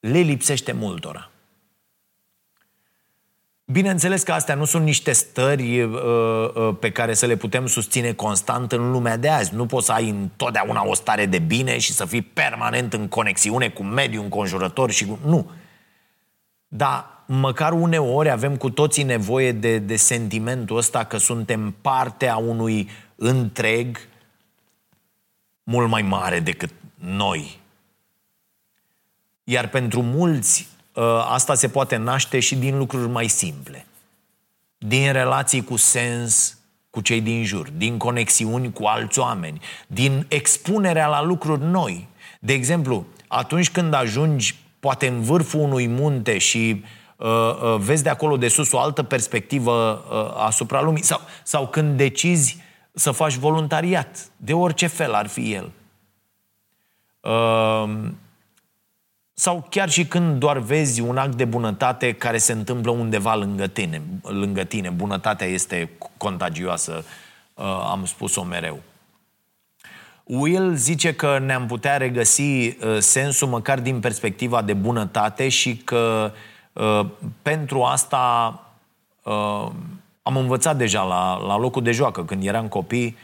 le 0.00 0.18
lipsește 0.18 0.72
multora. 0.72 1.29
Bineînțeles 3.72 4.22
că 4.22 4.32
astea 4.32 4.54
nu 4.54 4.64
sunt 4.64 4.84
niște 4.84 5.12
stări 5.12 5.82
uh, 5.82 5.92
uh, 6.54 6.76
pe 6.80 6.90
care 6.90 7.14
să 7.14 7.26
le 7.26 7.36
putem 7.36 7.66
susține 7.66 8.12
constant 8.12 8.72
în 8.72 8.90
lumea 8.90 9.16
de 9.16 9.28
azi. 9.28 9.54
Nu 9.54 9.66
poți 9.66 9.86
să 9.86 9.92
ai 9.92 10.08
întotdeauna 10.08 10.86
o 10.86 10.94
stare 10.94 11.26
de 11.26 11.38
bine 11.38 11.78
și 11.78 11.92
să 11.92 12.04
fii 12.04 12.22
permanent 12.22 12.92
în 12.92 13.08
conexiune 13.08 13.68
cu 13.68 13.82
mediul 13.82 14.22
înconjurător 14.22 14.90
și 14.90 15.06
cu... 15.06 15.18
Nu. 15.24 15.50
Dar 16.68 17.06
măcar 17.26 17.72
uneori 17.72 18.30
avem 18.30 18.56
cu 18.56 18.70
toții 18.70 19.02
nevoie 19.02 19.52
de, 19.52 19.78
de 19.78 19.96
sentimentul 19.96 20.76
ăsta 20.76 21.04
că 21.04 21.16
suntem 21.16 21.74
parte 21.80 22.28
a 22.28 22.36
unui 22.36 22.88
întreg 23.14 23.98
mult 25.62 25.88
mai 25.88 26.02
mare 26.02 26.40
decât 26.40 26.70
noi. 26.94 27.60
Iar 29.44 29.68
pentru 29.68 30.02
mulți 30.02 30.68
ă, 30.78 30.79
asta 31.30 31.54
se 31.54 31.68
poate 31.68 31.96
naște 31.96 32.40
și 32.40 32.56
din 32.56 32.78
lucruri 32.78 33.08
mai 33.08 33.28
simple. 33.28 33.86
Din 34.78 35.12
relații 35.12 35.64
cu 35.64 35.76
sens 35.76 36.60
cu 36.90 37.00
cei 37.00 37.20
din 37.20 37.44
jur, 37.44 37.68
din 37.76 37.96
conexiuni 37.96 38.72
cu 38.72 38.84
alți 38.84 39.18
oameni, 39.18 39.60
din 39.86 40.26
expunerea 40.28 41.06
la 41.06 41.22
lucruri 41.22 41.62
noi. 41.64 42.08
De 42.40 42.52
exemplu, 42.52 43.06
atunci 43.28 43.70
când 43.70 43.94
ajungi 43.94 44.58
poate 44.80 45.06
în 45.06 45.20
vârful 45.20 45.60
unui 45.60 45.86
munte 45.86 46.38
și 46.38 46.84
uh, 47.16 47.28
uh, 47.28 47.76
vezi 47.78 48.02
de 48.02 48.08
acolo 48.08 48.36
de 48.36 48.48
sus 48.48 48.72
o 48.72 48.78
altă 48.78 49.02
perspectivă 49.02 50.04
uh, 50.10 50.44
asupra 50.46 50.82
lumii 50.82 51.02
sau, 51.02 51.20
sau 51.42 51.68
când 51.68 51.96
decizi 51.96 52.62
să 52.92 53.10
faci 53.10 53.34
voluntariat, 53.34 54.28
de 54.36 54.52
orice 54.52 54.86
fel 54.86 55.14
ar 55.14 55.26
fi 55.26 55.52
el. 55.52 55.70
Uh, 57.20 57.90
sau 59.40 59.66
chiar 59.70 59.90
și 59.90 60.06
când 60.06 60.38
doar 60.38 60.58
vezi 60.58 61.00
un 61.00 61.16
act 61.16 61.34
de 61.34 61.44
bunătate 61.44 62.12
care 62.12 62.38
se 62.38 62.52
întâmplă 62.52 62.90
undeva 62.90 63.34
lângă 63.34 63.66
tine. 63.66 64.02
Lângă 64.22 64.64
tine. 64.64 64.90
Bunătatea 64.90 65.46
este 65.46 65.90
contagioasă, 66.16 67.04
uh, 67.54 67.64
am 67.64 68.04
spus-o 68.04 68.42
mereu. 68.42 68.82
Will 70.24 70.74
zice 70.74 71.14
că 71.14 71.38
ne-am 71.38 71.66
putea 71.66 71.96
regăsi 71.96 72.42
uh, 72.42 72.74
sensul 72.98 73.48
măcar 73.48 73.80
din 73.80 74.00
perspectiva 74.00 74.62
de 74.62 74.72
bunătate 74.72 75.48
și 75.48 75.76
că 75.76 76.32
uh, 76.72 77.06
pentru 77.42 77.82
asta 77.82 78.18
am 80.22 80.36
învățat 80.36 80.76
deja 80.76 81.02
la, 81.02 81.38
la 81.46 81.58
locul 81.58 81.82
de 81.82 81.92
joacă, 81.92 82.24
când 82.24 82.46
eram 82.46 82.68
copii, 82.68 83.16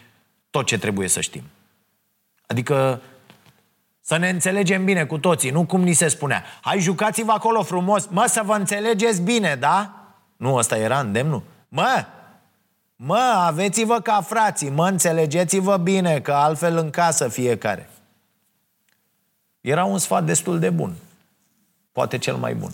tot 0.50 0.66
ce 0.66 0.78
trebuie 0.78 1.08
să 1.08 1.20
știm. 1.20 1.42
Adică 2.46 3.00
să 4.06 4.16
ne 4.16 4.28
înțelegem 4.28 4.84
bine 4.84 5.04
cu 5.04 5.18
toții, 5.18 5.50
nu 5.50 5.64
cum 5.64 5.82
ni 5.82 5.92
se 5.92 6.08
spunea. 6.08 6.44
Hai, 6.60 6.80
jucați-vă 6.80 7.32
acolo 7.32 7.62
frumos. 7.62 8.06
Mă, 8.06 8.26
să 8.28 8.42
vă 8.44 8.54
înțelegeți 8.54 9.22
bine, 9.22 9.54
da? 9.54 10.04
Nu, 10.36 10.54
ăsta 10.54 10.76
era 10.76 11.00
îndemnul. 11.00 11.42
Mă, 11.68 12.04
mă, 12.96 13.32
aveți-vă 13.36 14.00
ca 14.00 14.20
frații, 14.20 14.70
mă, 14.70 14.88
înțelegeți-vă 14.88 15.76
bine, 15.76 16.20
că 16.20 16.32
altfel 16.32 16.76
în 16.76 16.90
casă 16.90 17.28
fiecare. 17.28 17.90
Era 19.60 19.84
un 19.84 19.98
sfat 19.98 20.24
destul 20.24 20.58
de 20.58 20.70
bun. 20.70 20.94
Poate 21.92 22.18
cel 22.18 22.36
mai 22.36 22.54
bun. 22.54 22.72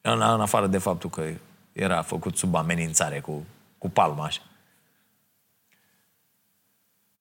În, 0.00 0.20
în 0.20 0.40
afară 0.40 0.66
de 0.66 0.78
faptul 0.78 1.10
că 1.10 1.22
era 1.72 2.02
făcut 2.02 2.36
sub 2.36 2.54
amenințare 2.54 3.20
cu, 3.20 3.44
cu 3.78 3.90
palma 3.90 4.24
așa 4.24 4.40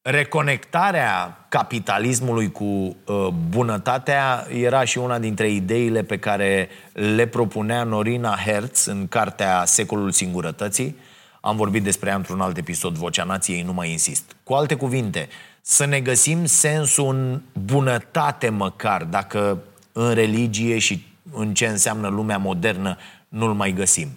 reconectarea 0.08 1.46
capitalismului 1.50 2.52
cu 2.52 2.64
uh, 2.64 3.28
bunătatea 3.50 4.48
era 4.54 4.84
și 4.84 4.98
una 4.98 5.20
dintre 5.20 5.50
ideile 5.50 6.04
pe 6.04 6.18
care 6.18 6.70
le 6.94 7.28
propunea 7.28 7.84
Norina 7.84 8.38
Hertz 8.46 8.86
în 8.86 9.08
cartea 9.08 9.66
Secolul 9.66 10.12
Singurătății. 10.12 10.96
Am 11.42 11.56
vorbit 11.56 11.84
despre 11.84 12.10
ea 12.10 12.16
într-un 12.16 12.42
alt 12.42 12.58
episod, 12.58 12.96
Vocea 12.96 13.24
Nației, 13.24 13.62
nu 13.62 13.74
mai 13.74 13.92
insist. 13.92 14.36
Cu 14.44 14.54
alte 14.54 14.76
cuvinte, 14.76 15.28
să 15.62 15.86
ne 15.86 16.00
găsim 16.00 16.46
sensul 16.46 17.16
în 17.16 17.42
bunătate 17.64 18.50
măcar, 18.50 19.04
dacă 19.04 19.58
în 19.92 20.14
religie 20.14 20.78
și 20.78 21.06
în 21.32 21.54
ce 21.54 21.68
înseamnă 21.68 22.08
lumea 22.08 22.38
modernă 22.38 22.98
nu-l 23.28 23.54
mai 23.54 23.72
găsim. 23.72 24.10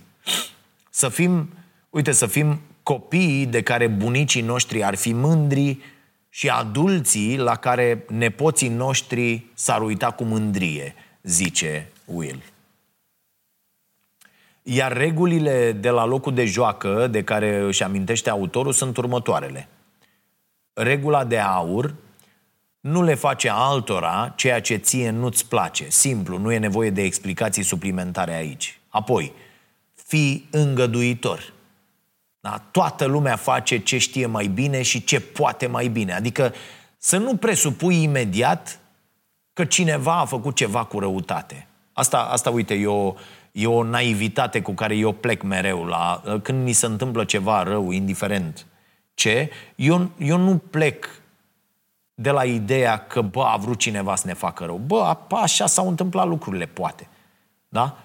Să 0.91 1.09
fim, 1.09 1.49
uite, 1.91 2.13
să 2.13 2.27
fim 2.27 2.61
copiii 2.89 3.47
de 3.47 3.63
care 3.63 3.87
bunicii 3.87 4.41
noștri 4.41 4.85
ar 4.85 4.95
fi 4.95 5.13
mândri 5.13 5.79
și 6.29 6.49
adulții 6.49 7.37
la 7.37 7.57
care 7.57 8.05
nepoții 8.09 8.69
noștri 8.69 9.47
s-ar 9.55 9.83
uita 9.83 10.11
cu 10.11 10.25
mândrie, 10.25 10.95
zice 11.23 11.91
Will. 12.05 12.43
Iar 14.63 14.97
regulile 14.97 15.73
de 15.73 15.91
la 15.91 16.05
locul 16.05 16.35
de 16.35 16.45
joacă 16.45 17.07
de 17.07 17.23
care 17.23 17.59
își 17.59 17.83
amintește 17.83 18.31
autorul 18.31 18.73
sunt 18.73 18.97
următoarele. 18.97 19.69
Regula 20.73 21.25
de 21.25 21.39
aur 21.39 21.95
nu 22.81 23.03
le 23.03 23.15
face 23.15 23.51
altora 23.53 24.33
ceea 24.37 24.61
ce 24.61 24.77
ție 24.77 25.11
nu-ți 25.11 25.49
place. 25.49 25.89
Simplu, 25.89 26.39
nu 26.39 26.53
e 26.53 26.59
nevoie 26.59 26.91
de 26.91 27.03
explicații 27.03 27.63
suplimentare 27.63 28.35
aici. 28.35 28.81
Apoi, 28.89 29.33
fii 29.95 30.49
îngăduitor. 30.51 31.57
Da? 32.41 32.63
Toată 32.71 33.05
lumea 33.05 33.37
face 33.37 33.79
ce 33.79 33.99
știe 33.99 34.27
mai 34.27 34.47
bine 34.47 34.83
și 34.83 35.05
ce 35.05 35.21
poate 35.21 35.67
mai 35.67 35.89
bine. 35.89 36.13
Adică 36.15 36.55
să 36.99 37.17
nu 37.17 37.37
presupui 37.37 38.03
imediat 38.03 38.81
că 39.53 39.65
cineva 39.65 40.19
a 40.19 40.25
făcut 40.25 40.57
ceva 40.57 40.85
cu 40.85 40.99
răutate. 40.99 41.67
Asta, 41.93 42.19
asta 42.19 42.51
uite, 42.51 42.75
e 42.75 42.87
o, 42.87 43.15
e 43.53 43.67
o 43.67 43.83
naivitate 43.83 44.63
cu 44.63 44.73
care 44.73 44.97
eu 44.97 45.13
plec 45.13 45.43
mereu. 45.43 45.85
La, 45.85 46.23
când 46.43 46.63
mi 46.63 46.73
se 46.73 46.87
întâmplă 46.87 47.25
ceva 47.25 47.63
rău, 47.63 47.91
indiferent 47.91 48.67
ce, 49.15 49.51
eu, 49.75 50.11
eu 50.19 50.37
nu 50.37 50.57
plec 50.57 51.23
de 52.15 52.31
la 52.31 52.45
ideea 52.45 53.07
că, 53.07 53.21
bă, 53.21 53.43
a 53.43 53.57
vrut 53.57 53.79
cineva 53.79 54.15
să 54.15 54.27
ne 54.27 54.33
facă 54.33 54.65
rău. 54.65 54.77
Bă, 54.77 55.17
așa 55.31 55.67
s-au 55.67 55.89
întâmplat 55.89 56.27
lucrurile, 56.27 56.67
poate. 56.67 57.09
Da? 57.69 57.99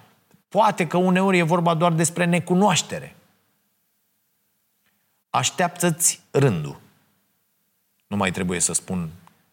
Poate 0.47 0.87
că 0.87 0.97
uneori 0.97 1.37
e 1.37 1.43
vorba 1.43 1.73
doar 1.73 1.91
despre 1.91 2.25
necunoaștere 2.25 3.15
așteaptă-ți 5.33 6.21
rândul. 6.31 6.79
Nu 8.07 8.17
mai 8.17 8.31
trebuie 8.31 8.59
să 8.59 8.73
spun 8.73 9.09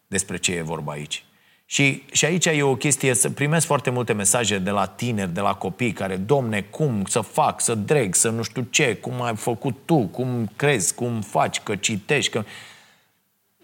despre 0.07 0.37
ce 0.37 0.53
e 0.53 0.61
vorba 0.61 0.91
aici. 0.91 1.25
Și, 1.65 2.03
și 2.11 2.25
aici 2.25 2.45
e 2.45 2.63
o 2.63 2.75
chestie, 2.75 3.13
să 3.13 3.29
primesc 3.29 3.65
foarte 3.65 3.89
multe 3.89 4.13
mesaje 4.13 4.57
de 4.59 4.69
la 4.69 4.85
tineri, 4.85 5.33
de 5.33 5.39
la 5.39 5.53
copii 5.53 5.93
care, 5.93 6.15
domne, 6.17 6.61
cum 6.61 7.05
să 7.05 7.21
fac, 7.21 7.61
să 7.61 7.75
dreg, 7.75 8.15
să 8.15 8.29
nu 8.29 8.41
știu 8.41 8.67
ce, 8.69 8.95
cum 8.95 9.21
ai 9.21 9.35
făcut 9.35 9.77
tu, 9.85 10.07
cum 10.07 10.51
crezi, 10.55 10.93
cum 10.93 11.21
faci, 11.21 11.59
că 11.59 11.75
citești, 11.75 12.31
că... 12.31 12.43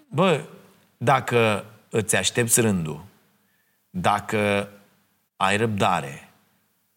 Bă, 0.10 0.44
dacă 0.98 1.66
îți 1.90 2.16
aștepți 2.16 2.62
rândul, 2.62 3.04
dacă 3.90 4.70
ai 5.36 5.58
răbdare 5.58 6.30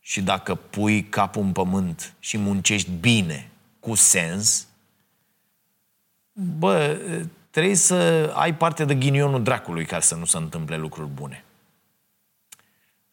și 0.01 0.23
dacă 0.23 0.55
pui 0.55 1.05
capul 1.05 1.43
în 1.43 1.53
pământ 1.53 2.15
și 2.19 2.39
muncești 2.39 2.91
bine, 2.91 3.51
cu 3.81 3.95
sens, 3.95 4.69
bă, 6.59 6.99
trebuie 7.51 7.75
să 7.75 8.33
ai 8.35 8.55
parte 8.55 8.85
de 8.85 8.95
ghinionul 8.95 9.43
dracului 9.43 9.85
ca 9.85 10.01
să 10.01 10.15
nu 10.15 10.25
se 10.25 10.37
întâmple 10.37 10.77
lucruri 10.77 11.09
bune. 11.09 11.45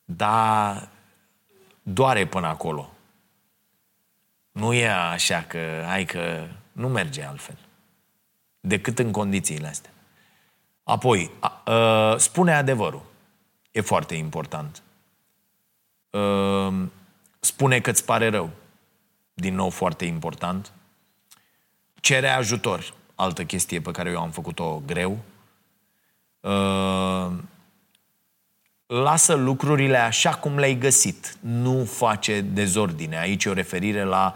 Dar 0.06 0.90
doare 1.82 2.28
până 2.28 2.48
acolo. 2.48 2.92
Nu 4.52 4.74
e 4.74 4.90
așa 4.90 5.42
că, 5.42 5.84
hai 5.86 6.06
că 6.06 6.48
Nu 6.72 6.88
merge 6.88 7.24
altfel. 7.24 7.58
Decât 8.60 9.00
în 9.00 9.12
condițiile 9.12 9.68
astea. 9.68 9.92
Apoi, 10.84 11.32
a, 11.40 11.72
a, 11.72 12.18
spune 12.18 12.54
adevărul. 12.54 13.06
E 13.72 13.82
foarte 13.82 14.16
important. 14.16 14.84
A, 16.10 16.74
spune 17.40 17.80
că 17.80 17.90
îți 17.90 18.06
pare 18.06 18.30
rău. 18.30 18.50
Din 19.34 19.56
nou, 19.56 19.70
foarte 19.70 20.06
important. 20.06 20.72
Cere 22.00 22.30
ajutor. 22.30 22.94
Altă 23.20 23.44
chestie 23.44 23.80
pe 23.80 23.92
care 23.92 24.10
eu 24.10 24.20
am 24.20 24.30
făcut-o 24.30 24.82
greu. 24.86 25.18
A, 26.42 27.32
lasă 28.86 29.34
lucrurile 29.34 29.98
așa 29.98 30.30
cum 30.30 30.58
le-ai 30.58 30.76
găsit. 30.76 31.36
Nu 31.40 31.86
face 31.86 32.42
dezordine. 32.42 33.20
Aici 33.20 33.44
e 33.44 33.50
o 33.50 33.54
referire 33.54 34.04
la 34.04 34.36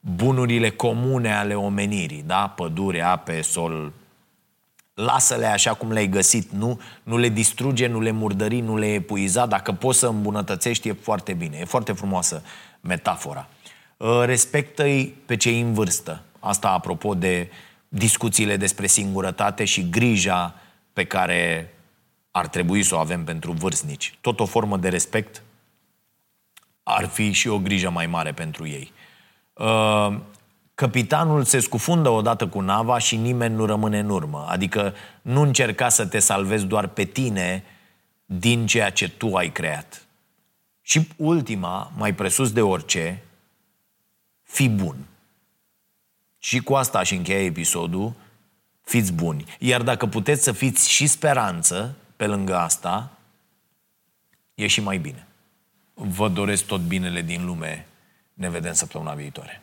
bunurile 0.00 0.70
comune 0.70 1.34
ale 1.34 1.54
omenirii, 1.54 2.22
da? 2.22 2.52
Pădure, 2.56 3.02
ape, 3.02 3.40
sol. 3.40 3.92
Lasă-le 4.94 5.46
așa 5.46 5.74
cum 5.74 5.92
le-ai 5.92 6.08
găsit, 6.08 6.50
nu, 6.50 6.80
nu 7.02 7.18
le 7.18 7.28
distruge, 7.28 7.86
nu 7.86 8.00
le 8.00 8.10
murdări, 8.10 8.60
nu 8.60 8.76
le 8.76 8.92
epuiza. 8.92 9.46
Dacă 9.46 9.72
poți 9.72 9.98
să 9.98 10.06
îmbunătățești, 10.06 10.88
e 10.88 10.92
foarte 10.92 11.32
bine. 11.32 11.56
E 11.60 11.64
foarte 11.64 11.92
frumoasă 11.92 12.42
metafora. 12.80 13.48
Uh, 13.96 14.22
respectă-i 14.24 15.14
pe 15.26 15.36
cei 15.36 15.60
în 15.60 15.72
vârstă. 15.72 16.22
Asta 16.38 16.70
apropo 16.70 17.14
de 17.14 17.50
discuțiile 17.92 18.56
despre 18.56 18.86
singurătate 18.86 19.64
și 19.64 19.90
grija 19.90 20.54
pe 20.92 21.04
care 21.04 21.74
ar 22.30 22.48
trebui 22.48 22.82
să 22.82 22.94
o 22.94 22.98
avem 22.98 23.24
pentru 23.24 23.52
vârstnici. 23.52 24.18
Tot 24.20 24.40
o 24.40 24.46
formă 24.46 24.76
de 24.76 24.88
respect 24.88 25.42
ar 26.82 27.06
fi 27.06 27.32
și 27.32 27.48
o 27.48 27.58
grijă 27.58 27.90
mai 27.90 28.06
mare 28.06 28.32
pentru 28.32 28.66
ei. 28.66 28.92
Uh, 29.52 30.16
capitanul 30.74 31.44
se 31.44 31.60
scufundă 31.60 32.08
odată 32.08 32.48
cu 32.48 32.60
nava 32.60 32.98
și 32.98 33.16
nimeni 33.16 33.54
nu 33.54 33.64
rămâne 33.64 33.98
în 33.98 34.10
urmă. 34.10 34.46
Adică 34.48 34.94
nu 35.22 35.40
încerca 35.40 35.88
să 35.88 36.06
te 36.06 36.18
salvezi 36.18 36.64
doar 36.64 36.86
pe 36.86 37.04
tine 37.04 37.64
din 38.24 38.66
ceea 38.66 38.90
ce 38.90 39.08
tu 39.08 39.34
ai 39.34 39.52
creat. 39.52 40.04
Și 40.80 41.08
ultima, 41.16 41.92
mai 41.96 42.14
presus 42.14 42.52
de 42.52 42.62
orice, 42.62 43.22
fi 44.42 44.68
bun. 44.68 44.96
Și 46.42 46.60
cu 46.60 46.74
asta 46.74 46.98
aș 46.98 47.10
încheia 47.10 47.44
episodul, 47.44 48.12
fiți 48.84 49.12
buni. 49.12 49.44
Iar 49.58 49.82
dacă 49.82 50.06
puteți 50.06 50.42
să 50.42 50.52
fiți 50.52 50.90
și 50.90 51.06
speranță, 51.06 51.96
pe 52.16 52.26
lângă 52.26 52.56
asta, 52.56 53.10
e 54.54 54.66
și 54.66 54.80
mai 54.80 54.98
bine. 54.98 55.26
Vă 55.94 56.28
doresc 56.28 56.66
tot 56.66 56.80
binele 56.80 57.22
din 57.22 57.44
lume. 57.44 57.86
Ne 58.34 58.50
vedem 58.50 58.72
săptămâna 58.72 59.14
viitoare. 59.14 59.62